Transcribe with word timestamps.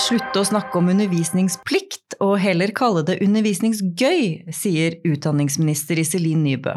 Slutte 0.00 0.40
å 0.40 0.46
snakke 0.46 0.78
om 0.78 0.88
undervisningsplikt 0.94 2.14
og 2.24 2.38
heller 2.40 2.70
kalle 2.76 3.02
det 3.04 3.18
undervisningsgøy, 3.24 4.52
sier 4.54 4.96
utdanningsminister 5.04 6.00
Iselin 6.00 6.40
Nybø. 6.46 6.72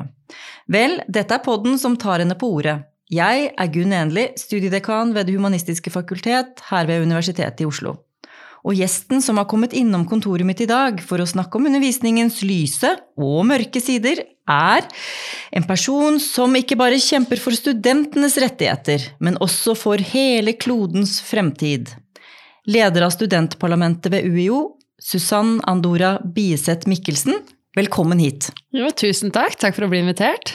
Vel, 0.74 0.98
dette 1.08 1.38
er 1.38 1.46
podden 1.46 1.78
som 1.80 1.96
tar 2.00 2.24
henne 2.24 2.36
på 2.40 2.50
ordet. 2.58 2.82
Jeg 3.14 3.48
er 3.52 3.72
Gunn 3.72 3.94
Enli, 3.96 4.26
studiedekan 4.40 5.14
ved 5.16 5.30
Det 5.30 5.38
humanistiske 5.38 5.94
fakultet 5.94 6.66
her 6.72 6.90
ved 6.90 7.06
Universitetet 7.06 7.64
i 7.64 7.70
Oslo. 7.70 7.96
Og 8.64 8.76
gjesten 8.80 9.24
som 9.24 9.40
har 9.40 9.48
kommet 9.52 9.76
innom 9.76 10.06
kontoret 10.10 10.48
mitt 10.48 10.62
i 10.64 10.70
dag 10.70 11.00
for 11.04 11.22
å 11.22 11.28
snakke 11.28 11.60
om 11.60 11.68
undervisningens 11.70 12.42
lyse 12.48 12.92
og 13.20 13.44
mørke 13.48 13.80
sider, 13.84 14.24
er 14.44 14.88
en 15.56 15.68
person 15.68 16.20
som 16.20 16.56
ikke 16.60 16.80
bare 16.80 17.00
kjemper 17.00 17.40
for 17.40 17.56
studentenes 17.56 18.40
rettigheter, 18.42 19.14
men 19.24 19.40
også 19.44 19.76
for 19.80 20.12
hele 20.12 20.58
klodens 20.60 21.22
fremtid. 21.24 21.94
Leder 22.64 23.02
av 23.02 23.10
studentparlamentet 23.12 24.12
ved 24.12 24.24
UiO, 24.24 24.78
Susann 25.02 25.58
Andora 25.68 26.14
Bieseth 26.24 26.88
Mikkelsen, 26.88 27.36
velkommen 27.76 28.22
hit. 28.24 28.48
Jo, 28.72 28.88
tusen 28.96 29.34
takk. 29.36 29.58
Takk 29.60 29.76
for 29.76 29.84
å 29.84 29.90
bli 29.92 30.00
invitert. 30.00 30.54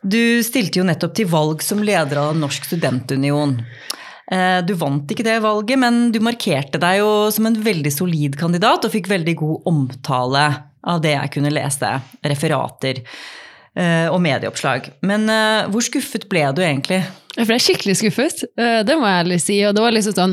Du 0.00 0.40
stilte 0.46 0.80
jo 0.80 0.86
nettopp 0.88 1.18
til 1.18 1.28
valg 1.28 1.60
som 1.66 1.82
leder 1.84 2.22
av 2.22 2.38
Norsk 2.38 2.64
studentunion. 2.70 3.58
Eh, 4.32 4.62
du 4.64 4.72
vant 4.80 5.12
ikke 5.12 5.26
det 5.26 5.36
valget, 5.44 5.76
men 5.84 6.08
du 6.16 6.22
markerte 6.24 6.80
deg 6.80 7.02
jo 7.02 7.12
som 7.34 7.50
en 7.50 7.60
veldig 7.60 7.92
solid 7.92 8.40
kandidat 8.40 8.88
og 8.88 8.96
fikk 8.96 9.12
veldig 9.12 9.36
god 9.42 9.68
omtale 9.68 10.48
av 10.88 11.04
det 11.04 11.12
jeg 11.12 11.34
kunne 11.36 11.52
lese. 11.52 11.92
Referater 12.24 13.02
eh, 13.04 14.08
og 14.08 14.22
medieoppslag. 14.24 14.94
Men 15.04 15.28
eh, 15.28 15.68
hvor 15.68 15.84
skuffet 15.84 16.24
ble 16.32 16.48
du 16.56 16.64
egentlig? 16.64 17.02
Jeg 17.38 17.46
ble 17.46 17.58
skikkelig 17.62 17.94
skuffet, 18.00 18.40
det 18.58 18.96
må 18.98 19.06
jeg 19.06 19.22
ærlig 19.22 19.36
si. 19.42 19.58
Og 19.68 19.74
det 19.76 19.82
var 19.84 19.94
liksom 19.94 20.16
sånn, 20.16 20.32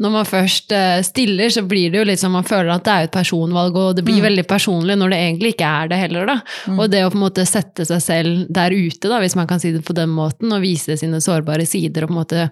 når 0.00 0.14
man 0.14 0.28
først 0.28 0.72
stiller, 1.04 1.52
så 1.52 1.64
blir 1.68 1.92
det 1.92 2.00
jo 2.00 2.06
litt 2.08 2.22
sånn 2.22 2.32
man 2.32 2.46
føler 2.48 2.72
at 2.72 2.86
det 2.86 2.94
er 2.94 3.08
et 3.08 3.14
personvalg, 3.18 3.76
og 3.76 3.98
det 3.98 4.06
blir 4.06 4.22
mm. 4.22 4.26
veldig 4.30 4.46
personlig 4.48 4.96
når 4.96 5.12
det 5.12 5.20
egentlig 5.26 5.52
ikke 5.54 5.74
er 5.82 5.92
det 5.92 6.00
heller, 6.00 6.32
da. 6.32 6.38
Mm. 6.72 6.80
Og 6.80 6.88
det 6.94 7.04
å 7.04 7.12
på 7.12 7.20
en 7.20 7.26
måte 7.26 7.44
sette 7.48 7.84
seg 7.88 8.00
selv 8.04 8.48
der 8.48 8.72
ute, 8.72 9.10
da, 9.10 9.20
hvis 9.20 9.36
man 9.36 9.50
kan 9.50 9.60
si 9.60 9.74
det 9.76 9.84
på 9.84 9.96
den 9.96 10.10
måten, 10.16 10.52
og 10.54 10.64
vise 10.64 10.96
sine 10.96 11.20
sårbare 11.24 11.68
sider 11.68 12.06
og 12.06 12.12
på 12.12 12.16
en 12.16 12.22
måte 12.22 12.48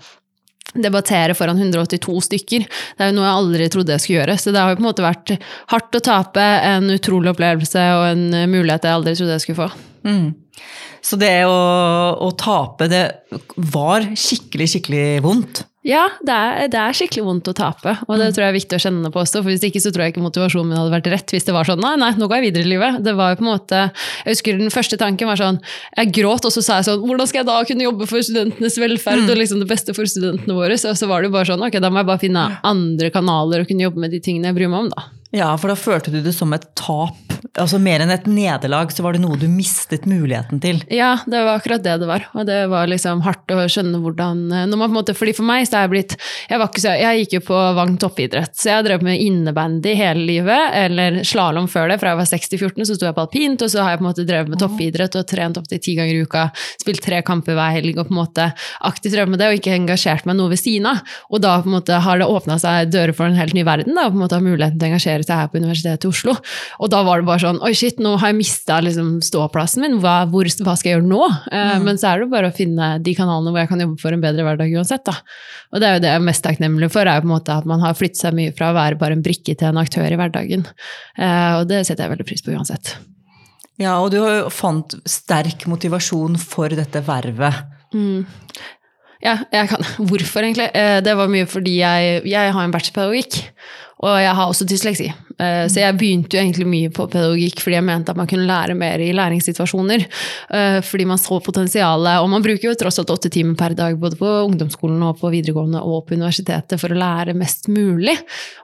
debattere 0.77 1.35
foran 1.35 1.59
182 1.59 2.21
stykker. 2.27 2.65
Det 2.69 3.05
er 3.05 3.13
jo 3.13 3.17
noe 3.17 3.27
jeg 3.27 3.41
aldri 3.41 3.69
trodde 3.73 3.95
jeg 3.95 4.03
skulle 4.03 4.19
gjøre. 4.19 4.39
Så 4.41 4.53
det 4.53 4.61
har 4.61 4.73
jo 4.73 4.79
på 4.79 4.85
en 4.85 4.89
måte 4.91 5.05
vært 5.05 5.37
hardt 5.73 5.99
å 5.99 6.03
tape, 6.05 6.47
en 6.73 6.91
utrolig 6.93 7.33
opplevelse 7.33 7.85
og 7.97 8.09
en 8.11 8.27
mulighet 8.51 8.89
jeg 8.89 8.99
aldri 8.99 9.15
trodde 9.17 9.39
jeg 9.39 9.47
skulle 9.47 9.63
få. 9.63 9.87
Mm. 10.07 10.27
Så 11.07 11.15
det 11.21 11.45
å, 11.47 11.55
å, 12.19 12.33
tape, 12.35 12.89
det 12.91 13.05
var 13.71 14.09
skikkelig, 14.19 14.67
skikkelig 14.73 15.07
vondt? 15.23 15.63
Ja, 15.87 16.09
det 16.19 16.35
er, 16.35 16.71
det 16.73 16.79
er, 16.83 16.95
skikkelig 16.99 17.23
vondt 17.23 17.49
å 17.53 17.55
tape, 17.55 17.93
og 18.09 18.17
det 18.19 18.27
mm. 18.27 18.33
tror 18.35 18.43
jeg 18.43 18.51
er 18.51 18.57
viktig 18.57 18.79
å 18.79 18.83
kjenne 18.83 19.11
på 19.15 19.21
også. 19.23 19.39
for 19.39 19.53
Hvis 19.53 19.63
ikke 19.69 19.83
så 19.85 19.93
tror 19.95 20.03
jeg 20.03 20.17
ikke 20.17 20.25
motivasjonen 20.25 20.73
min 20.73 20.81
hadde 20.81 20.91
vært 20.97 21.11
rett 21.13 21.35
hvis 21.37 21.47
det 21.47 21.55
var 21.55 21.69
sånn 21.69 21.79
nei, 21.79 21.93
nei, 22.03 22.09
nå 22.19 22.27
går 22.27 22.41
jeg 22.41 22.47
videre 22.49 22.67
i 22.67 22.71
livet. 22.73 22.99
Det 23.07 23.15
var 23.15 23.31
jo 23.31 23.39
på 23.39 23.45
en 23.45 23.51
måte, 23.53 23.83
Jeg 24.25 24.35
husker 24.35 24.59
den 24.59 24.75
første 24.75 24.99
tanken 24.99 25.31
var 25.31 25.39
sånn 25.39 25.61
Jeg 25.95 26.11
gråt, 26.17 26.49
og 26.49 26.57
så 26.57 26.65
sa 26.65 26.81
jeg 26.81 26.89
sånn 26.89 27.05
Hvordan 27.07 27.31
skal 27.31 27.45
jeg 27.45 27.49
da 27.53 27.59
kunne 27.69 27.87
jobbe 27.87 28.09
for 28.11 28.27
studentenes 28.27 28.81
velferd 28.83 29.23
mm. 29.23 29.31
og 29.31 29.39
liksom 29.45 29.63
det 29.63 29.71
beste 29.71 29.95
for 29.95 30.11
studentene 30.11 30.59
våre? 30.59 30.81
Så, 30.81 30.97
så 30.99 31.07
var 31.07 31.23
det 31.23 31.31
jo 31.31 31.37
bare 31.37 31.51
sånn 31.53 31.63
Ok, 31.69 31.79
da 31.79 31.93
må 31.93 32.03
jeg 32.03 32.11
bare 32.11 32.25
finne 32.25 32.49
andre 32.67 33.13
kanaler 33.15 33.63
og 33.63 33.71
kunne 33.71 33.87
jobbe 33.87 34.03
med 34.03 34.17
de 34.17 34.23
tingene 34.27 34.51
jeg 34.51 34.59
bryr 34.59 34.73
meg 34.73 34.89
om, 34.89 34.91
da. 34.97 35.07
Ja, 35.37 35.53
for 35.61 35.69
da 35.73 35.77
følte 35.77 36.13
du 36.15 36.23
det 36.25 36.33
som 36.33 36.55
et 36.57 36.65
tap. 36.79 37.17
Altså 37.61 37.79
Mer 37.81 38.03
enn 38.03 38.13
et 38.13 38.27
nederlag, 38.29 38.91
så 38.93 39.05
var 39.05 39.17
det 39.17 39.23
noe 39.23 39.37
du 39.41 39.47
mistet 39.49 40.07
muligheten 40.09 40.61
til. 40.63 40.81
Ja, 40.93 41.15
det 41.29 41.43
var 41.45 41.61
akkurat 41.61 41.85
det 41.85 41.97
det 42.01 42.09
var. 42.09 42.27
Og 42.37 42.47
det 42.49 42.59
var 42.73 42.89
liksom 42.89 43.23
hardt 43.25 43.53
å 43.53 43.67
skjønne 43.71 44.01
hvordan 44.03 44.43
eh, 44.53 44.67
når 44.69 44.81
man 44.81 44.89
på 44.89 44.93
en 44.93 44.99
måte, 44.99 45.17
fordi 45.17 45.35
For 45.37 45.47
meg 45.47 45.67
så 45.69 45.79
er 45.79 45.87
jeg 45.87 45.93
blitt 45.93 46.15
Jeg, 46.17 46.59
var 46.59 46.69
ikke 46.71 46.83
så, 46.83 46.95
jeg 46.97 47.23
gikk 47.23 47.37
jo 47.37 47.43
på 47.49 47.61
Vang 47.77 47.97
toppidrett, 48.01 48.55
så 48.57 48.71
jeg 48.71 48.79
har 48.79 48.87
drevet 48.87 49.07
med 49.07 49.23
innebandy 49.23 49.95
hele 49.99 50.25
livet. 50.29 50.77
Eller 50.77 51.21
slalåm 51.29 51.69
før 51.71 51.93
det. 51.93 51.99
Fra 52.03 52.15
jeg 52.15 52.21
var 52.21 52.31
6-14, 52.31 52.89
så 52.89 52.99
sto 52.99 53.09
jeg 53.09 53.17
på 53.17 53.25
alpint, 53.27 53.65
og 53.65 53.73
så 53.73 53.85
har 53.85 53.95
jeg 53.95 54.01
på 54.01 54.07
en 54.07 54.11
måte 54.11 54.27
drevet 54.29 54.53
med 54.53 54.63
toppidrett 54.63 55.21
og 55.21 55.29
trent 55.29 55.61
opptil 55.61 55.83
ti 55.83 55.97
ganger 55.99 56.17
i 56.17 56.25
uka. 56.27 56.47
Spilt 56.83 57.05
tre 57.05 57.21
kamper 57.27 57.59
hver 57.59 57.77
helg 57.77 58.01
og 58.01 58.09
på 58.09 58.17
en 58.17 58.21
måte 58.23 58.49
aktivt 58.89 59.17
drevet 59.17 59.33
med 59.33 59.43
det 59.43 59.51
og 59.53 59.61
ikke 59.61 59.77
engasjert 59.77 60.29
meg 60.29 60.39
noe 60.41 60.53
ved 60.53 60.63
siden 60.63 60.91
av. 60.93 61.03
Og 61.31 61.45
da 61.45 61.57
på 61.61 61.71
en 61.71 61.79
måte 61.79 62.01
har 62.05 62.21
det 62.21 62.29
åpna 62.31 62.59
seg 62.63 62.93
dører 62.93 63.17
for 63.17 63.29
en 63.29 63.39
helt 63.39 63.57
ny 63.57 63.65
verden. 63.67 63.97
da, 63.97 64.07
og 64.07 64.15
på 64.15 64.21
en 64.21 64.25
måte 64.25 64.39
har 64.39 64.45
muligheten 64.45 64.81
til 64.81 64.89
å 64.89 64.93
engasjere 64.93 65.26
seg 65.29 65.41
her 65.41 65.51
på 65.53 65.61
Universitetet 65.61 66.07
i 66.07 66.11
Oslo. 66.11 66.37
Og 66.81 66.93
da 66.93 67.03
var 67.07 67.21
det 67.21 67.29
bare 67.29 67.43
sånn 67.43 67.61
Oi, 67.67 67.73
shit, 67.77 68.01
nå 68.03 68.15
har 68.21 68.33
jeg 68.33 68.39
mista 68.39 68.79
liksom, 68.85 69.17
ståplassen 69.25 69.85
min. 69.85 69.99
Hva, 70.03 70.19
hvor, 70.31 70.49
hva, 70.67 70.77
skal 70.79 70.91
jeg 70.91 70.99
gjøre 70.99 71.09
nå? 71.09 71.23
Mm. 71.51 71.87
Men 71.87 72.01
så 72.01 72.13
er 72.13 72.23
det 72.23 72.31
bare 72.33 72.53
å 72.53 72.57
finne 72.57 72.93
de 73.03 73.17
kanalene 73.19 73.53
hvor 73.53 73.63
jeg 73.63 73.73
kan 73.73 73.85
jobbe 73.85 74.01
for 74.03 74.17
en 74.17 74.23
bedre 74.23 74.47
hverdag 74.47 74.77
uansett. 74.77 75.05
Da. 75.09 75.17
Og 75.75 75.83
det 75.83 75.89
er 75.89 75.99
jo 75.99 76.05
det 76.05 76.13
jeg 76.13 76.21
er 76.21 76.29
mest 76.31 76.47
takknemlig 76.47 76.93
for, 76.95 77.09
er 77.09 77.19
jo 77.19 77.27
på 77.27 77.31
en 77.31 77.35
måte 77.35 77.59
at 77.59 77.69
man 77.69 77.85
har 77.85 77.99
flyttet 77.99 78.23
seg 78.23 78.37
mye 78.39 78.55
fra 78.57 78.71
å 78.71 78.79
være 78.79 79.01
bare 79.01 79.19
en 79.19 79.27
brikke 79.27 79.57
til 79.57 79.71
en 79.71 79.83
aktør 79.83 80.09
i 80.09 80.19
hverdagen. 80.21 80.67
Uh, 81.19 81.61
og 81.61 81.69
det 81.73 81.83
setter 81.85 82.07
jeg 82.07 82.17
veldig 82.17 82.29
pris 82.29 82.45
på 82.45 82.55
uansett. 82.55 82.97
Ja, 83.81 83.99
og 84.01 84.13
du 84.15 84.21
fant 84.55 84.97
sterk 85.09 85.67
motivasjon 85.69 86.39
for 86.41 86.73
dette 86.73 87.03
vervet. 87.05 87.67
Mm. 87.95 88.25
Ja, 89.25 89.39
jeg 89.53 89.69
kan. 89.73 89.85
Hvorfor, 90.09 90.45
egentlig? 90.45 90.71
Eh, 90.75 91.01
det 91.05 91.17
var 91.19 91.31
mye 91.33 91.49
fordi 91.49 91.79
jeg, 91.81 92.23
jeg 92.29 92.55
har 92.55 92.65
en 92.65 92.75
bachelorpedagogikk. 92.75 93.43
Og 94.05 94.19
jeg 94.21 94.35
har 94.37 94.51
også 94.51 94.67
dysleksi. 94.69 95.07
Eh, 95.37 95.67
så 95.69 95.83
jeg 95.83 95.97
begynte 96.01 96.37
jo 96.37 96.41
egentlig 96.41 96.65
mye 96.69 96.91
på 96.93 97.05
pedagogikk 97.13 97.61
fordi 97.61 97.77
jeg 97.77 97.85
mente 97.85 98.13
at 98.13 98.17
man 98.17 98.29
kunne 98.29 98.49
lære 98.49 98.77
mer 98.77 99.01
i 99.05 99.11
læringssituasjoner. 99.17 100.05
Eh, 100.57 100.79
fordi 100.85 101.07
man 101.09 101.21
så 101.21 101.39
potensialet. 101.45 102.21
Og 102.21 102.29
man 102.33 102.45
bruker 102.45 102.71
jo 102.71 102.77
tross 102.77 103.01
alt 103.01 103.13
åtte 103.13 103.31
timer 103.33 103.57
per 103.57 103.77
dag 103.77 103.97
både 104.01 104.19
på 104.21 104.33
ungdomsskolen 104.47 105.01
og 105.05 105.21
på 105.21 105.31
videregående 105.33 105.81
og 105.81 106.07
på 106.09 106.17
universitetet 106.17 106.81
for 106.81 106.93
å 106.93 107.01
lære 107.01 107.37
mest 107.37 107.71
mulig. 107.73 108.17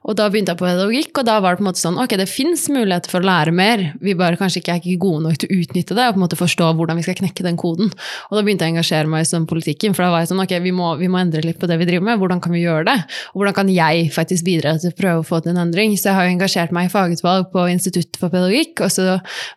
Og 0.05 0.17
da 0.19 0.29
begynte 0.29 0.53
jeg 0.53 0.61
på 0.61 0.67
pedagogikk, 0.67 1.13
og 1.21 1.29
da 1.29 1.39
var 1.41 1.55
det 1.55 1.61
på 1.61 1.65
en 1.65 1.71
måte 1.71 1.83
sånn 1.83 2.01
ok, 2.03 2.17
det 2.19 2.29
fins 2.31 2.67
muligheter 2.73 3.13
for 3.13 3.23
å 3.23 3.29
lære 3.29 3.55
mer, 3.55 3.85
vi 4.03 4.17
bare 4.19 4.39
kanskje 4.41 4.63
ikke 4.63 4.75
er 4.75 4.81
ikke 4.81 5.03
gode 5.05 5.25
nok 5.29 5.41
til 5.41 5.49
å 5.49 5.59
utnytte 5.63 5.97
det 5.97 6.07
og 6.09 6.17
på 6.17 6.21
en 6.21 6.25
måte 6.25 6.41
forstå 6.41 6.71
hvordan 6.79 6.99
vi 6.99 7.07
skal 7.07 7.19
knekke 7.21 7.47
den 7.47 7.59
koden. 7.61 7.93
Og 8.29 8.37
da 8.37 8.43
begynte 8.43 8.67
jeg 8.67 8.75
å 8.75 8.77
engasjere 8.77 9.13
meg 9.13 9.25
i 9.25 9.31
sånn 9.31 9.47
politikken, 9.49 9.95
for 9.97 10.05
da 10.05 10.11
var 10.13 10.25
jeg 10.25 10.33
sånn 10.33 10.43
ok, 10.43 10.57
vi 10.65 10.75
må, 10.77 10.93
vi 11.01 11.11
må 11.13 11.21
endre 11.23 11.45
litt 11.47 11.61
på 11.63 11.71
det 11.71 11.79
vi 11.81 11.89
driver 11.89 12.09
med, 12.11 12.21
hvordan 12.21 12.43
kan 12.43 12.57
vi 12.57 12.65
gjøre 12.65 12.89
det? 12.91 12.99
Og 13.33 13.43
hvordan 13.43 13.59
kan 13.61 13.73
jeg 13.73 14.09
faktisk 14.15 14.49
bidra 14.49 14.75
til 14.83 14.91
å 14.91 14.99
prøve 14.99 15.22
å 15.23 15.27
få 15.27 15.41
til 15.43 15.55
en 15.55 15.63
endring? 15.65 15.95
Så 15.99 16.11
jeg 16.11 16.19
har 16.19 16.29
jo 16.29 16.35
engasjert 16.35 16.75
meg 16.75 16.91
i 16.91 16.93
fagutvalg 16.93 17.49
på 17.55 17.65
Institutt 17.73 18.19
for 18.21 18.33
pedagogikk, 18.33 18.85
og 18.85 18.93
så 18.93 19.07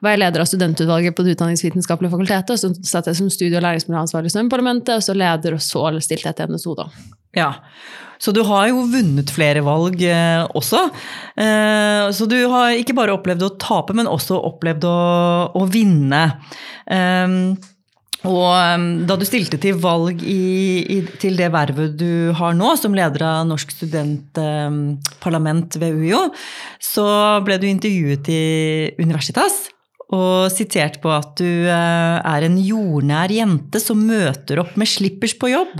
var 0.05 0.15
jeg 0.15 0.23
leder 0.23 0.45
av 0.45 0.49
studentutvalget 0.49 1.17
på 1.17 1.25
Det 1.25 1.35
utdanningsvitenskapelige 1.35 2.15
fakultetet, 2.15 2.55
og 2.55 2.61
så 2.61 2.87
satt 2.95 3.11
jeg 3.11 3.19
som 3.19 3.29
studie- 3.33 3.59
og 3.59 3.65
læringsmiljøansvarlig 3.67 4.31
i 4.31 4.37
Studentparlamentet, 4.37 4.95
og 4.97 5.05
så 5.05 5.17
leder, 5.17 5.57
og 5.57 5.63
så 5.65 5.85
stilte 5.99 6.31
jeg 6.31 6.39
til 6.39 6.55
NSO, 6.55 6.75
da. 6.79 6.89
Ja, 7.35 7.51
så 8.17 8.31
du 8.31 8.41
har 8.47 8.69
jo 8.71 8.85
vunnet 8.87 9.31
flere 9.33 9.61
valg 9.65 9.99
eh, 10.07 10.45
også. 10.55 10.85
Eh, 11.35 12.07
så 12.15 12.27
du 12.31 12.37
har 12.51 12.77
ikke 12.79 12.95
bare 12.95 13.15
opplevd 13.17 13.43
å 13.43 13.53
tape, 13.59 13.95
men 13.97 14.07
også 14.07 14.39
opplevd 14.39 14.87
å, 14.87 14.99
å 15.59 15.65
vinne. 15.67 16.23
Eh, 16.87 17.35
og 18.25 18.49
um, 18.49 19.05
da 19.07 19.15
du 19.19 19.25
stilte 19.27 19.57
til 19.61 19.77
valg 19.81 20.23
i, 20.25 20.83
i, 20.97 20.99
til 21.21 21.37
det 21.39 21.51
vervet 21.53 21.97
du 21.99 22.31
har 22.37 22.53
nå, 22.57 22.75
som 22.79 22.95
leder 22.97 23.23
av 23.25 23.47
Norsk 23.49 23.71
studentparlament 23.75 25.77
ved 25.81 25.93
UiO, 26.01 26.21
så 26.81 27.05
ble 27.45 27.55
du 27.61 27.67
intervjuet 27.69 28.29
i 28.33 28.43
Universitas 29.01 29.55
og 30.15 30.51
sitert 30.53 31.01
på 31.01 31.09
at 31.13 31.41
du 31.41 31.65
uh, 31.65 32.17
er 32.21 32.41
en 32.45 32.57
jordnær 32.61 33.31
jente 33.33 33.79
som 33.81 34.05
møter 34.05 34.59
opp 34.61 34.75
med 34.77 34.87
slippers 34.89 35.33
på 35.37 35.49
jobb. 35.53 35.75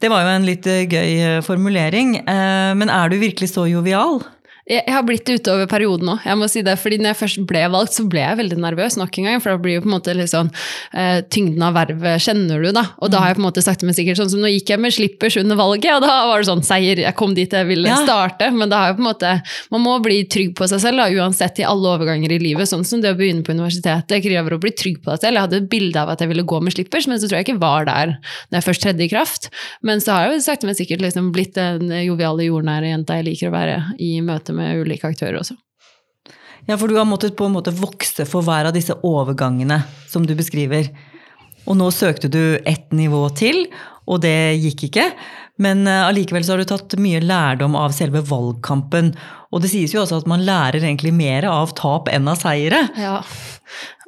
Det 0.00 0.08
var 0.08 0.22
jo 0.24 0.28
en 0.36 0.48
litt 0.48 0.66
uh, 0.70 0.86
gøy 0.86 1.38
uh, 1.38 1.44
formulering, 1.44 2.08
men 2.24 2.88
er 2.90 3.08
du 3.10 3.18
virkelig 3.20 3.48
så 3.54 3.66
jovial? 3.68 4.22
Jeg, 4.70 4.84
har 4.86 5.02
blitt 5.02 5.24
det 5.26 5.40
utover 5.40 5.66
perioden 5.70 6.06
nå. 6.06 6.14
jeg 6.22 6.38
må 6.38 6.46
si 6.50 6.62
det, 6.62 6.76
fordi 6.78 7.00
når 7.00 7.10
jeg 7.10 7.18
først 7.24 7.40
ble 7.50 7.62
valgt, 7.72 7.96
så 7.96 8.04
ble 8.06 8.22
jeg 8.22 8.38
veldig 8.38 8.58
nervøs 8.62 8.96
nok 9.00 9.16
en 9.18 9.26
gang. 9.26 9.40
For 9.42 9.50
da 9.50 9.62
blir 9.62 9.78
jo 9.78 9.82
på 9.82 9.90
en 9.90 9.94
måte 9.96 10.14
litt 10.14 10.30
sånn 10.30 10.50
eh, 10.94 11.22
Tyngden 11.30 11.64
av 11.66 11.74
vervet 11.74 12.22
kjenner 12.22 12.62
du, 12.62 12.70
da. 12.76 12.84
Og 13.02 13.10
da 13.10 13.22
har 13.22 13.32
jeg 13.32 13.40
på 13.40 13.42
en 13.42 13.48
måte 13.48 13.64
sakte, 13.66 13.88
men 13.88 13.96
sikkert 13.98 14.20
sånn 14.20 14.30
som 14.30 14.42
nå 14.42 14.52
gikk 14.52 14.70
jeg 14.70 14.82
med 14.82 14.94
slippers 14.94 15.38
under 15.40 15.58
valget, 15.58 15.90
og 15.96 16.04
da 16.04 16.14
var 16.30 16.42
det 16.42 16.48
sånn 16.50 16.62
seier. 16.66 17.02
Jeg 17.02 17.16
kom 17.18 17.34
dit 17.34 17.50
jeg 17.50 17.66
ville 17.66 17.90
ja. 17.90 17.98
starte. 18.04 18.50
Men 18.54 18.70
da 18.70 18.84
har 18.84 18.92
jeg 18.92 19.00
på 19.00 19.04
en 19.04 19.08
måte 19.10 19.32
Man 19.74 19.82
må 19.82 19.96
bli 20.02 20.22
trygg 20.30 20.54
på 20.58 20.68
seg 20.70 20.82
selv, 20.82 21.02
da, 21.02 21.08
uansett 21.18 21.58
i 21.62 21.66
alle 21.66 21.94
overganger 21.96 22.36
i 22.36 22.40
livet. 22.42 22.70
Sånn 22.70 22.86
som 22.86 23.02
det 23.02 23.10
å 23.14 23.18
begynne 23.18 23.42
på 23.46 23.54
universitetet 23.56 24.22
krever 24.22 24.54
å 24.54 24.60
bli 24.62 24.74
trygg 24.76 25.02
på 25.02 25.10
deg 25.10 25.24
selv. 25.24 25.38
Jeg 25.40 25.46
hadde 25.48 25.60
et 25.64 25.70
bilde 25.72 25.98
av 25.98 26.14
at 26.14 26.22
jeg 26.22 26.30
ville 26.30 26.46
gå 26.46 26.62
med 26.62 26.76
slippers, 26.76 27.10
men 27.10 27.18
så 27.18 27.26
tror 27.26 27.40
jeg 27.40 27.48
ikke 27.48 27.62
var 27.62 27.90
der 27.90 28.14
når 28.14 28.60
jeg 28.60 28.68
først 28.68 28.86
tredde 28.86 29.06
i 29.06 29.10
kraft. 29.10 29.50
Men 29.86 30.02
så 30.02 30.14
har 30.14 30.28
jeg 30.28 30.38
jo 30.38 30.46
sakte, 30.46 30.70
men 30.70 30.78
sikkert 30.78 31.02
liksom 31.02 31.32
blitt 31.34 31.58
den 31.58 31.90
joviale, 32.04 32.46
jordnære 32.46 32.94
jenta 32.94 33.18
jeg 33.18 33.30
liker 33.32 33.50
å 33.50 33.56
være 33.56 33.78
i 33.98 34.12
møte 34.24 34.54
med 34.54 34.59
ulike 34.80 35.08
aktører 35.10 35.40
også. 35.40 35.56
Ja, 36.68 36.76
for 36.76 36.88
du 36.88 36.98
har 36.98 37.08
måttet 37.08 37.36
på 37.38 37.48
en 37.48 37.56
måte 37.56 37.72
vokse 37.74 38.26
for 38.28 38.44
hver 38.46 38.68
av 38.68 38.76
disse 38.76 38.94
overgangene 39.06 39.80
som 40.10 40.26
du 40.28 40.34
beskriver. 40.38 40.90
Og 41.68 41.76
nå 41.78 41.90
søkte 41.94 42.30
du 42.32 42.58
ett 42.68 42.92
nivå 42.96 43.22
til, 43.36 43.66
og 44.10 44.22
det 44.24 44.58
gikk 44.60 44.88
ikke. 44.90 45.06
Men 45.60 45.84
eh, 45.86 46.06
allikevel 46.08 46.44
så 46.44 46.54
har 46.54 46.62
du 46.62 46.70
tatt 46.70 46.96
mye 47.00 47.20
lærdom 47.22 47.76
av 47.78 47.94
selve 47.96 48.22
valgkampen. 48.26 49.12
Og 49.52 49.62
det 49.62 49.72
sies 49.72 49.94
jo 49.94 50.02
også 50.02 50.22
at 50.22 50.28
man 50.30 50.44
lærer 50.46 50.80
egentlig 50.80 51.12
mer 51.16 51.46
av 51.50 51.74
tap 51.78 52.08
enn 52.12 52.28
av 52.30 52.40
seire. 52.40 52.86
Ja, 52.98 53.18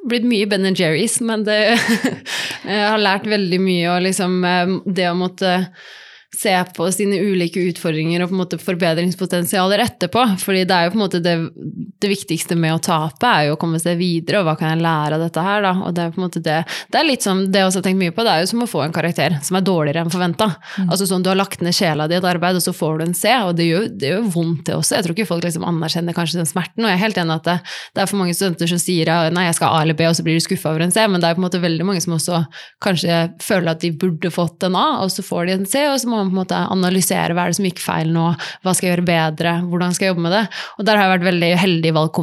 blitt 0.09 0.25
mye 0.27 0.47
Ben 0.49 0.65
Jerry's, 0.73 1.19
men 1.23 1.45
det, 1.47 1.59
jeg 2.67 2.87
har 2.87 3.01
lært 3.01 3.29
veldig 3.29 3.59
mye. 3.63 3.91
Og 3.93 4.07
liksom 4.07 4.39
eh, 4.49 4.77
det 4.97 5.11
å 5.11 5.19
måtte 5.19 5.53
se 6.33 6.53
på 6.75 6.87
sine 6.91 7.19
ulike 7.21 7.61
utfordringer 7.69 8.23
og 8.23 8.31
på 8.31 8.35
en 8.35 8.41
måte 8.41 8.57
forbedringspotensialer 8.61 9.83
etterpå. 9.83 10.25
fordi 10.41 10.63
det 10.65 10.75
er 10.75 10.87
jo 10.87 10.93
på 10.93 10.97
en 10.97 11.03
måte 11.03 11.21
det, 11.23 11.35
det 12.01 12.09
viktigste 12.09 12.57
med 12.59 12.75
å 12.75 12.81
tape, 12.81 13.29
er 13.29 13.47
jo 13.47 13.57
å 13.57 13.59
komme 13.61 13.79
seg 13.81 13.99
videre, 13.99 14.41
og 14.41 14.47
hva 14.47 14.55
kan 14.59 14.73
jeg 14.73 14.83
lære 14.83 15.17
av 15.19 15.23
dette 15.23 15.43
her, 15.45 15.61
da. 15.65 15.73
Og 15.85 15.93
det 15.93 16.03
er 16.03 16.13
på 16.13 16.21
en 16.21 16.25
måte 16.25 16.41
det 16.43 16.59
Det 16.91 16.99
er 16.99 17.07
litt 17.07 17.25
som 17.25 17.43
det 17.51 17.61
jeg 17.61 17.69
også 17.69 17.81
har 17.81 17.87
tenkt 17.87 18.01
mye 18.01 18.15
på, 18.15 18.25
det 18.25 18.33
er 18.33 18.43
jo 18.43 18.49
som 18.53 18.65
å 18.65 18.69
få 18.69 18.83
en 18.85 18.95
karakter 18.95 19.37
som 19.45 19.57
er 19.59 19.65
dårligere 19.67 20.03
enn 20.05 20.13
forventa. 20.13 20.49
Mm. 20.77 20.89
Altså 20.89 21.07
sånn 21.09 21.25
du 21.25 21.29
har 21.29 21.39
lagt 21.39 21.61
ned 21.61 21.75
sjela 21.75 22.07
di 22.09 22.17
i 22.17 22.19
et 22.19 22.27
arbeid, 22.27 22.57
og 22.57 22.65
så 22.65 22.73
får 22.75 22.99
du 22.99 23.05
en 23.07 23.17
C, 23.17 23.33
og 23.45 23.53
det 23.59 23.69
gjør, 23.69 23.87
det 23.99 24.11
gjør 24.13 24.27
vondt, 24.33 24.65
det 24.67 24.77
også. 24.77 24.97
Jeg 24.97 25.05
tror 25.05 25.17
ikke 25.17 25.29
folk 25.29 25.47
liksom 25.47 25.67
anerkjenner 25.69 26.17
kanskje 26.17 26.41
den 26.41 26.49
smerten, 26.49 26.83
og 26.83 26.89
jeg 26.89 26.97
er 26.97 27.03
helt 27.03 27.21
enig 27.21 27.37
at 27.37 27.47
det, 27.49 27.57
det 27.93 28.03
er 28.03 28.09
for 28.09 28.21
mange 28.21 28.35
studenter 28.37 28.69
som 28.73 28.81
sier 28.81 29.13
nei, 29.33 29.47
jeg 29.47 29.57
skal 29.59 29.77
A 29.77 29.83
eller 29.85 29.97
B, 29.97 30.07
og 30.09 30.17
så 30.17 30.25
blir 30.25 30.37
de 30.37 30.45
skuffa 30.45 30.73
over 30.73 30.85
en 30.85 30.93
C, 30.93 31.05
men 31.07 31.21
det 31.21 31.29
er 31.29 31.37
på 31.37 31.43
en 31.43 31.47
måte 31.47 31.61
veldig 31.63 31.87
mange 31.87 32.03
som 32.03 32.15
også 32.17 32.43
kanskje 32.83 33.21
føler 33.43 33.73
at 33.73 33.83
de 33.83 33.93
burde 34.03 34.33
fått 34.33 34.65
en 34.65 34.77
A, 34.79 34.87
og 35.03 35.11
så 35.13 35.25
får 35.25 35.49
de 35.49 35.57
en 35.57 35.67
C, 35.69 35.85
og 35.89 35.99
så 36.01 36.11
må 36.11 36.22
man 36.23 36.31
på 36.31 36.35
en 36.35 36.41
måte 36.41 36.61
analysere 36.73 37.35
hva 37.35 37.45
er 37.45 37.53
det 37.53 37.59
som 37.59 37.67
gikk 37.67 37.81
feil 37.83 38.11
nå, 38.15 38.25
hva 38.63 38.73
skal 38.73 38.87
jeg 38.87 38.95
gjøre 38.95 39.07
bedre, 39.09 39.55
hvordan 39.69 39.95
skal 39.95 40.07
jeg 40.07 40.13
jobbe 40.13 40.25
med 40.25 40.35
det. 40.37 40.43
Og 40.77 40.87
der 40.87 40.99
har 40.99 41.07
jeg 41.07 41.13
vært 41.17 41.29
veldig 41.29 41.51
heldig 41.63 41.91
i, 41.91 41.95
valg, 41.99 42.21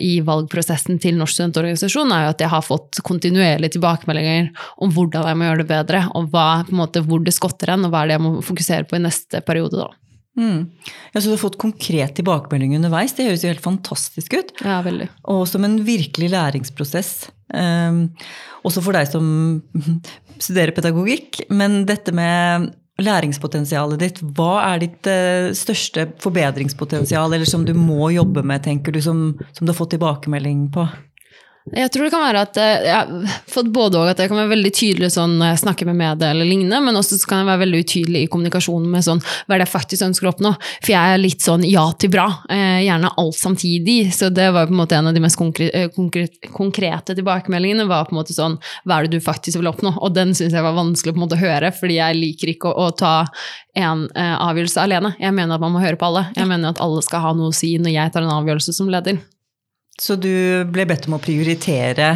i 0.00 0.12
valgprosessen 0.26 1.00
til 1.02 1.18
Norsk 1.20 1.38
studentorganisasjon, 1.38 2.14
er 2.16 2.26
jo 2.26 2.34
at 2.34 2.44
jeg 2.44 2.52
har 2.54 2.66
fått 2.66 3.02
kontinuerlige 3.06 3.76
tilbakemeldinger 3.76 4.52
om 4.80 4.92
hvordan 4.94 5.28
jeg 5.30 5.40
må 5.40 5.48
gjøre 5.48 5.64
det 5.64 5.70
bedre, 5.70 6.04
og 6.18 6.30
hva, 6.34 6.48
måte, 6.74 7.04
hvor 7.06 7.24
det 7.24 7.36
skotter 7.36 7.74
hen, 7.74 7.88
og 7.88 7.94
hva 7.94 8.04
er 8.04 8.12
det 8.12 8.18
jeg 8.18 8.26
må 8.26 8.36
fokusere 8.44 8.88
på 8.88 8.98
i 8.98 9.04
neste 9.04 9.42
periode. 9.46 9.82
da. 9.84 9.90
Mm. 10.38 10.70
Ja, 11.12 11.20
Så 11.20 11.28
du 11.28 11.34
har 11.34 11.42
fått 11.42 11.58
konkret 11.58 12.14
tilbakemelding 12.16 12.76
underveis. 12.78 13.12
Det 13.16 13.26
høres 13.26 13.44
jo 13.44 13.50
helt 13.50 13.64
fantastisk 13.64 14.36
ut. 14.38 14.52
Ja, 14.64 14.80
veldig. 14.86 15.10
Og 15.32 15.46
som 15.50 15.66
en 15.66 15.80
virkelig 15.84 16.30
læringsprosess. 16.32 17.30
Um, 17.50 18.06
også 18.66 18.82
for 18.84 18.94
deg 18.94 19.08
som 19.10 19.26
studerer 20.44 20.74
pedagogikk. 20.76 21.42
Men 21.50 21.82
dette 21.88 22.14
med 22.16 22.70
læringspotensialet 23.04 24.02
ditt, 24.02 24.22
hva 24.36 24.54
er 24.70 24.82
ditt 24.84 25.10
uh, 25.10 25.50
største 25.56 26.08
forbedringspotensial, 26.22 27.32
eller 27.32 27.48
som 27.48 27.66
du 27.68 27.74
må 27.76 28.12
jobbe 28.14 28.44
med, 28.46 28.64
tenker 28.66 28.94
du, 28.94 29.00
som, 29.04 29.30
som 29.52 29.64
du 29.66 29.72
har 29.72 29.78
fått 29.78 29.94
tilbakemelding 29.96 30.68
på? 30.74 30.86
Jeg 31.68 31.90
tror 31.92 32.06
det 32.06 32.10
kan 32.14 32.22
være 32.24 32.42
at 32.46 32.58
eh, 32.58 32.86
jeg 32.86 32.94
har 32.96 33.32
fått 33.52 33.68
både 33.70 33.98
og 34.00 34.08
at 34.08 34.20
jeg 34.22 34.30
kan 34.30 34.38
være 34.40 34.52
veldig 34.54 34.70
tydelig 34.72 35.10
sånn 35.12 35.34
når 35.38 35.50
jeg 35.52 35.60
snakker 35.62 35.88
med 35.90 35.98
media 35.98 36.30
eller 36.32 36.48
lignende, 36.48 36.78
men 36.86 36.96
også 36.96 37.18
kan 37.28 37.42
jeg 37.42 37.48
være 37.50 37.60
veldig 37.60 37.80
utydelig 37.84 38.22
i 38.24 38.30
kommunikasjonen 38.32 38.86
med 38.90 39.04
sånn 39.04 39.20
hva 39.20 39.54
er 39.54 39.60
det 39.60 39.66
jeg 39.66 39.72
faktisk 39.74 40.06
ønsker 40.06 40.26
å 40.28 40.32
oppnå. 40.32 40.52
For 40.80 40.94
jeg 40.94 41.14
er 41.14 41.20
litt 41.20 41.44
sånn 41.44 41.66
ja 41.68 41.84
til 42.00 42.12
bra, 42.14 42.26
eh, 42.48 42.80
gjerne 42.86 43.12
alt 43.20 43.36
samtidig. 43.36 43.98
Så 44.16 44.30
det 44.32 44.48
var 44.56 44.70
på 44.70 44.74
en 44.74 44.80
måte 44.80 44.96
en 44.96 45.10
av 45.10 45.16
de 45.16 45.22
mest 45.22 45.38
konkrete, 45.38 45.90
konkre 45.94 46.30
konkrete 46.56 47.14
tilbakemeldingene. 47.18 47.88
var 47.90 48.08
på 48.08 48.16
en 48.16 48.22
måte 48.22 48.36
sånn 48.36 48.56
hva 48.88 48.98
er 48.98 49.06
det 49.06 49.18
du 49.18 49.24
faktisk 49.24 49.60
vil 49.60 49.68
oppnå? 49.68 49.98
Og 50.00 50.14
den 50.16 50.32
syns 50.32 50.56
jeg 50.56 50.64
var 50.64 50.78
vanskelig 50.78 51.12
på 51.12 51.20
en 51.20 51.26
måte 51.26 51.36
å 51.36 51.44
høre, 51.44 51.74
fordi 51.76 52.00
jeg 52.00 52.16
liker 52.16 52.54
ikke 52.54 52.72
å, 52.72 52.88
å 52.88 52.96
ta 52.96 53.26
en 53.76 54.08
eh, 54.16 54.36
avgjørelse 54.48 54.80
alene. 54.80 55.12
Jeg 55.20 55.36
mener 55.36 55.60
at 55.60 55.62
man 55.62 55.76
må 55.76 55.84
høre 55.84 56.00
på 56.00 56.08
alle. 56.08 56.30
Jeg 56.36 56.48
mener 56.48 56.72
at 56.72 56.80
alle 56.80 57.04
skal 57.04 57.28
ha 57.28 57.34
noe 57.36 57.52
å 57.52 57.56
si 57.60 57.76
når 57.76 57.94
jeg 57.98 58.16
tar 58.16 58.24
en 58.24 58.38
avgjørelse 58.40 58.74
som 58.74 58.88
leder. 58.90 59.20
Så 60.00 60.16
du 60.16 60.64
ble 60.72 60.86
bedt 60.88 61.06
om 61.10 61.18
å 61.18 61.22
prioritere, 61.22 62.14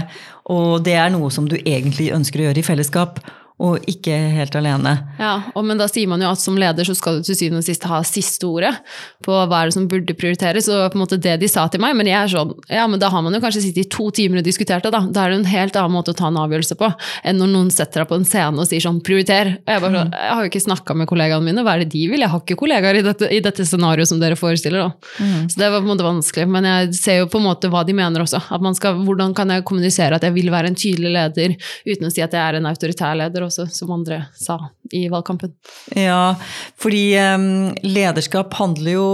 og 0.52 0.84
det 0.86 0.96
er 0.96 1.10
noe 1.12 1.30
som 1.32 1.48
du 1.48 1.58
egentlig 1.60 2.12
ønsker 2.16 2.40
å 2.40 2.46
gjøre 2.48 2.62
i 2.62 2.66
fellesskap 2.66 3.20
og 3.62 3.84
ikke 3.86 4.10
helt 4.34 4.56
alene. 4.58 4.96
Ja, 5.20 5.36
og, 5.54 5.62
men 5.68 5.78
da 5.78 5.86
sier 5.86 6.08
man 6.10 6.22
jo 6.22 6.26
at 6.32 6.40
som 6.42 6.56
leder 6.58 6.86
så 6.86 6.96
skal 6.98 7.20
du 7.20 7.26
til 7.26 7.36
syvende 7.38 7.60
og 7.62 7.66
sist 7.66 7.84
ha 7.86 8.00
siste 8.02 8.48
ordet 8.48 8.72
på 9.22 9.30
hva 9.30 9.60
er 9.60 9.70
det 9.70 9.76
som 9.76 9.86
burde 9.88 10.16
prioriteres, 10.18 10.66
og 10.72 10.88
på 10.90 10.98
en 10.98 11.02
måte 11.04 11.20
det 11.22 11.36
de 11.38 11.48
sa 11.50 11.68
til 11.70 11.82
meg. 11.84 11.94
Men 11.94 12.10
jeg 12.10 12.18
er 12.18 12.32
sånn, 12.32 12.50
ja, 12.66 12.88
men 12.90 12.98
da 12.98 13.12
har 13.14 13.22
man 13.22 13.36
jo 13.36 13.40
kanskje 13.44 13.62
sittet 13.68 13.86
i 13.86 13.92
to 13.94 14.08
timer 14.14 14.42
og 14.42 14.48
diskutert 14.48 14.82
det, 14.82 14.90
da. 14.90 15.04
Da 15.06 15.22
er 15.22 15.30
det 15.30 15.38
en 15.38 15.52
helt 15.52 15.78
annen 15.78 15.94
måte 15.94 16.10
å 16.10 16.18
ta 16.18 16.32
en 16.32 16.40
avgjørelse 16.42 16.78
på 16.80 16.90
enn 17.22 17.38
når 17.38 17.52
noen 17.52 17.70
setter 17.74 18.02
deg 18.02 18.10
på 18.10 18.18
en 18.18 18.26
scene 18.26 18.58
og 18.58 18.66
sier 18.68 18.82
sånn 18.82 18.98
prioriter. 19.06 19.52
Og 19.62 19.70
jeg, 19.70 19.84
bare, 19.86 20.02
sånn, 20.02 20.12
jeg 20.18 20.34
har 20.34 20.42
jo 20.42 20.50
ikke 20.50 20.64
snakka 20.66 20.98
med 20.98 21.10
kollegaene 21.12 21.46
mine, 21.46 21.64
hva 21.64 21.76
er 21.76 21.84
det 21.84 21.92
de 21.94 22.02
vil? 22.10 22.26
Jeg 22.26 22.32
har 22.34 22.42
ikke 22.42 22.58
kollegaer 22.58 22.98
i 22.98 23.06
dette, 23.06 23.30
i 23.30 23.40
dette 23.44 23.68
scenarioet 23.70 24.10
som 24.10 24.18
dere 24.18 24.38
forestiller, 24.40 24.82
da. 24.82 25.14
Mm. 25.22 25.46
Så 25.54 25.62
det 25.62 25.70
var 25.70 25.78
på 25.78 25.86
en 25.86 25.92
måte 25.92 26.08
vanskelig. 26.08 26.48
Men 26.50 26.68
jeg 26.72 26.90
ser 26.98 27.22
jo 27.22 27.30
på 27.30 27.38
en 27.38 27.46
måte 27.46 27.70
hva 27.70 27.86
de 27.86 27.94
mener 27.94 28.26
også. 28.26 28.42
At 28.50 28.66
man 28.66 28.74
skal, 28.74 28.98
hvordan 29.06 29.36
kan 29.38 29.54
jeg 29.54 29.66
kommunisere 29.68 30.18
at 30.18 30.26
jeg 30.26 30.34
vil 30.34 30.50
være 30.50 30.74
en 30.74 30.78
tydelig 30.78 31.14
leder 31.14 31.54
uten 31.86 32.10
å 32.10 32.12
si 32.12 32.24
at 32.24 32.34
jeg 32.34 32.42
er 32.42 32.58
en 32.58 32.68
autoritær 32.68 33.14
leder 33.18 33.43
også, 33.46 33.66
som 33.72 33.94
andre 33.94 34.24
sa 34.38 34.58
i 34.94 35.06
valgkampen. 35.12 35.54
Ja, 35.96 36.34
fordi 36.80 37.06
um, 37.20 37.48
lederskap 37.84 38.54
handler 38.58 38.96
jo 38.96 39.08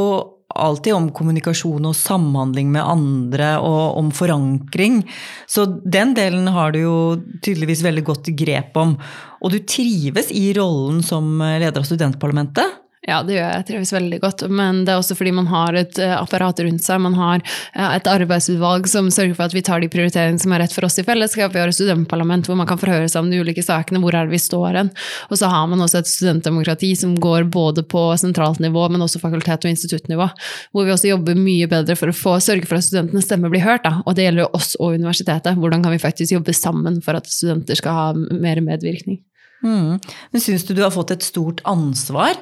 alltid 0.50 0.94
om 0.97 1.09
kommunikasjon 1.15 1.85
og 1.87 1.97
samhandling 1.97 2.73
med 2.75 2.82
andre 2.82 3.53
og 3.62 3.99
om 4.00 4.11
forankring. 4.15 5.03
Så 5.47 5.67
den 5.85 6.15
delen 6.19 6.50
har 6.50 6.75
du 6.75 6.81
jo 6.82 6.97
tydeligvis 7.43 7.85
veldig 7.87 8.05
godt 8.09 8.32
grep 8.38 8.79
om. 8.81 8.97
Og 9.41 9.55
du 9.55 9.61
trives 9.62 10.32
i 10.35 10.50
rollen 10.59 11.05
som 11.06 11.38
leder 11.38 11.79
av 11.79 11.87
studentparlamentet? 11.87 12.81
Ja, 13.08 13.23
det 13.25 13.32
gjør 13.32 13.47
jeg. 13.47 13.56
Jeg 13.56 13.67
trives 13.70 13.91
veldig 13.94 14.17
godt. 14.20 14.43
Men 14.52 14.82
det 14.85 14.93
er 14.93 15.00
også 15.00 15.14
fordi 15.17 15.31
man 15.32 15.47
har 15.49 15.76
et 15.79 15.99
eh, 16.02 16.12
apparat 16.12 16.58
rundt 16.61 16.85
seg. 16.85 17.00
Man 17.00 17.14
har 17.17 17.41
eh, 17.41 17.94
et 17.97 18.11
arbeidsutvalg 18.11 18.88
som 18.93 19.08
sørger 19.08 19.38
for 19.38 19.49
at 19.49 19.56
vi 19.56 19.62
tar 19.64 19.81
de 19.81 19.88
prioriteringene 19.93 20.43
som 20.43 20.52
er 20.52 20.61
rett 20.67 20.75
for 20.76 20.85
oss 20.85 21.00
i 21.00 21.05
fellesskap. 21.06 21.55
Vi 21.55 21.62
har 21.62 21.73
et 21.73 21.79
studentparlament 21.79 22.50
hvor 22.50 22.58
man 22.61 22.69
kan 22.69 22.81
forhøre 22.81 23.08
seg 23.08 23.25
om 23.25 23.32
de 23.32 23.41
ulike 23.41 23.64
sakene. 23.64 24.02
Hvor 24.05 24.19
er 24.19 24.29
det 24.29 24.37
vi 24.37 24.43
står 24.44 24.76
hen? 24.82 24.93
Og 25.32 25.41
så 25.41 25.49
har 25.49 25.64
man 25.73 25.81
også 25.81 26.02
et 26.02 26.12
studentdemokrati 26.12 26.93
som 27.00 27.17
går 27.17 27.49
både 27.56 27.87
på 27.88 28.05
sentralt 28.20 28.61
nivå, 28.61 28.85
men 28.93 29.08
også 29.08 29.23
fakultet- 29.25 29.64
og 29.64 29.73
instituttnivå. 29.73 30.29
Hvor 30.76 30.85
vi 30.85 30.93
også 30.93 31.14
jobber 31.14 31.41
mye 31.41 31.73
bedre 31.73 31.96
for 31.96 32.12
å 32.12 32.17
få, 32.20 32.37
sørge 32.44 32.69
for 32.69 32.82
at 32.82 32.91
studentenes 32.91 33.31
stemme 33.31 33.49
blir 33.49 33.64
hørt. 33.64 33.88
Da. 33.88 34.05
Og 34.05 34.19
det 34.19 34.29
gjelder 34.29 34.44
jo 34.44 34.53
oss 34.61 34.75
og 34.76 35.00
universitetet. 35.00 35.56
Hvordan 35.56 35.88
kan 35.88 35.96
vi 35.96 36.05
faktisk 36.05 36.37
jobbe 36.37 36.53
sammen 36.53 37.00
for 37.00 37.17
at 37.17 37.32
studenter 37.32 37.81
skal 37.81 37.96
ha 37.96 38.08
mer 38.14 38.61
medvirkning? 38.61 39.23
Mm. 39.64 39.96
Men 40.00 40.43
syns 40.43 40.69
du 40.69 40.76
du 40.76 40.85
har 40.85 40.93
fått 40.93 41.17
et 41.17 41.25
stort 41.25 41.64
ansvar? 41.69 42.37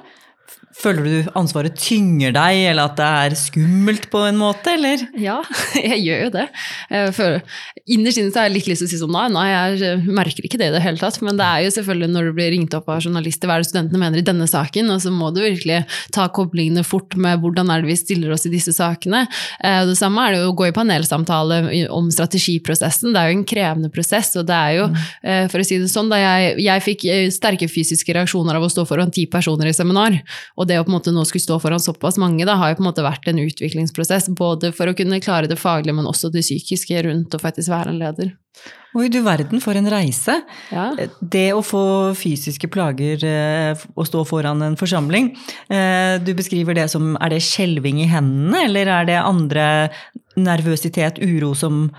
Føler 0.79 1.07
du 1.07 1.31
ansvaret 1.39 1.75
tynger 1.75 2.31
deg, 2.37 2.61
eller 2.71 2.87
at 2.87 2.99
det 2.99 3.07
er 3.25 3.35
skummelt 3.39 4.05
på 4.13 4.21
en 4.29 4.37
måte, 4.39 4.77
eller? 4.77 5.01
Ja, 5.19 5.41
jeg 5.75 5.99
gjør 6.05 6.21
jo 6.27 6.31
det. 6.37 6.47
Innerst 7.91 8.21
inne 8.21 8.31
har 8.37 8.47
jeg 8.47 8.55
litt 8.55 8.69
lyst 8.71 8.85
til 8.85 8.87
å 8.87 8.93
si 8.93 9.01
sånn 9.01 9.15
nei, 9.15 9.27
nei, 9.35 9.47
jeg 9.51 10.03
merker 10.07 10.47
ikke 10.47 10.61
det 10.61 10.69
i 10.71 10.75
det 10.77 10.83
hele 10.85 11.01
tatt. 11.01 11.19
Men 11.25 11.41
det 11.41 11.47
er 11.49 11.65
jo 11.67 11.73
selvfølgelig 11.75 12.11
når 12.13 12.29
du 12.29 12.37
blir 12.37 12.53
ringt 12.55 12.77
opp 12.79 12.91
av 12.95 13.03
journalister, 13.03 13.51
hva 13.51 13.57
er 13.59 13.65
det 13.65 13.71
studentene 13.73 14.03
mener 14.03 14.23
i 14.23 14.27
denne 14.27 14.47
saken? 14.51 14.93
Og 14.95 15.03
så 15.03 15.11
må 15.15 15.33
du 15.35 15.41
virkelig 15.43 15.81
ta 16.15 16.29
koblingene 16.35 16.85
fort 16.87 17.17
med 17.19 17.43
hvordan 17.43 17.73
er 17.75 17.83
det 17.83 17.91
vi 17.91 17.99
stiller 17.99 18.37
oss 18.37 18.47
i 18.47 18.53
disse 18.53 18.75
sakene. 18.77 19.25
Eh, 19.65 19.81
det 19.89 19.99
samme 19.99 20.29
er 20.29 20.37
det 20.37 20.45
å 20.47 20.55
gå 20.59 20.69
i 20.69 20.77
panelsamtale 20.77 21.89
om 21.95 22.13
strategiprosessen. 22.15 23.11
Det 23.17 23.23
er 23.23 23.33
jo 23.33 23.41
en 23.41 23.47
krevende 23.49 23.91
prosess, 23.91 24.31
og 24.39 24.47
det 24.47 24.61
er 24.61 24.77
jo. 24.79 24.89
Eh, 25.27 25.45
for 25.51 25.65
å 25.65 25.67
si 25.67 25.81
det 25.83 25.91
sånn, 25.91 26.13
da 26.13 26.23
jeg, 26.23 26.55
jeg 26.69 26.87
fikk 26.87 27.09
eh, 27.11 27.27
sterke 27.35 27.71
fysiske 27.73 28.15
reaksjoner 28.15 28.61
av 28.61 28.69
å 28.69 28.71
stå 28.73 28.87
foran 28.87 29.11
ti 29.15 29.27
personer 29.31 29.73
i 29.73 29.77
seminar. 29.77 30.21
og 30.55 30.68
det 30.69 30.79
å 30.81 30.85
på 30.87 30.93
en 30.93 30.97
måte 30.99 31.15
nå 31.15 31.25
skulle 31.29 31.45
stå 31.45 31.59
foran 31.63 31.83
såpass 31.83 32.19
mange, 32.21 32.47
da, 32.49 32.59
har 32.61 32.73
jo 32.73 32.79
på 32.79 32.85
en 32.85 32.91
måte 32.91 33.07
vært 33.07 33.29
en 33.31 33.41
utviklingsprosess. 33.43 34.31
Både 34.39 34.73
for 34.77 34.91
å 34.91 34.97
kunne 34.99 35.23
klare 35.25 35.51
det 35.51 35.59
faglige, 35.61 35.97
men 35.97 36.09
også 36.11 36.31
det 36.35 36.45
psykiske 36.47 37.03
rundt 37.09 37.35
å 37.35 37.43
faktisk 37.43 37.73
være 37.73 37.95
en 37.95 38.03
leder. 38.03 38.35
Oi, 38.97 39.09
du 39.13 39.21
verden 39.21 39.61
for 39.61 39.77
en 39.77 39.91
reise. 39.93 40.39
Ja. 40.73 40.91
Det 41.21 41.51
å 41.53 41.65
få 41.65 41.83
fysiske 42.17 42.71
plager 42.73 43.25
og 43.27 44.01
å 44.01 44.07
stå 44.09 44.25
foran 44.29 44.65
en 44.65 44.79
forsamling, 44.81 45.35
eh, 45.69 46.17
du 46.25 46.33
beskriver 46.35 46.75
det 46.75 46.89
som 46.91 47.17
Er 47.21 47.31
det 47.31 47.43
skjelving 47.45 48.01
i 48.01 48.09
hendene, 48.09 48.65
eller 48.65 48.87
er 48.87 49.05
det 49.05 49.19
andre 49.21 49.91
nervøsitet, 50.37 51.19
uro 51.21 51.55
som 51.55 51.91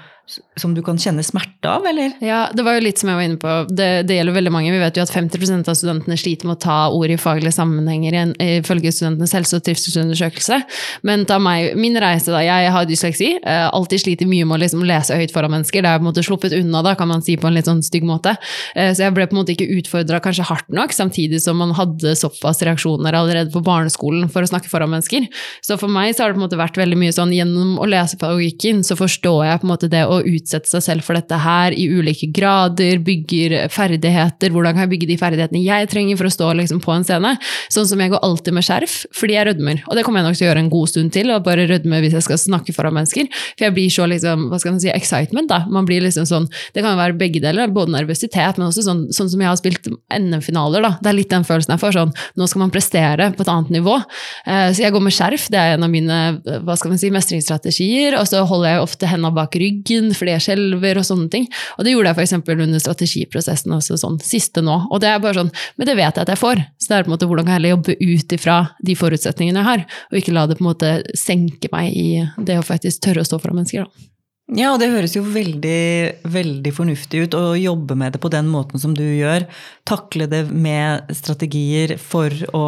som 0.59 0.73
du 0.75 0.81
kan 0.85 0.97
kjenne 0.99 1.23
smerte 1.25 1.69
av, 1.69 1.85
eller? 1.89 2.13
Ja, 2.23 2.43
det 2.53 2.63
var 2.65 2.75
jo 2.77 2.83
litt 2.83 3.01
som 3.01 3.09
jeg 3.09 3.17
var 3.17 3.25
inne 3.25 3.39
på. 3.41 3.53
Det, 3.73 3.87
det 4.07 4.19
gjelder 4.19 4.35
veldig 4.35 4.51
mange. 4.53 4.73
Vi 4.73 4.81
vet 4.81 4.99
jo 4.99 5.05
at 5.05 5.13
50% 5.13 5.71
av 5.71 5.77
studentene 5.77 6.17
sliter 6.19 6.49
med 6.49 6.59
å 6.59 6.61
ta 6.61 6.77
ord 6.93 7.13
i 7.13 7.17
faglige 7.19 7.55
sammenhenger 7.55 8.35
ifølge 8.59 8.93
Studentenes 8.93 9.33
helse- 9.33 9.57
og 9.57 9.65
trivselsundersøkelse. 9.65 10.59
Men 11.07 11.25
ta 11.29 11.39
meg, 11.41 11.73
min 11.79 11.97
reise, 12.01 12.29
da. 12.33 12.43
Jeg 12.45 12.73
har 12.75 12.89
dysleksi. 12.89 13.31
Eh, 13.41 13.65
alltid 13.73 14.03
sliter 14.03 14.29
mye 14.29 14.45
med 14.45 14.59
å 14.59 14.61
liksom 14.65 14.85
lese 14.85 15.17
høyt 15.17 15.33
foran 15.33 15.55
mennesker. 15.55 15.85
Det 15.85 15.93
er 15.93 16.01
på 16.01 16.05
en 16.05 16.11
måte 16.11 16.25
sluppet 16.25 16.55
unna, 16.59 16.78
da, 16.85 16.95
kan 16.99 17.09
man 17.11 17.23
si 17.25 17.37
på 17.39 17.49
en 17.49 17.57
litt 17.57 17.69
sånn 17.69 17.83
stygg 17.85 18.05
måte. 18.07 18.35
Eh, 18.75 18.91
så 18.93 19.05
jeg 19.07 19.15
ble 19.15 19.27
på 19.29 19.35
en 19.35 19.41
måte 19.41 19.55
ikke 19.55 19.69
utfordra 19.79 20.21
kanskje 20.23 20.47
hardt 20.49 20.69
nok, 20.73 20.93
samtidig 20.95 21.41
som 21.43 21.59
man 21.61 21.73
hadde 21.77 22.15
såpass 22.19 22.63
reaksjoner 22.65 23.17
allerede 23.17 23.53
på 23.53 23.63
barneskolen 23.65 24.29
for 24.31 24.45
å 24.45 24.51
snakke 24.51 24.71
foran 24.71 24.91
mennesker. 24.93 25.27
Så 25.65 25.79
for 25.81 25.91
meg 25.91 26.13
så 26.15 26.23
har 26.23 26.31
det 26.31 26.39
på 26.39 26.43
en 26.43 26.47
måte 26.47 26.59
vært 26.59 26.79
veldig 26.79 26.99
mye 26.99 27.15
sånn 27.15 27.33
gjennom 27.35 27.77
å 27.81 27.87
lese 27.89 28.19
pedagogikken, 28.19 28.83
så 28.87 28.97
forstår 28.99 29.45
jeg 29.47 29.61
på 29.61 29.67
en 29.67 29.73
måte 29.73 29.91
det 29.91 30.05
å 30.07 30.19
utsette 30.19 30.69
seg 30.69 30.85
selv 30.85 31.07
for 31.07 31.17
dette 31.17 31.39
her 31.39 31.75
i 31.75 31.87
ulike 31.89 32.29
grader, 32.35 32.99
bygger 33.05 33.57
ferdigheter, 33.73 34.53
hvordan 34.53 34.75
kan 34.75 34.85
jeg 34.85 34.93
bygge 34.95 35.09
de 35.09 35.19
ferdighetene 35.19 35.63
jeg 35.63 35.89
trenger 35.91 36.19
for 36.19 36.29
å 36.29 36.33
stå 36.33 36.51
liksom, 36.59 36.81
på 36.83 36.93
en 36.95 37.05
scene. 37.07 37.35
Sånn 37.73 37.87
som 37.89 38.01
jeg 38.01 38.13
går 38.13 38.23
alltid 38.25 38.55
med 38.55 38.65
skjerf, 38.65 38.97
fordi 39.15 39.37
jeg 39.37 39.47
rødmer. 39.49 39.83
Og 39.87 39.97
det 39.97 40.05
kommer 40.05 40.21
jeg 40.21 40.29
nok 40.29 40.39
til 40.39 40.47
å 40.47 40.49
gjøre 40.49 40.63
en 40.63 40.71
god 40.73 40.91
stund 40.91 41.13
til, 41.15 41.31
og 41.33 41.45
bare 41.45 41.67
rødme 41.69 42.01
hvis 42.03 42.17
jeg 42.17 42.27
skal 42.27 42.41
snakke 42.41 42.75
foran 42.75 42.95
mennesker. 42.97 43.29
For 43.55 43.67
jeg 43.67 43.75
blir 43.77 43.93
så 43.93 44.07
liksom, 44.09 44.47
hva 44.51 44.59
skal 44.61 44.75
man 44.75 44.83
si, 44.83 44.91
excitement, 44.93 45.49
da. 45.51 45.63
Man 45.71 45.87
blir 45.89 46.03
liksom 46.05 46.27
sånn 46.29 46.49
Det 46.73 46.83
kan 46.83 46.93
jo 46.93 47.01
være 47.01 47.17
begge 47.19 47.41
deler, 47.43 47.71
både 47.73 47.93
nervøsitet, 47.95 48.59
men 48.59 48.67
også 48.67 48.85
sånn, 48.85 49.05
sånn 49.15 49.31
som 49.31 49.43
jeg 49.43 49.49
har 49.49 49.59
spilt 49.59 49.89
NM-finaler. 49.89 50.87
Det 50.99 51.11
er 51.11 51.17
litt 51.17 51.31
den 51.33 51.47
følelsen 51.47 51.75
jeg 51.75 51.83
får. 51.83 51.97
sånn, 51.97 52.13
Nå 52.39 52.47
skal 52.49 52.63
man 52.63 52.73
prestere 52.73 53.31
på 53.35 53.45
et 53.45 53.51
annet 53.51 53.73
nivå. 53.79 53.97
Eh, 54.45 54.69
så 54.73 54.85
jeg 54.85 54.95
går 54.95 55.05
med 55.05 55.15
skjerf, 55.15 55.47
det 55.53 55.59
er 55.59 55.77
en 55.77 55.87
av 55.87 55.93
mine 55.93 56.19
hva 56.65 56.77
skal 56.79 56.93
man 56.93 57.01
si, 57.01 57.11
mestringsstrategier. 57.13 58.17
Og 58.19 58.27
så 58.29 58.43
holder 58.47 58.75
jeg 58.75 58.85
ofte 58.85 59.09
hendene 59.09 59.33
bak 59.35 59.55
ryggen 59.59 60.11
fordi 60.17 60.35
jeg 60.35 60.45
skjelver 60.47 61.01
og 61.01 61.07
sånne 61.07 61.29
ting. 61.33 61.47
Og 61.77 61.85
det 61.85 61.95
gjorde 61.95 62.13
jeg 62.13 62.29
f.eks. 62.29 62.35
under 62.55 62.83
strategiprosessen 62.83 63.75
også 63.75 63.99
sånn 64.01 64.19
siste 64.23 64.63
nå. 64.65 64.77
Og 64.89 65.01
det 65.03 65.11
er 65.11 65.23
bare 65.23 65.41
sånn, 65.41 65.53
Men 65.77 65.89
det 65.89 65.97
vet 65.99 66.15
jeg 66.15 66.25
at 66.25 66.33
jeg 66.33 66.41
får. 66.41 66.63
Så 66.79 66.91
det 66.91 66.97
er 66.97 67.07
på 67.07 67.11
en 67.11 67.15
måte 67.15 67.29
hvordan 67.29 67.47
kan 67.47 67.55
jeg 67.55 67.61
heller 67.61 67.75
jobbe 67.77 67.97
ut 67.99 68.35
ifra 68.35 68.59
de 68.85 68.95
forutsetningene 68.99 69.61
jeg 69.61 69.69
har, 69.69 69.85
og 70.11 70.21
ikke 70.21 70.35
la 70.35 70.45
det 70.49 70.59
på 70.59 70.65
en 70.65 70.69
måte 70.71 70.93
senke 71.17 71.71
meg 71.73 71.95
i 71.95 72.07
det 72.37 72.59
å 72.59 72.65
faktisk 72.65 73.03
tørre 73.05 73.23
å 73.23 73.27
stå 73.27 73.41
foran 73.41 73.61
mennesker. 73.61 73.85
da. 73.85 74.09
Ja, 74.57 74.71
og 74.73 74.79
det 74.81 74.89
høres 74.89 75.13
jo 75.13 75.21
veldig, 75.29 76.21
veldig 76.33 76.71
fornuftig 76.73 77.27
ut 77.27 77.35
å 77.37 77.51
jobbe 77.59 77.93
med 77.99 78.15
det 78.15 78.21
på 78.23 78.31
den 78.33 78.47
måten 78.49 78.81
som 78.81 78.95
du 78.97 79.03
gjør. 79.03 79.45
Takle 79.89 80.25
det 80.31 80.47
med 80.49 81.11
strategier 81.13 81.93
for 82.01 82.33
å, 82.57 82.63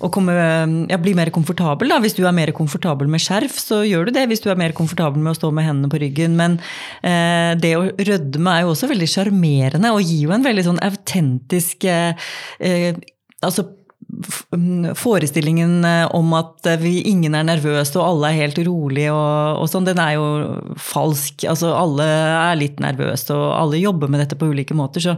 å 0.00 0.10
komme, 0.14 0.32
ja, 0.88 1.00
bli 1.02 1.12
mer 1.18 1.28
komfortabel. 1.34 1.92
Da. 1.92 2.00
Hvis 2.00 2.16
du 2.16 2.22
er 2.24 2.36
mer 2.36 2.54
komfortabel 2.56 3.10
med 3.12 3.20
skjerf, 3.20 3.58
så 3.60 3.82
gjør 3.84 4.08
du 4.08 4.14
det. 4.16 4.24
Hvis 4.32 4.40
du 4.44 4.48
er 4.48 4.60
mer 4.60 4.72
komfortabel 4.76 5.20
med 5.20 5.34
å 5.34 5.38
stå 5.42 5.52
med 5.52 5.68
hendene 5.68 5.92
på 5.92 6.00
ryggen. 6.00 6.38
Men 6.40 6.56
eh, 7.02 7.52
det 7.60 7.74
å 7.76 7.84
rødme 7.92 8.56
er 8.56 8.64
jo 8.64 8.72
også 8.72 8.88
veldig 8.88 9.12
sjarmerende 9.12 9.92
og 9.92 10.00
gir 10.00 10.24
jo 10.24 10.34
en 10.38 10.48
veldig 10.48 10.68
sånn 10.70 10.84
autentisk 10.88 11.84
eh, 11.84 12.32
eh 12.64 12.96
altså 13.38 13.62
forestillingen 14.98 15.84
eh, 15.84 16.06
om 16.14 16.32
at 16.38 16.66
eh, 16.66 16.78
vi, 16.80 16.94
ingen 17.08 17.36
er 17.36 17.46
nervøse 17.46 17.98
og 17.98 18.06
alle 18.06 18.30
er 18.30 18.40
helt 18.42 18.60
rolige 18.66 19.12
og, 19.12 19.62
og, 19.62 19.68
sånn, 19.70 19.86
den 19.88 20.00
er 20.02 20.16
jo 20.16 20.26
falsk. 20.80 21.46
Altså 21.50 21.74
alle 21.76 22.06
er 22.06 22.58
litt 22.60 22.82
nervøse 22.82 23.34
og 23.34 23.52
alle 23.56 23.82
jobber 23.82 24.10
med 24.10 24.24
dette 24.24 24.38
på 24.38 24.50
ulike 24.50 24.76
måter. 24.78 25.04
Så 25.04 25.16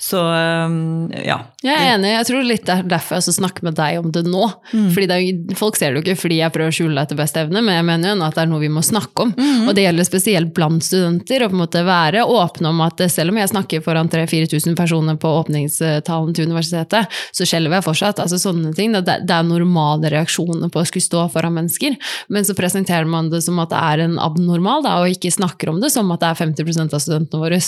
så 0.00 0.20
um, 0.24 1.10
ja. 1.12 1.36
Jeg 1.60 1.76
er 1.76 1.90
enig. 1.92 2.14
Jeg 2.14 2.26
tror 2.30 2.46
litt 2.48 2.62
det 2.64 2.72
er 2.72 2.86
derfor 2.88 3.18
jeg 3.20 3.34
snakker 3.36 3.66
med 3.66 3.76
deg 3.76 3.98
om 4.00 4.08
det 4.14 4.22
nå. 4.24 4.46
Mm. 4.72 4.86
Fordi 4.94 5.08
det 5.10 5.16
er, 5.18 5.56
Folk 5.58 5.76
ser 5.76 5.92
det 5.92 6.00
jo 6.00 6.04
ikke 6.06 6.22
fordi 6.22 6.38
jeg 6.40 6.54
prøver 6.54 6.72
å 6.72 6.76
skjule 6.76 6.96
det 6.96 7.02
etter 7.04 7.18
beste 7.18 7.42
evne, 7.44 7.60
men 7.66 7.76
jeg 7.76 7.84
mener 7.84 8.14
jo 8.14 8.24
at 8.24 8.38
det 8.38 8.44
er 8.46 8.48
noe 8.48 8.62
vi 8.62 8.70
må 8.72 8.80
snakke 8.86 9.26
om. 9.26 9.34
Mm. 9.36 9.68
Og 9.68 9.76
det 9.76 9.84
gjelder 9.84 10.08
spesielt 10.08 10.54
blant 10.56 10.86
studenter. 10.86 11.44
Å 11.44 11.50
på 11.50 11.58
en 11.58 11.60
måte 11.60 11.82
være 11.84 12.24
åpne 12.24 12.72
om 12.72 12.80
at 12.86 13.04
selv 13.12 13.34
om 13.34 13.40
jeg 13.42 13.52
snakker 13.52 13.84
foran 13.84 14.08
3000-4000 14.12 14.78
personer 14.78 15.18
på 15.20 15.34
åpningstalen 15.42 16.32
til 16.36 16.48
universitetet, 16.48 17.20
så 17.36 17.48
skjelver 17.48 17.76
jeg 17.78 17.86
fortsatt. 17.90 18.24
Altså 18.24 18.40
sånne 18.40 18.72
ting. 18.76 18.96
Det, 18.96 19.18
det 19.28 19.36
er 19.36 19.46
normale 19.46 20.14
reaksjoner 20.16 20.72
på 20.72 20.80
å 20.80 20.88
skulle 20.88 21.04
stå 21.04 21.26
foran 21.34 21.58
mennesker. 21.58 22.00
Men 22.32 22.48
så 22.48 22.56
presenterer 22.56 23.08
man 23.10 23.28
det 23.32 23.42
som 23.44 23.60
at 23.60 23.74
det 23.74 23.84
er 23.84 24.06
en 24.06 24.16
abnormal, 24.22 24.80
da, 24.86 24.96
og 25.04 25.12
ikke 25.12 25.34
snakker 25.36 25.74
om 25.74 25.84
det 25.84 25.92
som 25.92 26.08
at 26.16 26.24
det 26.24 26.32
er 26.32 26.40
50% 26.40 26.96
av 26.96 27.04
studentene 27.04 27.44
våre. 27.44 27.60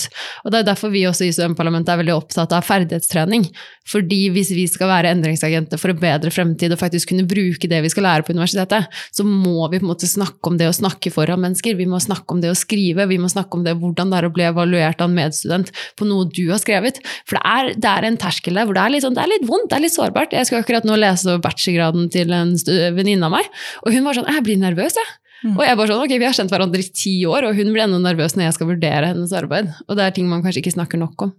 Og 0.46 0.52
det 0.54 0.62
er 0.62 0.68
derfor 0.72 0.92
vi 0.94 1.04
også 1.08 1.26
i 1.28 1.32
studentparlamentet 1.34 1.92
er 1.92 2.00
veldig 2.00 2.16
opptatt 2.22 2.54
av 2.56 2.64
ferdighetstrening. 2.66 3.48
Fordi 3.90 4.20
hvis 4.34 4.52
vi 4.54 4.64
skal 4.70 4.90
være 4.92 5.10
endringsagenter 5.12 5.80
for 5.80 5.92
en 5.92 6.00
bedre 6.00 6.30
fremtid 6.32 6.72
og 6.74 6.80
faktisk 6.80 7.10
kunne 7.10 7.26
bruke 7.28 7.68
det 7.70 7.80
vi 7.82 7.90
skal 7.92 8.06
lære 8.06 8.26
på 8.26 8.34
universitetet, 8.36 8.86
så 9.10 9.26
må 9.26 9.66
vi 9.72 9.80
på 9.80 9.86
en 9.86 9.90
måte 9.90 10.08
snakke 10.08 10.52
om 10.52 10.58
det 10.60 10.68
å 10.70 10.76
snakke 10.76 11.12
foran 11.14 11.42
mennesker. 11.42 11.76
Vi 11.78 11.88
må 11.90 12.00
snakke 12.02 12.36
om 12.36 12.42
det 12.44 12.52
å 12.52 12.58
skrive, 12.58 13.08
vi 13.10 13.18
må 13.20 13.30
snakke 13.32 13.58
om 13.58 13.66
det 13.66 13.74
hvordan 13.80 14.12
det 14.12 14.20
er 14.20 14.28
å 14.28 14.34
bli 14.34 14.46
evaluert 14.46 15.02
av 15.02 15.10
en 15.10 15.18
medstudent 15.18 15.72
på 15.98 16.08
noe 16.08 16.28
du 16.30 16.44
har 16.52 16.62
skrevet. 16.62 17.02
For 17.26 17.38
det 17.38 17.42
er, 17.42 17.72
det 17.82 17.94
er 17.94 18.08
en 18.08 18.20
terskel 18.22 18.58
der 18.58 18.68
hvor 18.68 18.78
det 18.78 18.84
er, 18.84 18.94
litt 18.94 19.06
sånn, 19.06 19.18
det 19.18 19.26
er 19.26 19.34
litt 19.34 19.48
vondt, 19.48 19.70
det 19.72 19.80
er 19.80 19.86
litt 19.86 19.96
sårbart. 19.96 20.36
Jeg 20.36 20.48
skal 20.48 20.62
akkurat 20.62 20.86
nå 20.88 21.00
lese 21.00 21.38
bachelorgraden 21.42 22.08
til 22.14 22.32
en 22.36 22.54
venninne 22.96 23.28
av 23.28 23.34
meg, 23.34 23.50
og 23.82 23.92
hun 23.94 24.06
var 24.06 24.16
sånn 24.16 24.30
Jeg 24.32 24.46
blir 24.46 24.62
nervøs, 24.62 24.96
jeg. 24.96 25.18
Mm. 25.42 25.56
Og 25.56 25.62
jeg 25.66 25.78
bare 25.78 25.90
sånn, 25.90 26.02
ok, 26.04 26.12
Vi 26.20 26.26
har 26.26 26.36
kjent 26.36 26.52
hverandre 26.54 26.82
i 26.82 26.90
ti 26.94 27.14
år, 27.26 27.48
og 27.48 27.58
hun 27.58 27.72
blir 27.74 27.84
enda 27.84 27.98
nervøs 28.02 28.36
når 28.36 28.46
jeg 28.46 28.56
skal 28.58 28.70
vurdere 28.70 29.10
hennes 29.10 29.32
arbeid. 29.34 29.72
Og 29.88 29.98
det 29.98 30.04
er 30.06 30.14
ting 30.14 30.28
man 30.30 30.44
kanskje 30.44 30.62
ikke 30.62 30.76
snakker 30.76 31.02
nok 31.02 31.26
om. 31.26 31.32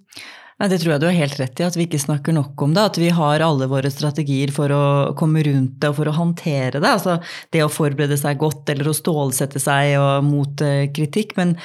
Nei, 0.60 0.70
Det 0.70 0.80
tror 0.82 0.94
jeg 0.94 1.02
du 1.02 1.08
har 1.08 1.18
helt 1.18 1.40
rett 1.42 1.60
i, 1.60 1.66
at 1.66 1.78
vi 1.78 1.88
ikke 1.88 2.02
snakker 2.02 2.36
nok 2.36 2.62
om 2.66 2.76
det. 2.76 2.84
At 2.92 3.00
vi 3.02 3.10
har 3.16 3.44
alle 3.44 3.68
våre 3.72 3.90
strategier 3.92 4.54
for 4.54 4.72
å 4.74 4.84
komme 5.20 5.44
rundt 5.46 5.80
det 5.82 5.90
og 5.92 5.98
for 5.98 6.12
å 6.12 6.16
håndtere 6.18 6.80
det. 6.80 6.92
Altså 6.92 7.18
det 7.54 7.64
å 7.66 7.72
forberede 7.74 8.18
seg 8.20 8.42
godt 8.42 8.70
eller 8.74 8.92
å 8.92 8.96
stålsette 8.98 9.62
seg 9.62 9.98
mot 10.28 10.64
eh, 10.64 10.88
kritikk. 10.94 11.36
Men 11.40 11.58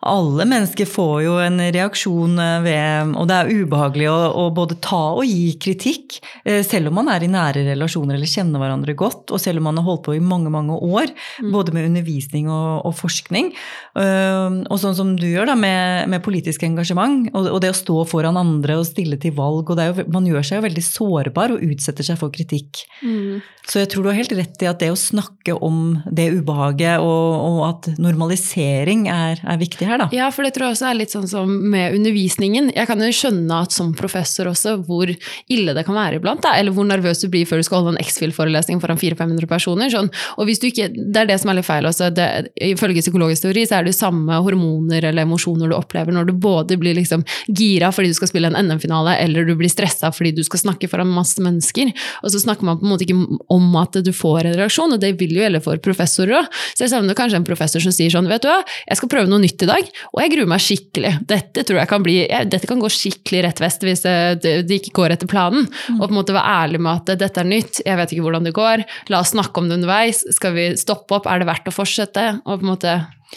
alle 0.00 0.46
mennesker 0.48 0.88
får 0.88 1.16
jo 1.26 1.34
en 1.44 1.60
reaksjon 1.60 2.38
eh, 2.40 2.62
ved 2.64 3.10
Og 3.20 3.26
det 3.28 3.36
er 3.36 3.50
ubehagelig 3.52 4.06
å, 4.08 4.16
å, 4.32 4.44
både 4.56 4.78
ta 4.80 5.00
og 5.12 5.26
gi 5.28 5.52
kritikk, 5.60 6.16
eh, 6.48 6.62
selv 6.64 6.88
om 6.88 6.96
man 7.02 7.10
er 7.12 7.26
i 7.26 7.28
nære 7.28 7.66
relasjoner 7.66 8.16
eller 8.16 8.30
kjenner 8.30 8.62
hverandre 8.62 8.94
godt, 8.96 9.28
og 9.28 9.42
selv 9.42 9.60
om 9.60 9.68
man 9.68 9.80
har 9.80 9.84
holdt 9.84 10.06
på 10.08 10.16
i 10.16 10.22
mange, 10.24 10.48
mange 10.52 10.72
år, 10.72 11.12
mm. 11.44 11.50
både 11.52 11.76
med 11.76 11.90
undervisning 11.90 12.48
og, 12.48 12.86
og, 12.88 12.96
forskning. 13.00 13.52
Og 14.00 14.76
sånn 14.80 14.96
som 14.96 15.12
du 15.18 15.26
gjør, 15.28 15.50
da, 15.50 15.56
med, 15.58 16.08
med 16.12 16.24
politisk 16.24 16.64
engasjement, 16.64 17.28
og, 17.34 17.50
og, 17.50 17.60
det 17.62 17.72
å 17.74 17.76
stå 17.76 18.00
foran 18.08 18.40
andre 18.40 18.78
og 18.80 18.88
stille 18.88 19.18
til 19.20 19.34
valg. 19.36 19.68
og 19.68 19.80
jo, 19.84 20.06
Man 20.12 20.28
gjør 20.28 20.46
seg 20.46 20.60
jo 20.60 20.66
veldig 20.68 20.84
sårbar 20.86 21.54
og 21.56 21.64
utsetter 21.66 22.06
seg 22.06 22.20
for 22.20 22.32
kritikk. 22.32 22.84
Mm. 23.04 23.40
Så 23.68 23.82
jeg 23.82 23.90
tror 23.92 24.06
du 24.06 24.10
har 24.10 24.18
helt 24.18 24.32
rett 24.34 24.64
i 24.64 24.68
at 24.70 24.80
det 24.80 24.90
å 24.92 24.98
snakke 24.98 25.54
om 25.60 26.00
det 26.08 26.30
ubehaget, 26.38 27.04
og, 27.04 27.36
og 27.44 27.60
at 27.68 27.90
normalisering 28.00 29.06
er, 29.12 29.42
er 29.44 29.60
viktig 29.60 29.86
her, 29.86 29.89
da. 29.98 30.08
Ja, 30.12 30.30
for 30.30 30.46
det 30.46 30.54
tror 30.54 30.68
jeg 30.68 30.76
også 30.76 30.88
er 30.90 30.98
litt 30.98 31.14
sånn 31.14 31.28
som 31.30 31.50
med 31.72 31.96
undervisningen. 31.96 32.70
Jeg 32.76 32.86
kan 32.86 33.00
jo 33.02 33.10
skjønne 33.14 33.60
at 33.64 33.74
som 33.74 33.92
professor 33.98 34.50
også 34.50 34.76
hvor 34.86 35.10
ille 35.10 35.74
det 35.76 35.84
kan 35.86 35.96
være 35.96 36.20
iblant, 36.20 36.42
da. 36.44 36.54
eller 36.58 36.74
hvor 36.76 36.86
nervøs 36.88 37.22
du 37.22 37.28
blir 37.32 37.46
før 37.48 37.60
du 37.60 37.66
skal 37.66 37.82
holde 37.82 37.96
en 37.96 38.04
X-FIL-forelesning 38.04 38.80
foran 38.82 39.00
400-500 39.00 39.50
personer. 39.50 39.90
Sånn. 39.90 40.10
Og 40.38 40.46
hvis 40.48 40.60
du 40.62 40.68
ikke, 40.70 40.88
Det 40.90 41.22
er 41.22 41.26
det 41.26 41.40
som 41.40 41.50
er 41.50 41.58
litt 41.58 41.66
feil 41.66 41.86
også. 41.88 42.10
Det, 42.14 42.26
ifølge 42.54 43.02
psykologisk 43.02 43.46
teori 43.46 43.66
så 43.66 43.80
er 43.80 43.88
det 43.88 43.96
samme 43.96 44.40
hormoner 44.44 45.04
eller 45.10 45.26
emosjoner 45.26 45.70
du 45.70 45.76
opplever 45.76 46.14
når 46.14 46.30
du 46.30 46.34
både 46.38 46.78
blir 46.80 46.94
liksom 46.98 47.24
gira 47.48 47.90
fordi 47.94 48.12
du 48.12 48.18
skal 48.18 48.30
spille 48.30 48.50
en 48.50 48.58
NM-finale, 48.68 49.16
eller 49.24 49.48
du 49.48 49.54
blir 49.58 49.70
stressa 49.72 50.12
fordi 50.14 50.32
du 50.36 50.42
skal 50.46 50.62
snakke 50.64 50.88
foran 50.90 51.10
masse 51.10 51.42
mennesker. 51.42 51.92
Og 52.22 52.32
så 52.32 52.42
snakker 52.42 52.66
man 52.66 52.78
på 52.80 52.86
en 52.86 52.92
måte 52.94 53.06
ikke 53.06 53.38
om 53.50 53.76
at 53.80 53.98
du 54.04 54.12
får 54.14 54.50
en 54.50 54.58
reaksjon, 54.60 54.94
og 54.94 55.02
det 55.02 55.14
vil 55.20 55.34
jo 55.36 55.44
gjelde 55.44 55.62
for 55.64 55.80
professorer 55.82 56.40
òg. 56.40 56.60
Så 56.74 56.84
jeg 56.84 56.92
savner 56.94 57.16
kanskje 57.18 57.40
en 57.40 57.46
professor 57.46 57.82
som 57.82 57.94
sier 57.94 58.12
sånn, 58.12 58.28
vet 58.30 58.44
du 58.44 58.50
hva, 58.50 58.60
jeg 58.86 59.00
skal 59.00 59.12
prøve 59.12 59.30
noe 59.30 59.42
nytt 59.42 59.64
i 59.64 59.70
dag. 59.70 59.79
Og 60.12 60.22
jeg 60.22 60.32
gruer 60.34 60.50
meg 60.50 60.64
skikkelig. 60.64 61.12
Dette 61.30 61.64
tror 61.66 61.80
jeg 61.80 61.90
kan 61.90 62.04
bli, 62.04 62.16
dette 62.50 62.68
kan 62.68 62.82
gå 62.82 62.90
skikkelig 62.92 63.44
rett 63.46 63.62
vest 63.62 63.86
hvis 63.86 64.04
det, 64.06 64.44
det 64.68 64.80
ikke 64.80 64.94
går 65.00 65.16
etter 65.16 65.30
planen. 65.30 65.68
Mm. 65.68 66.00
Og 66.00 66.04
på 66.06 66.10
en 66.12 66.18
måte 66.20 66.36
være 66.36 66.58
ærlig 66.64 66.82
med 66.84 66.92
at 67.00 67.22
dette 67.24 67.42
er 67.42 67.50
nytt, 67.50 67.82
jeg 67.86 68.00
vet 68.00 68.14
ikke 68.14 68.26
hvordan 68.26 68.48
det 68.48 68.56
går, 68.56 68.84
la 69.12 69.22
oss 69.22 69.34
snakke 69.34 69.62
om 69.62 69.70
det 69.70 69.80
underveis. 69.80 70.24
Skal 70.36 70.56
vi 70.56 70.68
stoppe 70.80 71.18
opp, 71.18 71.30
er 71.30 71.42
det 71.42 71.50
verdt 71.50 71.70
å 71.70 71.74
fortsette? 71.74 72.28
Og 72.44 72.60
på 72.60 72.66
en 72.66 72.72
måte 72.74 72.96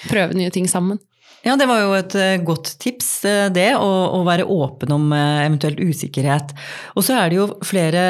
prøve 0.10 0.38
nye 0.38 0.54
ting 0.54 0.70
sammen. 0.70 1.02
Ja, 1.44 1.58
det 1.60 1.66
var 1.68 1.82
jo 1.82 1.92
et 1.98 2.14
eh, 2.16 2.38
godt 2.40 2.70
tips, 2.80 3.08
eh, 3.28 3.50
det. 3.52 3.74
Å, 3.76 3.90
å 4.16 4.22
være 4.24 4.46
åpen 4.48 4.94
om 4.96 5.10
eh, 5.12 5.42
eventuelt 5.44 5.82
usikkerhet. 5.84 6.54
Og 6.96 7.04
så 7.04 7.18
er 7.20 7.32
det 7.32 7.40
jo 7.42 7.48
flere 7.68 8.04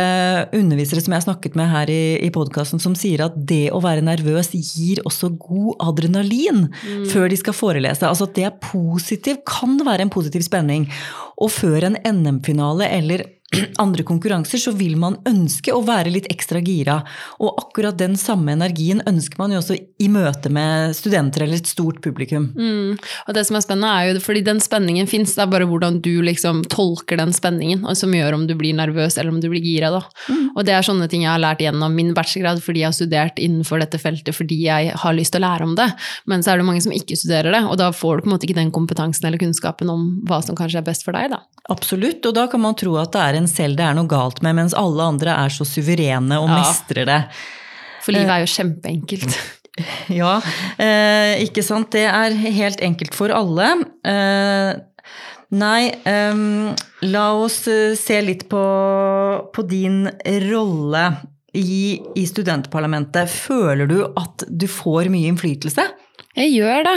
undervisere 0.54 1.02
som 1.02 1.16
jeg 1.16 1.24
har 1.24 1.25
snakket 1.25 1.58
med 1.58 1.72
her 1.72 1.90
i, 1.90 2.04
i 2.22 2.30
podkasten, 2.34 2.82
som 2.84 2.94
sier 2.98 3.25
at 3.25 3.38
det 3.50 3.72
å 3.74 3.82
være 3.82 4.06
nervøs 4.06 4.52
gir 4.54 5.02
også 5.08 5.32
god 5.34 5.82
adrenalin 5.82 6.68
mm. 6.70 7.08
før 7.10 7.32
de 7.34 7.40
skal 7.42 7.58
forelese. 7.58 8.06
Altså 8.06 8.30
at 8.30 8.38
det 8.38 8.46
er 8.52 8.60
positiv, 8.62 9.42
kan 9.50 9.80
være 9.82 10.06
en 10.06 10.13
positiv 10.13 10.46
spenning. 10.46 10.86
Og 11.42 11.50
før 11.56 11.90
en 11.90 11.98
NM-finale 12.06 12.92
eller 13.00 13.25
andre 13.83 14.05
konkurranser, 14.07 14.62
så 14.62 14.74
vil 14.77 14.95
man 15.00 15.19
ønske 15.29 15.74
å 15.74 15.81
være 15.86 16.13
litt 16.13 16.29
ekstra 16.31 16.62
gira. 16.63 17.00
Og 17.43 17.60
akkurat 17.62 17.98
den 18.00 18.17
samme 18.19 18.55
energien 18.55 19.03
ønsker 19.10 19.39
man 19.41 19.53
jo 19.53 19.62
også 19.62 19.77
i 19.77 20.10
møte 20.12 20.51
med 20.53 20.95
studenter 20.98 21.45
eller 21.45 21.62
et 21.62 21.69
stort 21.69 22.01
publikum. 22.03 22.50
Mm. 22.57 22.98
Og 23.27 23.38
det 23.38 23.45
som 23.48 23.57
er 23.57 23.65
spennende, 23.65 23.93
er 23.93 24.12
jo 24.12 24.24
fordi 24.24 24.43
den 24.45 24.62
spenningen 24.63 25.10
fins, 25.10 25.36
det 25.38 25.45
er 25.45 25.51
bare 25.51 25.67
hvordan 25.69 26.00
du 26.03 26.13
liksom 26.25 26.63
tolker 26.72 27.19
den 27.19 27.33
spenningen, 27.36 27.86
som 27.98 28.13
gjør 28.13 28.38
om 28.38 28.48
du 28.50 28.55
blir 28.60 28.75
nervøs 28.77 29.17
eller 29.17 29.33
om 29.33 29.41
du 29.43 29.50
blir 29.51 29.63
gira. 29.63 29.91
Da. 29.93 30.03
Mm. 30.29 30.43
Og 30.53 30.67
det 30.67 30.75
er 30.75 30.86
sånne 30.86 31.10
ting 31.12 31.25
jeg 31.25 31.33
har 31.33 31.41
lært 31.43 31.63
gjennom 31.63 31.93
min 31.95 32.13
bachelorgrad 32.17 32.62
fordi 32.63 32.83
jeg 32.83 32.89
har 32.89 32.98
studert 32.98 33.41
innenfor 33.41 33.81
dette 33.81 34.00
feltet 34.01 34.36
fordi 34.36 34.63
jeg 34.65 34.93
har 35.00 35.15
lyst 35.15 35.36
til 35.36 35.43
å 35.43 35.48
lære 35.48 35.67
om 35.67 35.75
det. 35.77 35.89
Men 36.29 36.43
så 36.43 36.53
er 36.53 36.62
det 36.62 36.67
mange 36.67 36.83
som 36.86 36.93
ikke 36.95 37.17
studerer 37.19 37.53
det, 37.53 37.63
og 37.67 37.77
da 37.81 37.91
får 37.95 38.19
du 38.19 38.25
på 38.25 38.31
en 38.31 38.36
måte 38.36 38.48
ikke 38.48 38.60
den 38.60 38.74
kompetansen 38.74 39.27
eller 39.29 39.41
kunnskapen 39.41 39.91
om 39.93 40.05
hva 40.27 40.41
som 40.45 40.57
kanskje 40.57 40.81
er 40.81 40.88
best 40.88 41.05
for 41.05 41.15
deg. 41.15 41.31
Da. 41.33 41.41
Absolutt, 41.74 42.25
og 42.27 42.36
da 42.36 42.48
kan 42.51 42.63
man 42.63 42.77
tro 42.79 42.95
at 43.00 43.13
det 43.15 43.24
er 43.24 43.39
en 43.39 43.43
selv 43.50 43.80
det 43.80 43.88
er 43.88 43.98
noe 43.98 44.10
galt 44.10 44.42
med, 44.46 44.58
mens 44.60 44.76
alle 44.78 45.10
andre 45.14 45.36
er 45.46 45.54
så 45.54 45.68
suverene 45.68 46.40
og 46.42 46.50
ja. 46.52 46.62
mestrer 46.62 47.10
det. 47.10 47.20
For 48.04 48.16
livet 48.16 48.34
er 48.36 48.46
jo 48.46 48.56
kjempeenkelt. 48.60 49.38
Ja, 50.14 50.36
eh, 50.78 51.40
ikke 51.48 51.64
sant. 51.66 51.96
Det 51.96 52.04
er 52.06 52.36
helt 52.38 52.82
enkelt 52.86 53.16
for 53.18 53.34
alle. 53.34 53.72
Eh, 54.06 54.68
nei, 55.58 55.80
eh, 55.90 56.44
la 57.10 57.24
oss 57.34 57.64
eh, 57.72 57.96
se 57.98 58.20
litt 58.22 58.46
på, 58.52 58.62
på 59.50 59.66
din 59.66 60.04
rolle 60.46 61.08
i, 61.58 61.98
i, 62.14 62.28
studentparlamentet. 62.30 63.34
Føler 63.34 63.90
du 63.90 64.00
at 64.06 64.46
du 64.46 64.68
får 64.70 65.10
mye 65.14 65.34
innflytelse? 65.34 65.88
Jeg 66.34 66.50
gjør 66.56 66.86
det. 66.88 66.96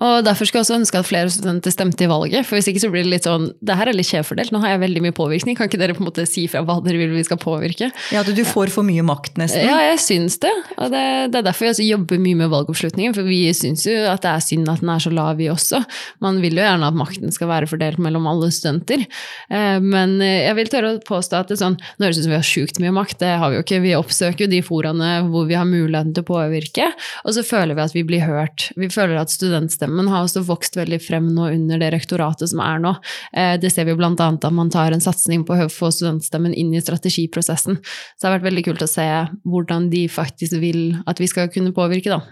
Og 0.00 0.22
derfor 0.24 0.48
skulle 0.48 0.62
jeg 0.62 0.64
også 0.64 0.78
ønske 0.78 1.00
at 1.02 1.08
flere 1.08 1.30
studenter 1.32 1.72
stemte 1.74 2.06
i 2.06 2.08
valget. 2.08 2.46
For 2.48 2.56
hvis 2.56 2.70
ikke 2.70 2.80
så 2.80 2.88
blir 2.92 3.04
det 3.04 3.10
litt 3.12 3.26
sånn 3.28 3.50
Det 3.60 3.74
her 3.76 3.90
er 3.90 3.96
litt 3.96 4.08
skjevfordelt, 4.08 4.54
nå 4.54 4.62
har 4.62 4.72
jeg 4.72 4.80
veldig 4.86 5.02
mye 5.04 5.16
påvirkning. 5.16 5.56
Kan 5.58 5.68
ikke 5.68 5.80
dere 5.82 5.96
på 5.96 6.00
en 6.00 6.08
måte 6.08 6.24
si 6.28 6.46
fra 6.48 6.62
hva 6.64 6.78
dere 6.80 7.02
vil 7.02 7.12
vi 7.12 7.24
skal 7.26 7.36
påvirke? 7.40 7.90
Ja, 8.14 8.22
at 8.22 8.30
du 8.32 8.40
får 8.48 8.72
for 8.72 8.86
mye 8.86 9.04
makt, 9.04 9.36
nesten. 9.40 9.66
Ja, 9.68 9.76
jeg 9.84 10.00
syns 10.00 10.38
det. 10.40 10.52
Og 10.78 10.88
det, 10.94 11.02
det 11.34 11.42
er 11.42 11.46
derfor 11.50 11.66
vi 11.66 11.72
også 11.74 11.84
jobber 11.84 12.22
mye 12.24 12.38
med 12.40 12.52
valgoppslutningen. 12.54 13.16
For 13.18 13.28
vi 13.28 13.42
syns 13.56 13.84
jo 13.84 13.98
at 14.08 14.24
det 14.24 14.32
er 14.32 14.46
synd 14.46 14.72
at 14.72 14.80
den 14.80 14.94
er 14.94 15.04
så 15.04 15.12
lav, 15.12 15.34
vi 15.36 15.50
også. 15.52 15.82
Man 16.24 16.40
vil 16.40 16.56
jo 16.56 16.64
gjerne 16.64 16.88
at 16.88 16.96
makten 16.96 17.36
skal 17.36 17.52
være 17.52 17.68
fordelt 17.68 18.00
mellom 18.00 18.30
alle 18.32 18.48
studenter. 18.54 19.04
Eh, 19.52 19.76
men 19.84 20.16
jeg 20.24 20.56
vil 20.56 20.72
tørre 20.72 20.94
å 20.96 21.02
påstå 21.04 21.42
at 21.42 21.52
det 21.52 21.58
er 21.58 21.64
sånn 21.66 21.78
Nå 22.00 22.06
høres 22.06 22.16
det 22.16 22.22
ut 22.22 22.26
som 22.26 22.32
vi 22.32 22.38
har 22.38 22.48
sjukt 22.48 22.80
mye 22.80 22.92
makt, 22.96 23.18
det 23.20 23.34
har 23.42 23.52
vi 23.52 23.58
jo 23.58 23.66
ikke. 23.66 23.82
Vi 23.84 23.94
oppsøker 23.98 24.46
jo 24.46 24.50
de 24.54 24.64
foraene 24.64 25.12
hvor 25.28 25.44
vi 25.48 25.58
har 25.58 25.68
muligheten 25.68 26.14
til 26.16 26.24
å 26.24 26.30
påvirke, 26.30 26.90
og 27.26 27.36
så 27.36 27.44
føler 27.44 27.76
vi 27.76 27.84
at 27.84 27.96
vi 27.96 28.04
blir 28.06 28.24
hørt 28.24 28.69
vi 28.76 28.90
føler 28.92 29.18
at 29.20 29.32
studentstemmen 29.32 30.10
har 30.10 30.24
også 30.24 30.44
vokst 30.46 30.76
veldig 30.78 31.00
frem 31.02 31.30
nå 31.34 31.48
under 31.54 31.80
det 31.82 31.92
rektoratet 31.94 32.52
som 32.52 32.62
er 32.64 32.82
nå. 32.82 32.94
Eh, 33.36 33.54
det 33.60 33.72
ser 33.74 33.88
vi 33.88 33.96
bl.a. 33.98 34.10
at 34.10 34.50
man 34.54 34.72
tar 34.72 34.94
en 34.94 35.04
satsing 35.04 35.46
på 35.48 35.56
å 35.56 35.70
få 35.72 35.92
studentstemmen 35.94 36.54
inn 36.54 36.74
i 36.74 36.82
strategiprosessen. 36.82 37.80
Så 37.80 38.20
det 38.20 38.28
har 38.28 38.38
vært 38.38 38.50
veldig 38.50 38.66
kult 38.68 38.86
å 38.86 38.90
se 38.90 39.08
hvordan 39.48 39.90
de 39.92 40.06
faktisk 40.10 40.60
vil 40.62 41.00
at 41.10 41.22
vi 41.22 41.30
skal 41.30 41.50
kunne 41.52 41.74
påvirke, 41.76 42.12
da. 42.12 42.22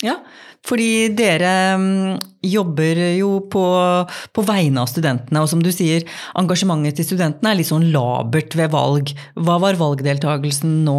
Ja, 0.00 0.14
fordi 0.64 1.10
dere 1.12 1.52
mm, 1.76 2.20
jobber 2.48 2.98
jo 3.18 3.34
på, 3.52 3.64
på, 4.32 4.44
vegne 4.48 4.80
av 4.80 4.88
studentene, 4.88 5.42
og 5.42 5.48
som 5.52 5.60
du 5.64 5.68
sier, 5.72 6.06
engasjementet 6.40 6.96
til 7.00 7.08
studentene 7.10 7.52
er 7.52 7.58
litt 7.58 7.68
sånn 7.68 7.88
labert 7.92 8.56
ved 8.56 8.72
valg. 8.72 9.12
Hva 9.36 9.58
var 9.60 9.80
valgdeltakelsen 9.80 10.78
nå 10.86 10.96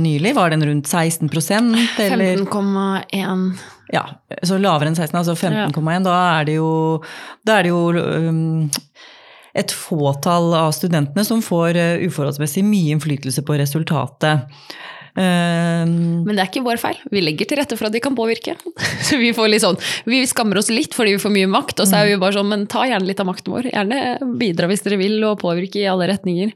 nylig? 0.00 0.32
Var 0.36 0.54
den 0.54 0.64
rundt 0.68 0.88
16% 0.88 1.76
15,1. 1.96 3.44
Ja, 3.92 4.04
så 4.44 4.58
lavere 4.60 4.92
enn 4.92 4.98
16, 4.98 5.16
altså 5.16 5.36
15,1. 5.36 5.88
Ja. 5.88 6.00
Da 6.04 6.18
er 6.38 6.48
det 6.48 6.58
jo, 6.58 6.72
da 7.44 7.58
er 7.58 7.68
det 7.68 7.72
jo 7.72 7.82
um, 7.96 8.68
et 9.56 9.72
fåtall 9.72 10.52
av 10.56 10.74
studentene 10.76 11.24
som 11.24 11.40
får 11.44 11.76
uh, 11.76 12.04
uforholdsmessig 12.04 12.64
mye 12.64 12.96
innflytelse 12.96 13.44
på 13.44 13.56
resultatet. 13.60 14.48
Um, 15.18 16.22
Men 16.22 16.36
det 16.36 16.42
er 16.44 16.48
ikke 16.50 16.62
vår 16.62 16.78
feil. 16.78 16.98
Vi 17.10 17.22
legger 17.24 17.48
til 17.48 17.58
rette 17.58 17.74
for 17.78 17.88
at 17.88 17.94
de 17.94 18.02
kan 18.02 18.14
påvirke. 18.14 18.54
Så 19.06 19.18
vi, 19.18 19.32
sånn, 19.34 19.78
vi 20.06 20.20
skammer 20.30 20.60
oss 20.60 20.68
litt 20.70 20.94
fordi 20.94 21.16
vi 21.16 21.22
får 21.22 21.32
mye 21.34 21.48
makt, 21.50 21.80
og 21.82 21.88
så 21.88 22.00
er 22.00 22.10
vi 22.10 22.18
bare 22.20 22.36
sånn 22.36 22.48
Men 22.50 22.66
ta 22.70 22.84
gjerne 22.86 23.08
litt 23.08 23.18
av 23.22 23.26
makten 23.26 23.54
vår. 23.54 23.70
Gjerne 23.72 24.28
bidra 24.38 24.68
hvis 24.70 24.84
dere 24.84 24.98
vil, 25.00 25.16
og 25.26 25.40
påvirke 25.40 25.80
i 25.82 25.88
alle 25.90 26.06
retninger. 26.10 26.52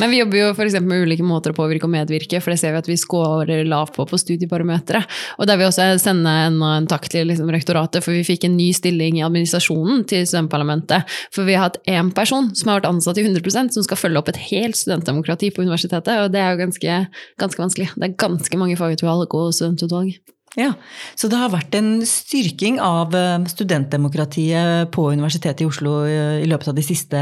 Men 0.00 0.12
vi 0.12 0.20
jobber 0.22 0.40
jo 0.40 0.48
f.eks. 0.54 0.78
med 0.80 1.04
ulike 1.04 1.26
måter 1.26 1.52
å 1.52 1.58
påvirke 1.58 1.88
og 1.88 1.92
medvirke, 1.92 2.40
for 2.40 2.54
det 2.54 2.58
ser 2.62 2.74
vi 2.74 2.80
at 2.80 2.88
vi 2.88 2.98
scorer 3.00 3.64
lavt 3.68 3.96
på 3.96 4.06
på 4.08 4.20
studiebarometeret. 4.20 5.16
Og 5.36 5.48
der 5.48 5.58
vil 5.58 5.66
jeg 5.66 5.74
også 5.74 6.06
sende 6.06 6.32
en, 6.46 6.58
en 6.64 6.88
takk 6.88 7.08
til 7.12 7.28
liksom, 7.30 7.50
rektoratet, 7.52 8.04
for 8.04 8.16
vi 8.16 8.24
fikk 8.26 8.46
en 8.48 8.56
ny 8.58 8.70
stilling 8.76 9.20
i 9.20 9.24
administrasjonen 9.26 10.04
til 10.08 10.24
studentparlamentet. 10.28 11.16
For 11.34 11.48
vi 11.48 11.56
har 11.58 11.68
hatt 11.68 11.80
én 11.90 12.12
person 12.16 12.52
som 12.56 12.72
har 12.72 12.80
vært 12.80 12.90
ansatt 12.92 13.20
i 13.20 13.26
100% 13.26 13.76
som 13.76 13.86
skal 13.86 14.00
følge 14.00 14.22
opp 14.22 14.32
et 14.32 14.42
helt 14.48 14.78
studentdemokrati 14.78 15.52
på 15.52 15.66
universitetet, 15.66 16.22
og 16.22 16.32
det 16.34 16.42
er 16.42 16.54
jo 16.54 16.62
ganske, 16.64 16.98
ganske 17.42 17.64
vanskelig. 17.66 17.90
Det 17.96 18.05
det 18.06 18.14
er 18.14 18.20
ganske 18.22 18.58
mange 18.60 18.78
fagutvalg 18.78 19.34
og 19.34 19.52
studentutvalg. 19.56 20.14
Ja, 20.56 20.72
Så 21.14 21.28
det 21.28 21.36
har 21.36 21.52
vært 21.52 21.74
en 21.76 22.00
styrking 22.08 22.78
av 22.80 23.12
eh, 23.14 23.44
studentdemokratiet 23.50 24.88
på 24.94 25.10
Universitetet 25.12 25.66
i 25.66 25.68
Oslo 25.68 25.98
eh, 26.08 26.40
i 26.40 26.48
løpet 26.48 26.72
av 26.72 26.78
de 26.78 26.84
siste 26.86 27.20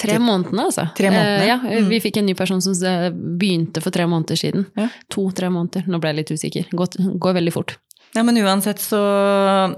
Tre 0.00 0.14
månedene, 0.16 0.62
altså. 0.70 0.86
Tre 0.96 1.10
månedene. 1.12 1.42
Eh, 1.42 1.48
ja, 1.50 1.58
mm. 1.60 1.90
Vi 1.90 1.98
fikk 2.00 2.22
en 2.22 2.30
ny 2.30 2.32
person 2.34 2.62
som 2.64 2.72
begynte 3.36 3.82
for 3.84 3.92
tre 3.92 4.06
måneder 4.08 4.38
siden. 4.40 4.64
Ja. 4.78 4.86
To-tre 5.12 5.50
måneder. 5.52 5.84
Nå 5.84 6.00
ble 6.00 6.14
jeg 6.14 6.18
litt 6.22 6.32
usikker. 6.32 6.70
Går, 6.72 6.96
går 7.20 7.36
veldig 7.36 7.52
fort. 7.52 7.74
Ja, 8.16 8.24
Men 8.24 8.40
uansett 8.40 8.80
så, 8.80 9.02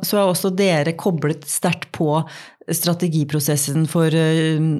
så 0.06 0.20
er 0.20 0.30
også 0.30 0.52
dere 0.54 0.94
koblet 0.98 1.42
sterkt 1.50 1.90
på 1.98 2.22
strategiprosessen 2.70 3.88
for, 3.90 4.14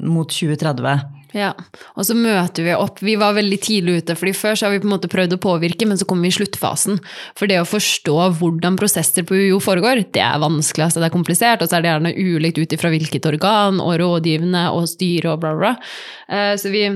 mot 0.07 0.31
2030. 0.31 1.24
Ja, 1.35 1.51
og 1.99 2.07
så 2.07 2.15
møter 2.15 2.63
vi 2.63 2.75
opp. 2.79 3.01
Vi 3.03 3.17
var 3.19 3.35
veldig 3.35 3.57
tidlig 3.63 3.97
ute, 3.99 4.15
fordi 4.19 4.35
før 4.39 4.55
så 4.55 4.69
har 4.69 4.75
vi 4.75 4.83
på 4.85 4.87
en 4.87 4.93
måte 4.93 5.11
prøvd 5.11 5.35
å 5.35 5.41
påvirke, 5.43 5.89
men 5.91 5.99
så 5.99 6.07
kommer 6.07 6.29
vi 6.29 6.31
i 6.31 6.37
sluttfasen. 6.37 7.01
For 7.35 7.51
det 7.51 7.59
å 7.59 7.67
forstå 7.67 8.15
hvordan 8.39 8.79
prosesser 8.79 9.27
på 9.27 9.35
UiO 9.35 9.59
foregår, 9.63 10.05
det 10.15 10.23
er 10.23 10.39
vanskelig. 10.43 10.87
Altså 10.87 11.03
det 11.03 11.09
er 11.09 11.17
komplisert, 11.17 11.65
og 11.65 11.71
så 11.71 11.81
er 11.81 11.83
det 11.83 11.91
gjerne 11.91 12.15
ulikt 12.15 12.61
ut 12.63 12.77
ifra 12.79 12.93
hvilket 12.95 13.27
organ 13.33 13.83
og 13.83 13.97
rådgivende 14.05 14.69
og 14.77 14.87
styre 14.93 15.35
og 15.35 15.43
bla, 15.43 15.57
bla. 15.59 15.75
Eh, 16.31 16.55
så 16.61 16.71
vi 16.71 16.87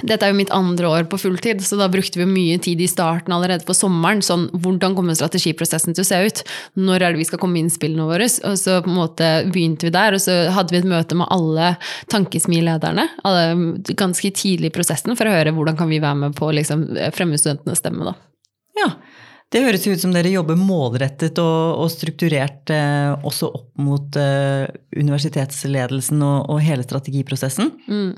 dette 0.00 0.24
er 0.24 0.32
jo 0.32 0.38
mitt 0.38 0.52
andre 0.56 0.88
år 0.88 1.04
på 1.12 1.18
fulltid, 1.20 1.60
så 1.60 1.76
da 1.76 1.84
brukte 1.92 2.16
vi 2.16 2.24
mye 2.24 2.56
tid 2.64 2.80
i 2.80 2.88
starten 2.88 3.34
allerede 3.36 3.66
på 3.68 3.76
sommeren. 3.76 4.22
sånn, 4.24 4.46
Hvordan 4.64 4.96
kommer 4.96 5.18
strategiprosessen 5.18 5.92
til 5.92 6.00
å 6.00 6.08
se 6.08 6.20
ut? 6.24 6.42
Når 6.80 7.02
er 7.02 7.12
det 7.12 7.20
vi 7.20 7.26
skal 7.28 7.42
komme 7.42 7.58
med 7.58 7.66
innspillene 7.66 8.08
våre? 8.08 8.30
Og 8.48 8.56
så 8.56 8.78
på 8.80 8.88
en 8.88 8.96
måte 8.96 9.28
begynte 9.52 9.90
vi 9.90 9.92
der, 9.92 10.16
og 10.16 10.24
så 10.24 10.48
hadde 10.56 10.72
vi 10.72 10.80
et 10.80 10.88
møte 10.88 11.18
med 11.18 11.28
alle 11.28 11.74
tankesmilederne 12.08 13.04
ganske 13.92 14.32
tidlig 14.32 14.72
i 14.72 14.74
prosessen 14.74 15.12
for 15.18 15.28
å 15.28 15.36
høre 15.36 15.52
hvordan 15.52 15.76
kan 15.76 15.92
vi 15.92 16.00
være 16.00 16.22
med 16.24 16.40
på 16.40 16.48
å 16.48 16.56
liksom, 16.56 16.86
fremme 17.12 17.36
studentenes 17.36 17.84
stemme. 17.84 18.08
da. 18.08 18.16
Ja, 18.80 18.88
det 19.52 19.60
høres 19.66 19.84
ut 19.84 20.00
som 20.00 20.12
dere 20.14 20.32
jobber 20.32 20.56
målrettet 20.56 21.36
og, 21.42 21.82
og 21.84 21.92
strukturert 21.92 22.72
eh, 22.72 23.12
også 23.20 23.50
opp 23.52 23.82
mot 23.84 24.16
eh, 24.16 24.64
universitetsledelsen 24.96 26.22
og, 26.24 26.38
og, 26.48 26.62
hele 26.64 26.86
strategiprosessen. 26.86 27.68
Mm. 27.84 28.14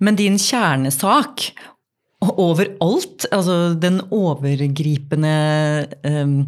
Men 0.00 0.18
din 0.18 0.38
kjernesak 0.40 1.50
overalt, 2.26 3.26
altså 3.30 3.74
den 3.78 4.00
overgripende 4.14 5.36
um, 6.04 6.38